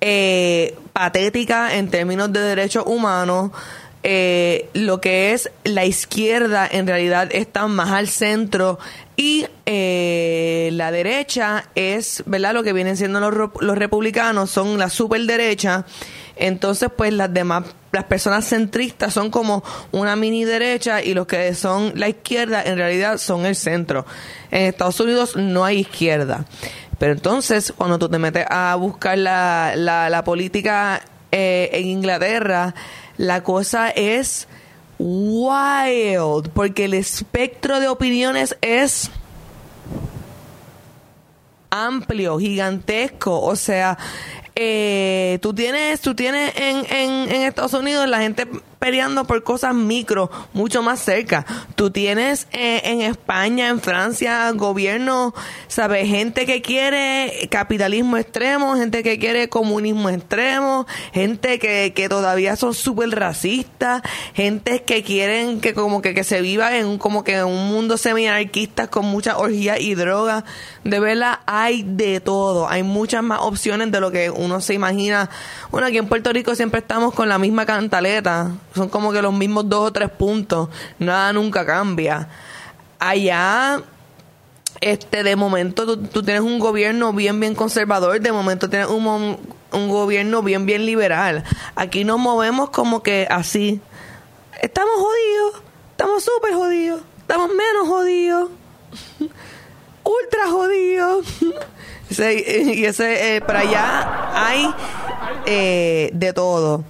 eh, 0.00 0.74
patética 0.92 1.74
en 1.76 1.88
términos 1.88 2.32
de 2.32 2.40
derechos 2.40 2.84
humanos. 2.86 3.50
Eh, 4.06 4.68
lo 4.74 5.00
que 5.00 5.32
es 5.32 5.50
la 5.64 5.86
izquierda 5.86 6.68
en 6.70 6.86
realidad 6.86 7.30
está 7.32 7.66
más 7.68 7.90
al 7.90 8.06
centro 8.06 8.78
y 9.16 9.46
eh, 9.64 10.68
la 10.74 10.90
derecha 10.90 11.70
es, 11.74 12.22
¿verdad? 12.26 12.52
Lo 12.52 12.62
que 12.62 12.74
vienen 12.74 12.98
siendo 12.98 13.18
los, 13.18 13.50
los 13.60 13.78
republicanos 13.78 14.50
son 14.50 14.76
la 14.76 14.90
superderecha. 14.90 15.86
Entonces, 16.36 16.90
pues 16.94 17.14
las 17.14 17.32
demás, 17.32 17.64
las 17.92 18.04
personas 18.04 18.46
centristas 18.46 19.14
son 19.14 19.30
como 19.30 19.64
una 19.90 20.16
mini 20.16 20.44
derecha 20.44 21.00
y 21.00 21.14
los 21.14 21.26
que 21.26 21.54
son 21.54 21.92
la 21.94 22.10
izquierda 22.10 22.62
en 22.62 22.76
realidad 22.76 23.16
son 23.16 23.46
el 23.46 23.56
centro. 23.56 24.04
En 24.50 24.64
Estados 24.64 25.00
Unidos 25.00 25.34
no 25.34 25.64
hay 25.64 25.78
izquierda. 25.78 26.44
Pero 26.98 27.12
entonces, 27.12 27.72
cuando 27.74 27.98
tú 27.98 28.10
te 28.10 28.18
metes 28.18 28.44
a 28.50 28.74
buscar 28.74 29.16
la, 29.16 29.72
la, 29.76 30.10
la 30.10 30.24
política 30.24 31.00
eh, 31.32 31.70
en 31.72 31.86
Inglaterra, 31.86 32.74
la 33.16 33.42
cosa 33.42 33.90
es 33.90 34.48
wild, 34.98 36.50
porque 36.54 36.86
el 36.86 36.94
espectro 36.94 37.80
de 37.80 37.88
opiniones 37.88 38.56
es 38.60 39.10
amplio, 41.70 42.38
gigantesco. 42.38 43.40
O 43.40 43.56
sea, 43.56 43.98
eh, 44.54 45.38
tú 45.42 45.52
tienes, 45.52 46.00
tú 46.00 46.14
tienes 46.14 46.54
en, 46.56 46.86
en, 46.90 47.34
en 47.34 47.42
Estados 47.42 47.74
Unidos 47.74 48.08
la 48.08 48.20
gente 48.20 48.46
peleando 48.84 49.24
por 49.24 49.42
cosas 49.42 49.74
micro, 49.74 50.30
mucho 50.52 50.82
más 50.82 51.00
cerca. 51.00 51.46
Tú 51.74 51.90
tienes 51.90 52.48
eh, 52.52 52.82
en 52.84 53.00
España, 53.00 53.68
en 53.68 53.80
Francia, 53.80 54.50
gobierno, 54.50 55.32
¿sabes? 55.68 56.06
Gente 56.06 56.44
que 56.44 56.60
quiere 56.60 57.48
capitalismo 57.50 58.18
extremo, 58.18 58.76
gente 58.76 59.02
que 59.02 59.18
quiere 59.18 59.48
comunismo 59.48 60.10
extremo, 60.10 60.86
gente 61.14 61.58
que, 61.58 61.94
que 61.94 62.10
todavía 62.10 62.56
son 62.56 62.74
súper 62.74 63.08
racistas, 63.08 64.02
gente 64.34 64.82
que 64.82 65.02
quieren 65.02 65.62
que 65.62 65.72
como 65.72 66.02
que, 66.02 66.12
que 66.12 66.22
se 66.22 66.42
viva 66.42 66.76
en 66.76 66.98
como 66.98 67.24
que 67.24 67.36
en 67.36 67.46
un 67.46 67.68
mundo 67.68 67.96
semi-anarquista 67.96 68.88
con 68.88 69.06
mucha 69.06 69.38
orgía 69.38 69.80
y 69.80 69.94
droga. 69.94 70.44
De 70.84 71.00
verdad, 71.00 71.38
hay 71.46 71.84
de 71.84 72.20
todo. 72.20 72.68
Hay 72.68 72.82
muchas 72.82 73.22
más 73.22 73.38
opciones 73.40 73.90
de 73.90 74.00
lo 74.00 74.10
que 74.10 74.28
uno 74.28 74.60
se 74.60 74.74
imagina. 74.74 75.30
Bueno, 75.70 75.86
aquí 75.86 75.96
en 75.96 76.06
Puerto 76.06 76.34
Rico 76.34 76.54
siempre 76.54 76.80
estamos 76.80 77.14
con 77.14 77.30
la 77.30 77.38
misma 77.38 77.64
cantaleta. 77.64 78.50
Son 78.74 78.88
como 78.88 79.12
que 79.12 79.22
los 79.22 79.32
mismos 79.32 79.68
dos 79.68 79.88
o 79.88 79.92
tres 79.92 80.10
puntos. 80.10 80.68
Nada 80.98 81.32
nunca 81.32 81.64
cambia. 81.64 82.28
Allá 82.98 83.82
este 84.80 85.22
de 85.22 85.36
momento 85.36 85.98
tú, 85.98 86.22
tienes 86.22 86.42
un 86.42 86.58
gobierno 86.58 87.12
bien 87.12 87.38
bien 87.38 87.54
conservador 87.54 88.20
de 88.20 88.32
momento 88.32 88.68
tienes 88.68 88.88
un, 88.88 89.38
un 89.72 89.88
gobierno 89.88 90.42
bien 90.42 90.66
bien 90.66 90.84
liberal 90.84 91.44
aquí 91.76 92.04
nos 92.04 92.18
movemos 92.18 92.70
como 92.70 93.00
que 93.02 93.26
así 93.30 93.80
estamos 94.60 94.94
jodidos 94.96 95.62
estamos 95.92 96.24
súper 96.24 96.54
jodidos 96.54 97.02
estamos 97.18 97.50
menos 97.50 97.86
jodidos 97.86 98.50
ultra 100.04 100.50
jodidos 100.50 101.24
y 102.10 102.84
ese, 102.84 103.36
eh, 103.36 103.40
para 103.40 103.60
allá 103.60 104.46
hay 104.46 104.74
eh, 105.46 106.10
de 106.12 106.32
todo. 106.32 106.84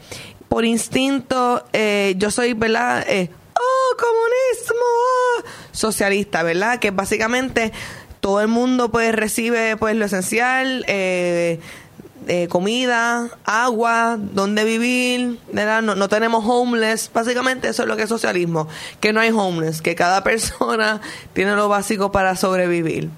Por 0.49 0.65
instinto, 0.65 1.65
eh, 1.73 2.15
yo 2.17 2.31
soy, 2.31 2.55
¿verdad? 2.55 3.05
¡Oh, 3.09 3.97
comunismo! 3.97 5.51
Socialista, 5.73 6.43
¿verdad? 6.43 6.79
Que 6.79 6.91
básicamente 6.91 7.73
todo 8.21 8.41
el 8.41 8.49
mundo 8.49 8.91
pues 8.91 9.15
recibe 9.15 9.77
pues 9.77 9.97
lo 9.97 10.05
esencial, 10.05 10.85
comida, 12.49 13.29
agua, 13.45 14.17
donde 14.19 14.65
vivir, 14.65 15.39
¿verdad? 15.53 15.83
No, 15.83 15.95
no, 15.95 16.09
tenemos 16.09 16.45
homeless, 16.47 17.11
básicamente 17.13 17.69
eso 17.69 17.83
es 17.83 17.89
lo 17.89 17.97
que 17.97 18.05
es 18.05 18.09
socialismo, 18.09 18.69
que 19.01 19.13
no 19.13 19.21
hay 19.21 19.31
homeless, 19.31 19.83
que 19.83 19.95
cada 19.95 20.25
persona 20.25 21.01
tiene 21.33 21.55
lo 21.55 21.69
básico 21.69 22.13
para 22.13 22.37
sobrevivir. 22.37 23.11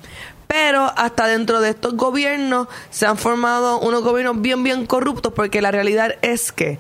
Pero 0.47 0.93
hasta 0.97 1.27
dentro 1.27 1.61
de 1.61 1.71
estos 1.71 1.95
gobiernos 1.95 2.69
se 2.91 3.07
han 3.07 3.19
formado 3.19 3.81
unos 3.81 4.03
gobiernos 4.03 4.41
bien, 4.41 4.63
bien 4.63 4.87
corruptos 4.87 5.33
porque 5.33 5.61
la 5.61 5.71
realidad 5.71 6.15
es 6.23 6.53
que 6.53 6.79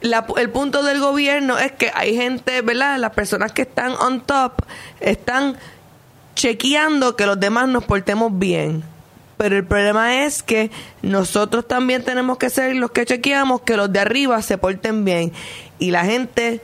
el 0.00 0.50
punto 0.50 0.82
del 0.82 1.00
gobierno 1.00 1.58
es 1.58 1.72
que 1.72 1.90
hay 1.94 2.14
gente, 2.14 2.62
¿verdad? 2.62 2.98
Las 2.98 3.12
personas 3.12 3.52
que 3.52 3.62
están 3.62 3.92
on 3.92 4.20
top 4.20 4.62
están 5.00 5.56
chequeando 6.34 7.16
que 7.16 7.26
los 7.26 7.40
demás 7.40 7.68
nos 7.68 7.84
portemos 7.84 8.38
bien. 8.38 8.84
Pero 9.36 9.56
el 9.56 9.66
problema 9.66 10.24
es 10.24 10.42
que 10.42 10.70
nosotros 11.02 11.66
también 11.66 12.02
tenemos 12.04 12.38
que 12.38 12.48
ser 12.48 12.74
los 12.76 12.90
que 12.90 13.04
chequeamos 13.04 13.62
que 13.62 13.76
los 13.76 13.92
de 13.92 14.00
arriba 14.00 14.40
se 14.42 14.56
porten 14.56 15.04
bien. 15.04 15.32
Y 15.78 15.90
la 15.90 16.04
gente 16.04 16.62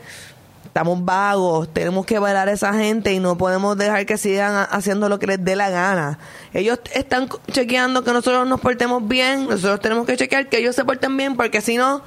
estamos 0.64 1.04
vagos, 1.04 1.68
tenemos 1.74 2.06
que 2.06 2.18
bailar 2.18 2.48
a 2.48 2.52
esa 2.52 2.72
gente 2.72 3.12
y 3.12 3.18
no 3.18 3.36
podemos 3.36 3.76
dejar 3.76 4.06
que 4.06 4.16
sigan 4.16 4.66
haciendo 4.70 5.10
lo 5.10 5.18
que 5.18 5.26
les 5.26 5.44
dé 5.44 5.54
la 5.54 5.68
gana. 5.68 6.18
Ellos 6.54 6.80
están 6.94 7.28
chequeando 7.50 8.02
que 8.04 8.12
nosotros 8.14 8.46
nos 8.46 8.58
portemos 8.58 9.06
bien, 9.06 9.48
nosotros 9.48 9.80
tenemos 9.80 10.06
que 10.06 10.16
chequear 10.16 10.48
que 10.48 10.56
ellos 10.56 10.74
se 10.74 10.86
porten 10.86 11.14
bien 11.18 11.36
porque 11.36 11.60
si 11.60 11.76
no, 11.76 12.02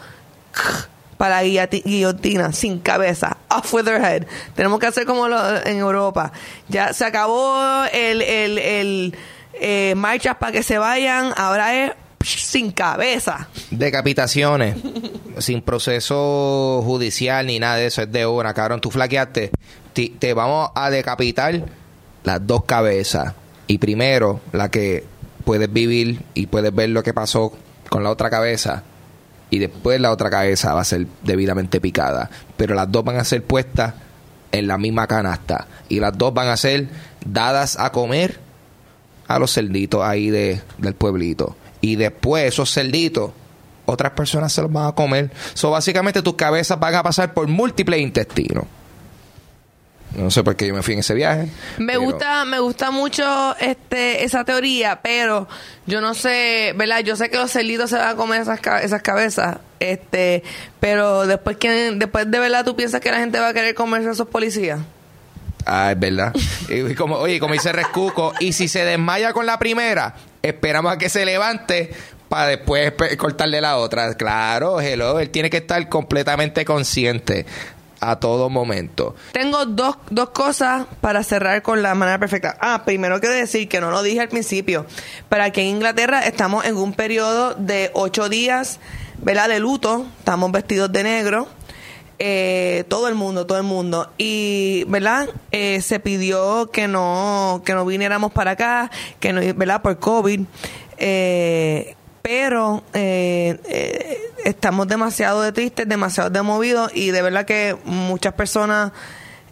para 1.18 1.41
guillotina, 1.43 2.51
sin 2.53 2.80
cabeza, 2.80 3.38
off 3.49 3.74
with 3.74 3.84
their 3.84 4.01
head. 4.01 4.26
Tenemos 4.55 4.80
que 4.80 4.88
hacer 4.88 5.05
como 5.05 5.28
en 5.28 5.78
Europa. 5.78 6.32
Ya 6.68 6.93
se 6.93 7.05
acabó 7.05 7.84
el, 7.91 8.22
el, 8.22 8.57
el 8.57 9.16
eh, 9.53 9.93
marchas 9.95 10.36
para 10.38 10.51
que 10.51 10.63
se 10.63 10.78
vayan, 10.78 11.34
ahora 11.38 11.86
es 11.86 11.91
sin 12.26 12.72
cabeza. 12.72 13.47
Decapitaciones, 13.72 14.78
sin 15.39 15.61
proceso 15.61 16.82
judicial 16.84 17.45
ni 17.47 17.59
nada 17.59 17.78
de 17.78 17.88
eso, 17.88 18.01
es 18.01 18.11
de 18.11 18.26
una, 18.26 18.53
cabrón. 18.53 18.82
Tú 18.82 18.91
flaqueaste, 18.91 19.51
te, 19.93 20.34
vamos 20.34 20.72
a 20.76 20.89
decapitar 20.89 21.63
las 22.24 22.45
dos 22.45 22.66
cabezas. 22.66 23.34
Y 23.68 23.78
primero, 23.78 24.41
la 24.51 24.70
que 24.70 25.05
puedes 25.43 25.72
vivir 25.72 26.22
y 26.34 26.47
puedes 26.47 26.74
ver 26.74 26.89
lo 26.89 27.03
que 27.03 27.13
pasó 27.13 27.53
con 27.89 28.03
la 28.03 28.09
otra 28.09 28.30
cabeza. 28.30 28.84
Y 29.50 29.60
después 29.60 30.02
la 30.02 30.12
otra 30.12 30.30
cabeza 30.30 30.74
va 30.74 30.82
a 30.82 30.86
ser 30.86 31.08
debidamente 31.24 31.80
picada. 31.80 32.30
Pero 32.58 32.76
las 32.76 32.91
dos 32.91 33.04
van 33.04 33.18
a 33.18 33.24
ser 33.24 33.43
puestas 33.43 33.93
en 34.52 34.68
la 34.68 34.78
misma 34.78 35.08
canasta. 35.08 35.68
Y 35.89 36.00
las 36.00 36.18
dos 36.18 36.34
van 36.34 36.48
a 36.48 36.58
ser 36.58 36.88
dadas 37.26 37.80
a 37.80 37.91
comer 37.91 38.39
a 39.28 39.39
los 39.39 39.54
cerditos 39.54 40.04
ahí 40.04 40.30
de, 40.30 40.62
del 40.78 40.93
pueblito 40.93 41.56
y 41.86 41.96
después 41.98 42.46
esos 42.46 42.74
cerditos 42.74 43.32
otras 43.86 44.14
personas 44.14 44.52
se 44.52 44.64
los 44.64 44.72
van 44.72 44.88
a 44.88 44.91
comer. 44.93 45.30
So, 45.54 45.70
básicamente 45.70 46.24
tus 46.24 46.34
cabezas 46.34 46.80
van 46.80 46.96
a 46.96 47.04
pasar 47.04 47.36
por 47.36 47.48
múltiples 47.48 48.00
intestinos. 48.00 48.66
No 50.16 50.32
sé 50.32 50.43
por 50.43 50.55
qué 50.55 50.68
yo 50.68 50.74
me 50.74 50.82
fui 50.82 50.93
en 50.93 51.01
ese 51.01 51.13
viaje. 51.13 51.49
Me 51.78 51.97
gusta, 51.97 52.45
me 52.45 52.59
gusta 52.59 52.91
mucho 52.91 53.55
este 53.59 54.24
esa 54.24 54.45
teoría, 54.45 54.99
pero 55.01 55.47
yo 55.86 56.01
no 56.01 56.13
sé, 56.13 56.74
¿verdad? 56.76 56.99
Yo 56.99 57.16
sé 57.16 57.30
que 57.30 57.38
los 57.38 57.51
cerditos 57.51 57.89
se 57.89 57.97
van 57.97 58.09
a 58.09 58.16
comer 58.16 58.41
esas, 58.41 58.59
esas 58.82 59.01
cabezas, 59.01 59.57
este, 59.80 60.43
pero 60.80 61.28
después 61.28 61.57
que 61.57 61.91
después 61.95 62.30
de 62.32 62.39
verdad 62.39 62.63
tú 62.63 62.76
piensas 62.76 63.01
que 63.01 63.11
la 63.11 63.18
gente 63.18 63.39
va 63.39 63.49
a 63.49 63.53
querer 63.53 63.76
comerse 63.76 64.09
a 64.09 64.11
esos 64.13 64.28
policías. 64.28 64.80
Ah, 65.66 65.91
es 65.91 65.99
verdad. 65.99 66.34
y 66.70 66.95
como, 66.95 67.16
oye, 67.18 67.39
como 67.39 67.53
dice 67.53 67.72
Rescuco, 67.72 68.34
y 68.39 68.53
si 68.53 68.68
se 68.68 68.86
desmaya 68.86 69.34
con 69.34 69.45
la 69.45 69.59
primera, 69.59 70.16
esperamos 70.41 70.93
a 70.93 70.97
que 70.97 71.09
se 71.09 71.26
levante 71.26 71.91
para 72.30 72.47
después 72.47 72.93
cortarle 73.18 73.61
la 73.61 73.78
otra. 73.78 74.13
Claro, 74.16 74.80
hello, 74.80 75.20
él 75.20 75.30
tiene 75.30 75.49
que 75.49 75.57
estar 75.57 75.88
completamente 75.89 76.66
consciente 76.66 77.45
a 78.10 78.20
todo 78.20 78.49
momento. 78.49 79.16
Tengo 79.32 79.66
dos, 79.66 79.97
dos 80.10 80.30
cosas 80.30 80.86
para 81.01 81.24
cerrar 81.24 81.62
con 81.62 81.82
la 81.82 81.95
manera 81.95 82.20
perfecta. 82.20 82.58
Ah, 82.60 82.84
primero 82.86 83.20
quiero 83.20 83.36
decir 83.36 83.68
que 83.68 83.82
no 83.82 83.91
lo 83.91 84.03
dije 84.03 84.22
al 84.22 84.30
principio, 84.30 84.86
para 85.30 85.51
que 85.51 85.62
en 85.62 85.68
Inglaterra 85.68 86.20
estamos 86.26 86.66
en 86.66 86.78
un 86.78 86.93
periodo 86.93 87.53
de 87.56 87.91
ocho 87.93 88.30
días, 88.30 88.80
¿verdad? 89.22 89.49
De 89.49 89.60
luto, 89.60 90.06
estamos 90.20 90.51
vestidos 90.51 90.91
de 90.91 91.03
negro 91.03 91.47
eh, 92.18 92.86
todo 92.88 93.08
el 93.08 93.16
mundo, 93.16 93.45
todo 93.45 93.58
el 93.58 93.64
mundo. 93.64 94.10
Y, 94.18 94.86
¿verdad? 94.88 95.30
Eh, 95.51 95.82
se 95.82 95.99
pidió 95.99 96.70
que 96.72 96.88
no, 96.88 97.62
que 97.66 97.74
no 97.74 97.86
viniéramos 97.86 98.32
para 98.32 98.51
acá, 98.51 98.91
que 99.20 99.34
no, 99.34 99.41
¿verdad? 99.56 99.82
Por 99.82 99.99
COVID. 99.99 100.41
Eh, 100.97 101.95
pero 102.28 102.82
eh, 102.96 104.20
estamos 104.44 104.88
demasiado 104.88 105.44
de 105.44 105.52
tristes, 105.52 105.88
demasiado 105.88 106.32
de 106.32 106.42
movidos 106.42 106.92
y 106.96 107.12
de 107.12 107.22
verdad 107.22 107.46
que 107.46 107.78
muchas 107.86 108.34
personas 108.34 108.94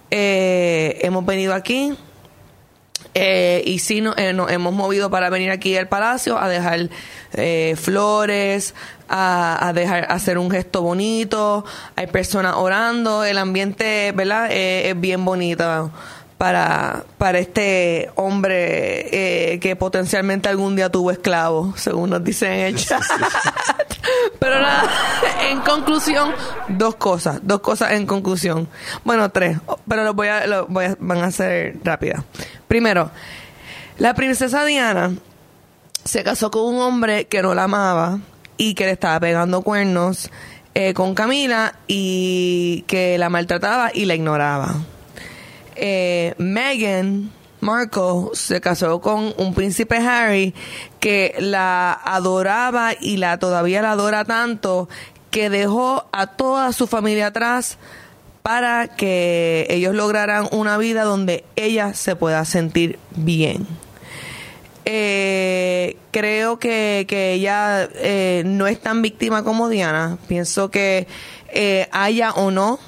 hemos 0.09 1.23
venido 1.23 1.53
aquí 1.53 1.95
eh, 3.15 3.61
y 3.65 3.79
sí, 3.79 4.01
no, 4.01 4.15
eh, 4.17 4.33
nos 4.33 4.51
hemos 4.51 4.73
movido 4.73 5.09
para 5.11 5.29
venir 5.29 5.51
aquí 5.51 5.77
al 5.77 5.87
palacio 5.87 6.39
a 6.39 6.49
dejar 6.49 6.89
eh, 7.33 7.75
flores, 7.77 8.73
a, 9.07 9.67
a, 9.67 9.73
dejar 9.73 10.11
hacer 10.11 10.37
un 10.37 10.49
gesto 10.49 10.81
bonito. 10.81 11.63
Hay 11.95 12.07
personas 12.07 12.55
orando. 12.55 13.23
El 13.23 13.37
ambiente, 13.37 14.11
¿verdad? 14.13 14.51
es 14.51 14.99
bien 14.99 15.23
bonito 15.25 15.91
para, 16.43 17.05
para 17.17 17.39
este 17.39 18.09
hombre 18.15 19.57
que 19.61 19.77
potencialmente 19.79 20.49
algún 20.49 20.75
día 20.75 20.89
tuvo 20.89 21.09
esclavo, 21.09 21.73
según 21.77 22.09
nos 22.09 22.21
dicen 22.21 22.51
en 22.51 22.65
el 22.65 22.75
chat. 22.85 23.01
Pero 24.39 24.59
nada, 24.59 24.83
en 25.49 25.61
conclusión, 25.61 26.33
dos 26.67 26.95
cosas, 26.95 27.39
dos 27.43 27.61
cosas 27.61 27.93
en 27.93 28.05
conclusión. 28.05 28.67
Bueno, 29.05 29.31
tres, 29.31 29.57
pero 29.87 30.03
lo 30.03 30.13
voy 30.15 30.27
a, 30.27 30.45
lo 30.45 30.67
voy 30.67 30.83
a, 30.83 30.97
van 30.99 31.23
a 31.23 31.31
ser 31.31 31.77
rápidas. 31.81 32.25
Primero, 32.67 33.09
la 33.97 34.13
princesa 34.13 34.65
Diana 34.65 35.13
se 36.03 36.25
casó 36.25 36.51
con 36.51 36.75
un 36.75 36.81
hombre 36.81 37.23
que 37.27 37.41
no 37.41 37.55
la 37.55 37.63
amaba 37.63 38.19
y 38.57 38.73
que 38.73 38.83
le 38.83 38.91
estaba 38.91 39.17
pegando 39.21 39.61
cuernos 39.61 40.29
eh, 40.73 40.93
con 40.93 41.15
Camila 41.15 41.75
y 41.87 42.83
que 42.85 43.17
la 43.17 43.29
maltrataba 43.29 43.91
y 43.93 44.03
la 44.03 44.15
ignoraba. 44.15 44.75
Eh, 45.75 46.35
Meghan 46.37 47.31
Markle 47.63 48.29
se 48.33 48.59
casó 48.61 48.99
con 49.01 49.33
un 49.37 49.53
príncipe 49.53 49.97
Harry 49.97 50.53
que 50.99 51.35
la 51.39 51.93
adoraba 51.93 52.91
y 52.99 53.17
la 53.17 53.39
todavía 53.39 53.81
la 53.81 53.91
adora 53.91 54.25
tanto 54.25 54.89
que 55.31 55.49
dejó 55.49 56.05
a 56.11 56.27
toda 56.27 56.73
su 56.73 56.87
familia 56.87 57.27
atrás 57.27 57.77
para 58.43 58.89
que 58.89 59.65
ellos 59.69 59.95
lograran 59.95 60.47
una 60.51 60.77
vida 60.77 61.03
donde 61.03 61.45
ella 61.55 61.93
se 61.93 62.15
pueda 62.15 62.43
sentir 62.43 62.99
bien. 63.15 63.65
Eh, 64.85 65.95
creo 66.11 66.59
que, 66.59 67.05
que 67.07 67.33
ella 67.33 67.87
eh, 67.95 68.43
no 68.45 68.67
es 68.67 68.81
tan 68.81 69.01
víctima 69.01 69.43
como 69.43 69.69
Diana. 69.69 70.17
Pienso 70.27 70.69
que 70.69 71.07
eh, 71.47 71.87
haya 71.91 72.31
o 72.33 72.51
no 72.51 72.79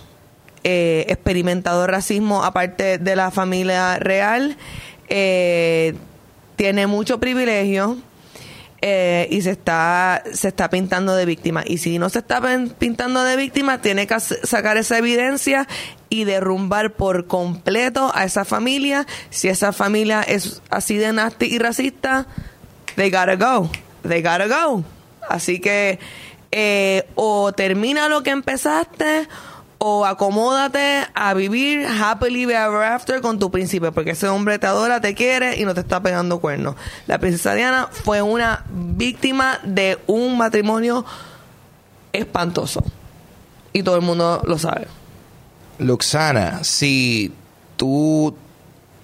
eh, 0.68 1.06
experimentado 1.10 1.86
racismo 1.86 2.44
aparte 2.44 2.98
de 2.98 3.16
la 3.16 3.30
familia 3.30 4.00
real, 4.00 4.58
eh, 5.10 5.94
tiene 6.56 6.88
mucho 6.88 7.20
privilegio. 7.20 7.98
eh, 8.82 9.28
y 9.32 9.42
se 9.42 9.52
está 9.52 10.24
se 10.34 10.48
está 10.50 10.70
pintando 10.70 11.16
de 11.16 11.26
víctima. 11.26 11.64
Y 11.66 11.78
si 11.78 11.98
no 12.00 12.10
se 12.10 12.20
está 12.20 12.42
pintando 12.80 13.24
de 13.24 13.36
víctima 13.36 13.80
tiene 13.80 14.08
que 14.08 14.20
sacar 14.20 14.78
esa 14.78 14.98
evidencia 14.98 15.68
y 16.10 16.24
derrumbar 16.24 16.94
por 16.94 17.28
completo 17.28 18.12
a 18.14 18.26
esa 18.26 18.44
familia. 18.44 19.06
Si 19.30 19.48
esa 19.48 19.72
familia 19.72 20.22
es 20.24 20.62
así 20.70 20.98
de 20.98 21.14
nasty 21.14 21.46
y 21.46 21.60
racista 21.60 22.28
they 22.96 23.12
gotta 23.12 23.36
go. 23.36 23.70
They 24.02 24.22
gotta 24.22 24.48
go. 24.48 24.84
Así 25.30 25.60
que 25.60 26.00
eh, 26.52 27.08
o 27.16 27.54
termina 27.54 28.10
lo 28.10 28.24
que 28.24 28.32
empezaste 28.32 29.28
o 29.78 30.06
acomódate 30.06 31.06
a 31.14 31.34
vivir 31.34 31.86
happily 31.86 32.44
ever 32.44 32.84
after 32.84 33.22
con 33.22 33.40
tu 33.40 33.52
príncipe, 33.52 33.92
porque 33.92 34.12
ese 34.12 34.28
hombre 34.28 34.60
te 34.60 34.68
adora, 34.68 35.02
te 35.02 35.14
quiere 35.14 35.58
y 35.60 35.66
no 35.66 35.74
te 35.74 35.82
está 35.82 36.02
pegando 36.02 36.40
cuernos. 36.40 36.76
La 37.08 37.20
princesa 37.20 37.54
Diana 37.54 37.90
fue 37.92 38.22
una 38.22 38.66
víctima 38.70 39.60
de 39.64 40.00
un 40.08 40.38
matrimonio 40.38 41.06
espantoso. 42.14 42.84
Y 43.74 43.84
todo 43.84 43.96
el 43.96 44.02
mundo 44.02 44.42
lo 44.46 44.58
sabe. 44.58 44.88
Luxana, 45.80 46.64
si 46.64 47.34
tú 47.76 48.36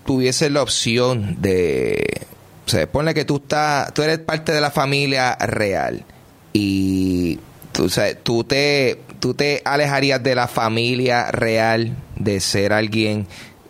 tuvieses 0.06 0.52
la 0.52 0.62
opción 0.62 1.42
de... 1.42 2.26
O 2.66 2.70
sea, 2.70 2.90
ponle 2.90 3.14
que 3.14 3.26
tú, 3.26 3.38
estás, 3.38 3.94
tú 3.94 4.02
eres 4.02 4.20
parte 4.20 4.54
de 4.54 4.62
la 4.62 4.72
familia 4.72 5.36
real 5.36 6.06
y 6.54 7.40
tú, 7.74 7.90
tú, 8.24 8.44
te, 8.46 9.02
tú 9.22 9.36
te 9.36 9.62
alejarías 9.64 10.22
de 10.22 10.36
la 10.36 10.48
familia 10.48 11.32
real 11.32 11.96
de 12.18 12.42
ser 12.42 12.74
alguien 12.74 13.28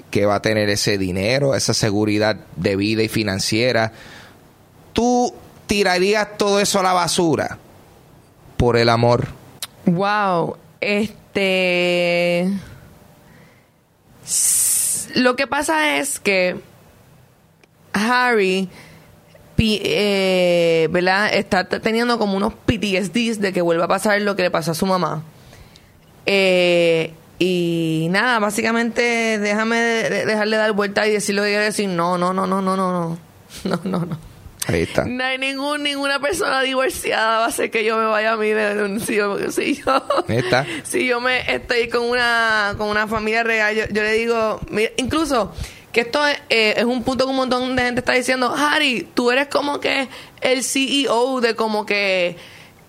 que 0.09 0.25
va 0.25 0.35
a 0.35 0.41
tener 0.41 0.69
ese 0.69 0.97
dinero, 0.97 1.53
esa 1.53 1.73
seguridad 1.73 2.37
de 2.55 2.75
vida 2.77 3.03
y 3.03 3.09
financiera. 3.09 3.91
Tú 4.93 5.33
tirarías 5.67 6.37
todo 6.37 6.59
eso 6.59 6.79
a 6.79 6.83
la 6.83 6.93
basura 6.93 7.59
por 8.57 8.77
el 8.77 8.89
amor. 8.89 9.27
Wow, 9.85 10.57
este... 10.79 12.49
Lo 15.15 15.35
que 15.35 15.47
pasa 15.47 15.97
es 15.97 16.19
que 16.19 16.61
Harry, 17.91 18.69
eh, 19.57 20.87
¿verdad? 20.91 21.33
Está 21.33 21.67
teniendo 21.67 22.17
como 22.17 22.37
unos 22.37 22.53
PTSDs 22.53 23.41
de 23.41 23.51
que 23.51 23.61
vuelva 23.61 23.85
a 23.85 23.89
pasar 23.89 24.21
lo 24.21 24.37
que 24.37 24.43
le 24.43 24.51
pasó 24.51 24.71
a 24.71 24.75
su 24.75 24.85
mamá. 24.85 25.23
Eh, 26.25 27.13
y 27.39 28.07
nada, 28.11 28.39
básicamente 28.39 29.39
déjame 29.39 29.77
de- 29.77 30.09
de- 30.09 30.25
dejarle 30.25 30.57
dar 30.57 30.71
vuelta 30.73 31.07
y 31.07 31.11
decir 31.11 31.35
lo 31.35 31.41
que 31.43 31.49
quiere 31.49 31.65
decir. 31.65 31.89
No, 31.89 32.17
no, 32.17 32.33
no, 32.33 32.45
no, 32.45 32.61
no, 32.61 32.75
no, 32.77 32.91
no. 32.91 33.17
No, 33.63 33.79
no, 33.83 34.05
no. 34.05 34.17
Ahí 34.67 34.83
está. 34.83 35.05
No 35.05 35.23
hay 35.23 35.37
ningún, 35.39 35.81
ninguna 35.83 36.19
persona 36.19 36.61
divorciada 36.61 37.39
va 37.39 37.45
a 37.45 37.47
hacer 37.47 37.71
que 37.71 37.83
yo 37.83 37.97
me 37.97 38.05
vaya 38.05 38.33
a 38.33 38.37
mí 38.37 38.49
de, 38.49 38.99
si 38.99 39.15
yo, 39.15 39.51
si 39.51 39.75
yo, 39.75 40.03
Ahí 40.27 40.37
está. 40.37 40.65
si 40.83 41.05
yo 41.07 41.19
me 41.19 41.51
estoy 41.53 41.89
con 41.89 42.03
una, 42.03 42.75
con 42.77 42.87
una 42.87 43.07
familia 43.07 43.41
real, 43.43 43.75
yo, 43.75 43.83
yo 43.91 44.03
le 44.03 44.13
digo, 44.13 44.59
mira, 44.69 44.91
incluso 44.97 45.51
que 45.91 46.01
esto 46.01 46.25
es, 46.27 46.37
eh, 46.49 46.75
es 46.77 46.85
un 46.85 47.03
punto 47.03 47.25
que 47.25 47.31
un 47.31 47.35
montón 47.37 47.75
de 47.75 47.83
gente 47.83 47.99
está 47.99 48.13
diciendo, 48.13 48.53
Harry, 48.55 49.07
tú 49.15 49.31
eres 49.31 49.47
como 49.47 49.79
que 49.79 50.07
el 50.41 50.63
CEO 50.63 51.41
de 51.41 51.55
como 51.55 51.85
que 51.87 52.37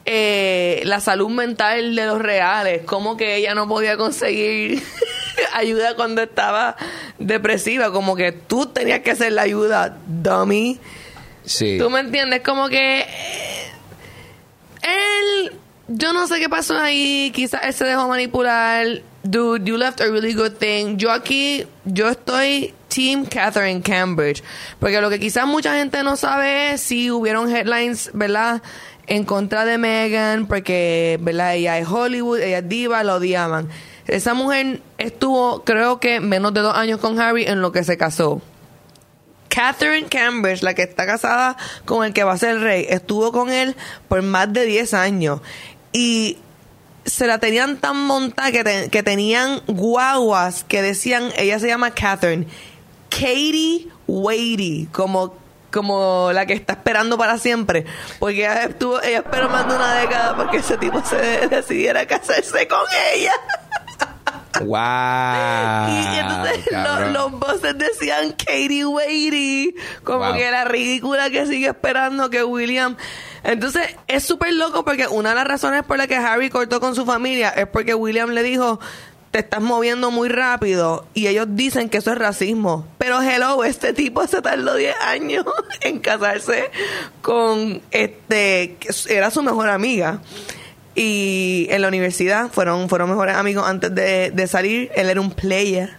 eh, 0.05 0.82
la 0.84 1.00
salud 1.00 1.28
mental 1.30 1.94
de 1.94 2.07
los 2.07 2.18
reales, 2.20 2.82
como 2.84 3.16
que 3.16 3.36
ella 3.36 3.55
no 3.55 3.68
podía 3.68 3.96
conseguir 3.96 4.82
ayuda 5.53 5.94
cuando 5.94 6.22
estaba 6.22 6.76
depresiva, 7.18 7.92
como 7.92 8.16
que 8.16 8.32
tú 8.32 8.66
tenías 8.66 9.00
que 9.00 9.12
hacer 9.12 9.32
la 9.32 9.42
ayuda, 9.42 9.98
dummy. 10.07 10.80
Sí. 11.44 11.78
¿Tú 11.78 11.90
me 11.90 12.00
entiendes? 12.00 12.42
Como 12.42 12.68
que 12.68 13.00
eh, 13.00 13.72
él, 14.82 15.53
yo 15.88 16.12
no 16.12 16.26
sé 16.26 16.40
qué 16.40 16.48
pasó 16.48 16.76
ahí, 16.76 17.30
quizás 17.34 17.62
él 17.64 17.72
se 17.72 17.84
dejó 17.84 18.09
manipular. 18.09 19.03
Dude, 19.24 19.64
you 19.64 19.76
left 19.76 20.00
a 20.00 20.07
really 20.07 20.34
good 20.34 20.55
thing. 20.59 20.96
Yo 20.96 21.12
aquí, 21.12 21.64
yo 21.84 22.09
estoy 22.09 22.74
Team 22.92 23.24
Catherine 23.24 23.80
Cambridge. 23.80 24.42
Porque 24.78 25.00
lo 25.00 25.11
que 25.11 25.18
quizás 25.18 25.46
mucha 25.46 25.76
gente 25.76 26.03
no 26.03 26.16
sabe 26.16 26.72
es 26.72 26.80
si 26.80 27.11
hubieron 27.11 27.55
headlines, 27.55 28.11
¿verdad? 28.12 28.62
En 29.07 29.24
contra 29.24 29.64
de 29.64 29.78
Meghan, 29.78 30.46
porque, 30.46 31.18
¿verdad? 31.20 31.55
Ella 31.55 31.78
es 31.78 31.88
Hollywood, 31.88 32.38
ella 32.38 32.59
es 32.59 32.68
diva, 32.68 33.03
la 33.03 33.16
odiaban. 33.16 33.68
Esa 34.07 34.34
mujer 34.34 34.80
estuvo, 34.98 35.64
creo 35.64 36.00
que, 36.00 36.20
menos 36.20 36.55
de 36.55 36.61
dos 36.61 36.76
años 36.76 37.00
con 37.00 37.18
Harry 37.20 37.44
en 37.44 37.61
lo 37.61 37.72
que 37.72 37.84
se 37.84 37.96
casó. 37.96 38.40
Catherine 39.48 40.09
Cambridge, 40.09 40.62
la 40.62 40.74
que 40.74 40.82
está 40.82 41.05
casada 41.05 41.57
con 41.84 42.05
el 42.05 42.12
que 42.14 42.24
va 42.24 42.32
a 42.32 42.38
ser 42.38 42.61
rey, 42.61 42.86
estuvo 42.88 43.32
con 43.32 43.50
él 43.50 43.76
por 44.09 44.22
más 44.22 44.50
de 44.53 44.64
10 44.64 44.94
años. 44.94 45.40
Y 45.92 46.38
se 47.05 47.26
la 47.26 47.38
tenían 47.38 47.76
tan 47.76 47.98
montada 48.07 48.50
que, 48.50 48.88
que 48.90 49.03
tenían 49.03 49.61
guaguas 49.66 50.64
que 50.64 50.80
decían, 50.80 51.30
ella 51.36 51.59
se 51.59 51.66
llama 51.66 51.90
Catherine, 51.90 52.46
Katie 53.11 53.88
Waity, 54.07 54.88
como, 54.90 55.34
como 55.73 56.31
la 56.33 56.47
que 56.47 56.53
está 56.53 56.75
esperando 56.75 57.18
para 57.18 57.39
siempre. 57.39 57.85
Porque 58.20 58.41
ella, 58.41 58.64
estuvo, 58.64 59.03
ella 59.03 59.18
esperó 59.18 59.49
más 59.49 59.66
de 59.68 59.75
una 59.75 59.95
década 59.97 60.37
porque 60.37 60.59
ese 60.59 60.77
tipo 60.79 61.03
se 61.05 61.49
decidiera 61.49 62.07
casarse 62.07 62.68
con 62.68 62.81
ella. 63.14 63.33
Wow. 64.61 65.89
Y 65.89 66.18
entonces 66.18 66.66
lo- 66.70 66.83
cabrón. 66.85 67.12
los 67.14 67.31
bosses 67.33 67.79
decían 67.79 68.33
Katie 68.33 68.85
Waity, 68.85 69.75
como 70.05 70.27
Wow. 70.27 70.35
que 70.35 70.51
la 70.51 70.64
ridícula 70.64 71.31
que 71.31 71.47
sigue 71.47 71.68
esperando 71.68 72.29
que 72.31 72.45
William. 72.45 72.97
Entonces 73.45 73.97
es 74.07 74.23
súper 74.25 74.53
loco 74.53 74.85
porque 74.85 75.09
una 75.09 75.31
de 75.31 75.35
las 75.37 75.47
razones 75.49 75.83
por 75.85 75.97
las 75.99 76.07
que 76.07 76.16
Harry 76.16 76.51
cortó 76.51 76.81
con 76.81 76.95
su 76.95 77.05
familia 77.07 77.49
es 77.49 77.66
porque 77.66 77.95
William 77.95 78.31
le 78.31 78.43
dijo 78.43 78.79
te 79.33 79.39
estás 79.39 79.62
moviendo 79.62 80.11
muy 80.11 80.28
rápido 80.28 81.07
y 81.14 81.26
ellos 81.26 81.47
dicen 81.51 81.89
que 81.89 81.99
eso 81.99 82.12
es 82.12 82.18
racismo. 82.18 82.87
Pero 82.99 83.20
hello, 83.22 83.64
este 83.64 83.95
tipo 83.95 84.24
se 84.26 84.43
tardó 84.43 84.74
10 84.74 84.95
años 85.01 85.47
en 85.80 85.99
casarse 86.01 86.70
con 87.22 87.80
este 87.91 88.76
era 89.09 89.30
su 89.30 89.43
mejor 89.43 89.70
amiga. 89.70 90.20
Y 90.95 91.66
en 91.70 91.80
la 91.80 91.89
universidad 91.89 92.51
fueron 92.51 92.91
fueron 92.91 93.09
mejores 93.09 93.35
amigos 93.35 93.66
antes 93.66 93.95
de, 93.95 94.30
de 94.30 94.47
salir. 94.47 94.91
Él 94.95 95.09
era 95.09 95.20
un 95.22 95.30
player 95.30 95.97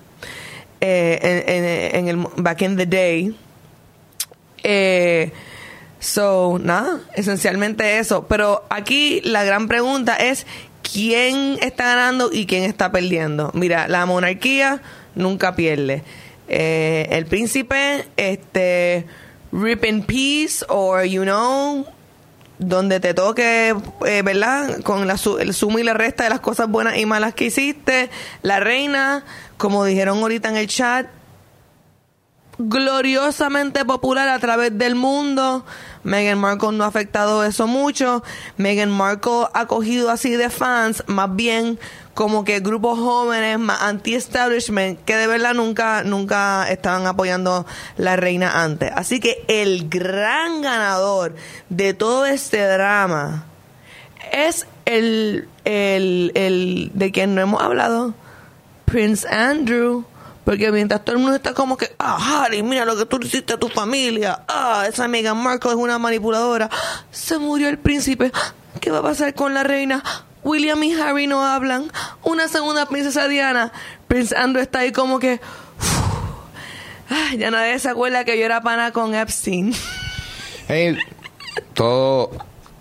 eh, 0.80 1.90
en 1.94 2.08
el 2.08 2.18
back 2.38 2.62
in 2.62 2.78
the 2.78 2.86
day. 2.86 3.36
Eh, 4.62 5.32
so 5.98 6.60
nada 6.62 7.00
esencialmente 7.16 7.98
eso. 7.98 8.28
Pero 8.28 8.64
aquí 8.70 9.22
la 9.24 9.44
gran 9.44 9.68
pregunta 9.68 10.16
es 10.18 10.46
quién 10.94 11.58
está 11.62 11.86
ganando 11.86 12.30
y 12.32 12.46
quién 12.46 12.64
está 12.64 12.92
perdiendo 12.92 13.52
mira 13.54 13.88
la 13.88 14.06
monarquía 14.06 14.82
nunca 15.16 15.56
pierde 15.56 16.04
Eh, 16.50 17.08
el 17.10 17.26
príncipe 17.26 18.06
este 18.18 19.06
rip 19.54 19.86
in 19.86 20.04
peace 20.04 20.66
or 20.68 21.06
you 21.06 21.24
know 21.24 21.86
donde 22.60 23.00
te 23.00 23.14
toque, 23.14 23.76
eh, 24.06 24.22
¿verdad? 24.24 24.82
Con 24.82 25.08
la, 25.08 25.16
el 25.40 25.54
suma 25.54 25.80
y 25.80 25.84
la 25.84 25.94
resta 25.94 26.24
de 26.26 26.30
las 26.30 26.40
cosas 26.40 26.70
buenas 26.70 26.98
y 26.98 27.06
malas 27.06 27.34
que 27.34 27.46
hiciste. 27.46 28.10
La 28.42 28.60
reina, 28.60 29.24
como 29.58 29.86
dijeron 29.86 30.20
ahorita 30.20 30.50
en 30.50 30.58
el 30.58 30.68
chat, 30.68 31.08
gloriosamente 32.58 33.84
popular 33.86 34.30
a 34.30 34.40
través 34.40 34.78
del 34.78 34.96
mundo. 34.96 35.66
Meghan 36.04 36.38
Markle 36.40 36.74
no 36.74 36.84
ha 36.84 36.88
afectado 36.88 37.44
eso 37.44 37.68
mucho. 37.68 38.24
Meghan 38.58 38.92
Markle 38.92 39.48
ha 39.54 39.66
cogido 39.68 40.10
así 40.10 40.32
de 40.32 40.50
fans, 40.50 41.04
más 41.08 41.36
bien 41.36 41.80
como 42.14 42.44
que 42.44 42.60
grupos 42.60 43.00
jóvenes 43.00 43.58
más 43.58 43.82
anti-establishment 43.82 45.04
que 45.04 45.16
de 45.16 45.26
verdad 45.28 45.54
nunca, 45.54 46.04
nunca 46.04 46.70
estaban 46.70 47.08
apoyando 47.08 47.66
la 47.98 48.16
reina 48.16 48.64
antes. 48.64 48.92
Así 48.96 49.20
que 49.20 49.44
el 49.48 49.90
gran 49.90 50.62
ganador 50.62 51.36
de 51.70 51.94
todo 51.94 52.26
este 52.26 52.62
drama 52.68 53.46
es 54.32 54.68
el, 54.86 55.48
el, 55.66 56.32
el 56.36 56.92
de 56.94 57.12
quien 57.12 57.36
no 57.36 57.42
hemos 57.42 57.62
hablado, 57.62 58.14
Prince 58.86 59.28
Andrew. 59.28 60.06
Porque 60.46 60.72
mientras 60.72 61.04
todo 61.04 61.16
el 61.16 61.22
mundo 61.22 61.36
está 61.36 61.54
como 61.54 61.78
que, 61.78 61.96
ah, 62.00 62.44
Harry, 62.44 62.64
mira 62.64 62.86
lo 62.86 62.98
que 62.98 63.06
tú 63.06 63.18
hiciste 63.22 63.54
a 63.54 63.58
tu 63.58 63.70
familia. 63.70 64.44
Ah, 64.48 64.86
esa 64.88 65.08
Meghan 65.08 65.38
Markle 65.38 65.72
es 65.72 65.78
una 65.78 65.98
manipuladora. 66.00 66.70
Se 67.12 67.38
murió 67.38 67.70
el 67.70 67.78
príncipe. 67.80 68.32
¿Qué 68.82 68.92
va 68.92 69.00
a 69.00 69.04
pasar 69.04 69.34
con 69.34 69.54
la 69.54 69.64
reina? 69.64 70.04
William 70.44 70.84
y 70.84 70.94
Harry 70.94 71.28
no 71.28 71.46
hablan. 71.46 71.90
Una 72.24 72.48
segunda 72.48 72.86
princesa 72.86 73.28
Diana. 73.28 73.72
Prince 74.08 74.36
Andrew 74.36 74.62
está 74.62 74.80
ahí 74.80 74.92
como 74.92 75.20
que, 75.20 75.40
ah, 77.10 77.36
ya 77.38 77.50
nadie 77.50 77.80
se 77.80 77.90
acuerda 77.90 78.26
que 78.26 78.38
yo 78.38 78.46
era 78.46 78.62
pana 78.62 78.92
con 78.92 79.16
Epstein. 79.16 79.74
Todo 81.74 82.32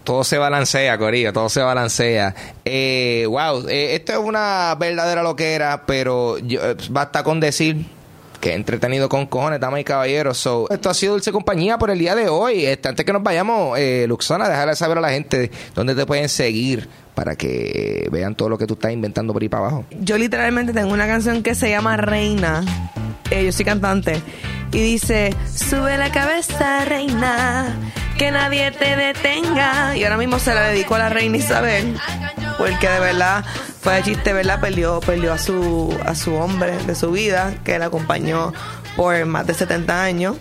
todo 0.04 0.24
se 0.24 0.38
balancea, 0.38 0.98
Corillo, 0.98 1.32
todo 1.32 1.48
se 1.48 1.60
balancea. 1.60 2.34
Eh, 2.64 3.26
wow, 3.28 3.68
eh, 3.68 3.94
esto 3.94 4.12
es 4.12 4.18
una 4.18 4.74
verdadera 4.78 5.22
loquera, 5.22 5.84
pero 5.86 6.38
yo, 6.38 6.60
eh, 6.62 6.76
basta 6.90 7.22
con 7.22 7.40
decir 7.40 7.86
que 8.42 8.54
entretenido 8.54 9.08
con 9.08 9.26
cojones, 9.26 9.60
damas 9.60 9.80
y 9.80 9.84
caballeros. 9.84 10.36
So, 10.36 10.66
esto 10.68 10.90
ha 10.90 10.94
sido 10.94 11.12
Dulce 11.12 11.30
Compañía 11.30 11.78
por 11.78 11.90
el 11.90 11.98
día 12.00 12.16
de 12.16 12.28
hoy. 12.28 12.66
Este, 12.66 12.88
antes 12.88 13.06
que 13.06 13.12
nos 13.12 13.22
vayamos, 13.22 13.78
eh, 13.78 14.04
Luxona, 14.08 14.48
déjale 14.48 14.74
saber 14.74 14.98
a 14.98 15.00
la 15.00 15.10
gente 15.10 15.52
dónde 15.76 15.94
te 15.94 16.04
pueden 16.04 16.28
seguir 16.28 16.88
para 17.14 17.36
que 17.36 18.08
vean 18.10 18.34
todo 18.34 18.48
lo 18.48 18.58
que 18.58 18.66
tú 18.66 18.74
estás 18.74 18.92
inventando 18.92 19.32
por 19.32 19.42
ahí 19.42 19.48
para 19.48 19.66
abajo. 19.66 19.84
Yo 20.00 20.18
literalmente 20.18 20.72
tengo 20.72 20.92
una 20.92 21.06
canción 21.06 21.44
que 21.44 21.54
se 21.54 21.70
llama 21.70 21.96
Reina. 21.96 22.64
Eh, 23.30 23.44
yo 23.44 23.52
soy 23.52 23.64
cantante. 23.64 24.20
Y 24.72 24.78
dice, 24.78 25.34
sube 25.54 25.96
la 25.96 26.10
cabeza, 26.10 26.84
reina, 26.84 27.76
que 28.16 28.30
nadie 28.30 28.70
te 28.70 28.96
detenga. 28.96 29.96
Y 29.96 30.04
ahora 30.04 30.16
mismo 30.16 30.38
se 30.38 30.54
la 30.54 30.62
dedico 30.68 30.94
a 30.94 30.98
la 30.98 31.08
reina 31.08 31.36
Isabel. 31.36 31.96
Porque 32.58 32.88
de 32.88 33.00
verdad, 33.00 33.44
fue 33.80 33.94
de 33.94 34.02
chiste, 34.02 34.32
¿verdad? 34.32 34.60
Perdió, 34.60 35.00
perdió 35.00 35.32
a 35.32 35.38
su, 35.38 35.98
a 36.04 36.14
su 36.14 36.34
hombre 36.34 36.76
de 36.86 36.94
su 36.94 37.10
vida, 37.10 37.54
que 37.64 37.78
la 37.78 37.86
acompañó 37.86 38.52
por 38.96 39.24
más 39.26 39.46
de 39.46 39.54
70 39.54 40.02
años. 40.02 40.36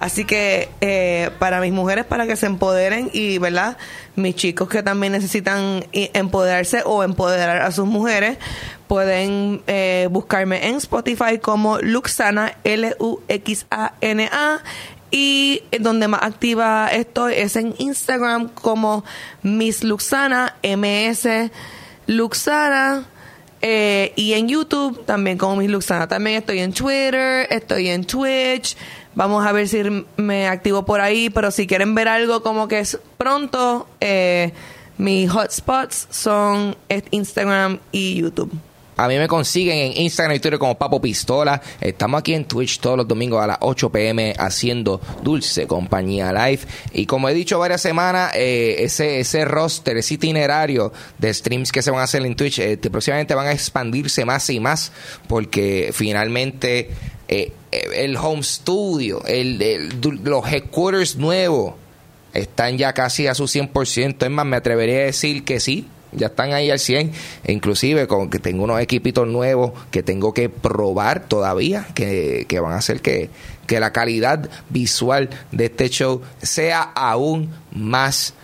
Así 0.00 0.24
que 0.24 0.68
eh, 0.80 1.30
para 1.38 1.60
mis 1.60 1.72
mujeres, 1.72 2.04
para 2.04 2.26
que 2.26 2.36
se 2.36 2.46
empoderen 2.46 3.10
y, 3.12 3.38
¿verdad? 3.38 3.78
Mis 4.16 4.34
chicos 4.36 4.68
que 4.68 4.82
también 4.82 5.12
necesitan 5.12 5.86
empoderarse 5.92 6.82
o 6.84 7.02
empoderar 7.02 7.62
a 7.62 7.72
sus 7.72 7.86
mujeres, 7.86 8.36
pueden 8.86 9.62
eh, 9.66 10.08
buscarme 10.10 10.68
en 10.68 10.76
Spotify 10.76 11.38
como 11.40 11.78
Luxana, 11.78 12.58
L-U-X-A-N-A. 12.64 14.60
Y 15.16 15.62
donde 15.78 16.08
más 16.08 16.24
activa 16.24 16.88
estoy 16.88 17.34
es 17.34 17.54
en 17.54 17.72
Instagram 17.78 18.48
como 18.48 19.04
Miss 19.44 19.84
Luxana, 19.84 20.56
M-S 20.62 21.52
Luxana. 22.08 23.04
Eh, 23.62 24.12
y 24.16 24.32
en 24.32 24.48
YouTube 24.48 25.06
también 25.06 25.38
como 25.38 25.54
Miss 25.54 25.70
Luxana. 25.70 26.08
También 26.08 26.38
estoy 26.38 26.58
en 26.58 26.72
Twitter, 26.72 27.46
estoy 27.48 27.90
en 27.90 28.04
Twitch. 28.04 28.76
Vamos 29.14 29.46
a 29.46 29.52
ver 29.52 29.68
si 29.68 29.84
me 30.16 30.48
activo 30.48 30.84
por 30.84 31.00
ahí. 31.00 31.30
Pero 31.30 31.52
si 31.52 31.68
quieren 31.68 31.94
ver 31.94 32.08
algo 32.08 32.42
como 32.42 32.66
que 32.66 32.80
es 32.80 32.98
pronto, 33.16 33.86
eh, 34.00 34.52
mis 34.98 35.30
hotspots 35.30 36.08
son 36.10 36.76
Instagram 37.12 37.78
y 37.92 38.16
YouTube. 38.16 38.50
A 38.96 39.08
mí 39.08 39.16
me 39.18 39.26
consiguen 39.28 39.76
en 39.78 40.02
Instagram 40.02 40.36
y 40.36 40.40
Twitter 40.40 40.58
como 40.58 40.76
Papo 40.76 41.00
Pistola. 41.00 41.60
Estamos 41.80 42.20
aquí 42.20 42.34
en 42.34 42.44
Twitch 42.44 42.78
todos 42.80 42.96
los 42.96 43.08
domingos 43.08 43.42
a 43.42 43.46
las 43.46 43.58
8 43.60 43.90
pm 43.90 44.34
haciendo 44.38 45.00
Dulce 45.22 45.66
Compañía 45.66 46.32
Live. 46.32 46.60
Y 46.92 47.06
como 47.06 47.28
he 47.28 47.34
dicho 47.34 47.58
varias 47.58 47.80
semanas, 47.82 48.32
eh, 48.36 48.76
ese, 48.80 49.20
ese 49.20 49.44
roster, 49.44 49.96
ese 49.96 50.14
itinerario 50.14 50.92
de 51.18 51.34
streams 51.34 51.72
que 51.72 51.82
se 51.82 51.90
van 51.90 52.00
a 52.00 52.04
hacer 52.04 52.24
en 52.24 52.36
Twitch, 52.36 52.58
eh, 52.60 52.76
próximamente 52.76 53.34
van 53.34 53.46
a 53.48 53.52
expandirse 53.52 54.24
más 54.24 54.48
y 54.50 54.60
más 54.60 54.92
porque 55.28 55.90
finalmente 55.92 56.90
eh, 57.28 57.52
eh, 57.72 57.88
el 57.96 58.16
home 58.16 58.42
studio, 58.42 59.24
el, 59.26 59.60
el- 59.60 59.88
los 60.22 60.46
headquarters 60.46 61.16
nuevos 61.16 61.74
están 62.32 62.78
ya 62.78 62.92
casi 62.92 63.26
a 63.26 63.34
su 63.34 63.44
100%. 63.44 64.24
Es 64.24 64.30
más, 64.30 64.46
me 64.46 64.56
atrevería 64.56 64.98
a 64.98 65.04
decir 65.04 65.44
que 65.44 65.60
sí. 65.60 65.86
Ya 66.16 66.28
están 66.28 66.52
ahí 66.52 66.70
al 66.70 66.78
100. 66.78 67.12
E 67.44 67.52
inclusive 67.52 68.06
con 68.06 68.30
que 68.30 68.38
tengo 68.38 68.64
unos 68.64 68.80
equipitos 68.80 69.26
nuevos 69.26 69.72
que 69.90 70.02
tengo 70.02 70.32
que 70.32 70.48
probar 70.48 71.26
todavía, 71.28 71.86
que, 71.94 72.46
que 72.48 72.60
van 72.60 72.72
a 72.72 72.76
hacer 72.76 73.00
que, 73.00 73.30
que 73.66 73.80
la 73.80 73.92
calidad 73.92 74.48
visual 74.70 75.30
de 75.52 75.66
este 75.66 75.88
show 75.88 76.22
sea 76.42 76.82
aún 76.82 77.50
más 77.72 78.34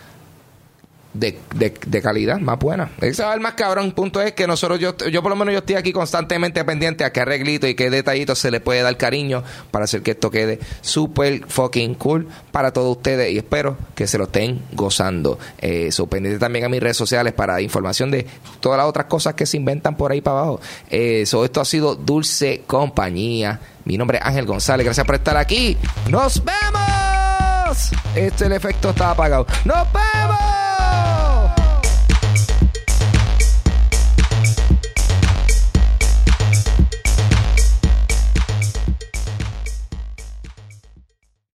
de, 1.13 1.37
de, 1.55 2.01
calidad, 2.01 2.39
más 2.39 2.57
buena. 2.57 2.89
Ese 3.01 3.23
va 3.23 3.33
el 3.33 3.41
más 3.41 3.53
cabrón. 3.53 3.91
Punto 3.91 4.21
es 4.21 4.33
que 4.33 4.47
nosotros, 4.47 4.79
yo, 4.79 4.95
yo 4.97 5.21
por 5.21 5.29
lo 5.29 5.35
menos 5.35 5.53
yo 5.53 5.59
estoy 5.59 5.75
aquí 5.75 5.91
constantemente 5.91 6.63
pendiente 6.63 7.03
a 7.03 7.11
qué 7.11 7.21
arreglito 7.21 7.67
y 7.67 7.75
qué 7.75 7.89
detallito 7.89 8.35
se 8.35 8.51
le 8.51 8.59
puede 8.61 8.81
dar 8.81 8.95
cariño 8.97 9.43
para 9.71 9.85
hacer 9.85 10.01
que 10.01 10.11
esto 10.11 10.31
quede 10.31 10.59
súper 10.81 11.45
fucking 11.47 11.95
cool 11.95 12.27
para 12.51 12.71
todos 12.71 12.97
ustedes 12.97 13.31
y 13.31 13.37
espero 13.37 13.77
que 13.95 14.07
se 14.07 14.17
lo 14.17 14.25
estén 14.25 14.61
gozando. 14.73 15.37
Eh, 15.59 15.89
también 16.39 16.65
a 16.65 16.69
mis 16.69 16.81
redes 16.81 16.97
sociales 16.97 17.33
para 17.33 17.61
información 17.61 18.11
de 18.11 18.25
todas 18.59 18.77
las 18.77 18.87
otras 18.87 19.05
cosas 19.07 19.33
que 19.33 19.45
se 19.45 19.57
inventan 19.57 19.95
por 19.95 20.11
ahí 20.11 20.21
para 20.21 20.39
abajo. 20.39 20.61
Eh, 20.89 21.25
so, 21.25 21.43
esto 21.45 21.61
ha 21.61 21.65
sido 21.65 21.95
Dulce 21.95 22.63
Compañía. 22.67 23.59
Mi 23.85 23.97
nombre 23.97 24.19
es 24.19 24.23
Ángel 24.25 24.45
González. 24.45 24.85
Gracias 24.85 25.05
por 25.05 25.15
estar 25.15 25.37
aquí. 25.37 25.77
¡Nos 26.09 26.43
vemos! 26.43 27.91
Este 28.15 28.45
el 28.45 28.53
efecto 28.53 28.89
está 28.91 29.11
apagado. 29.11 29.47
¡Nos 29.65 29.87
vemos! 29.91 30.60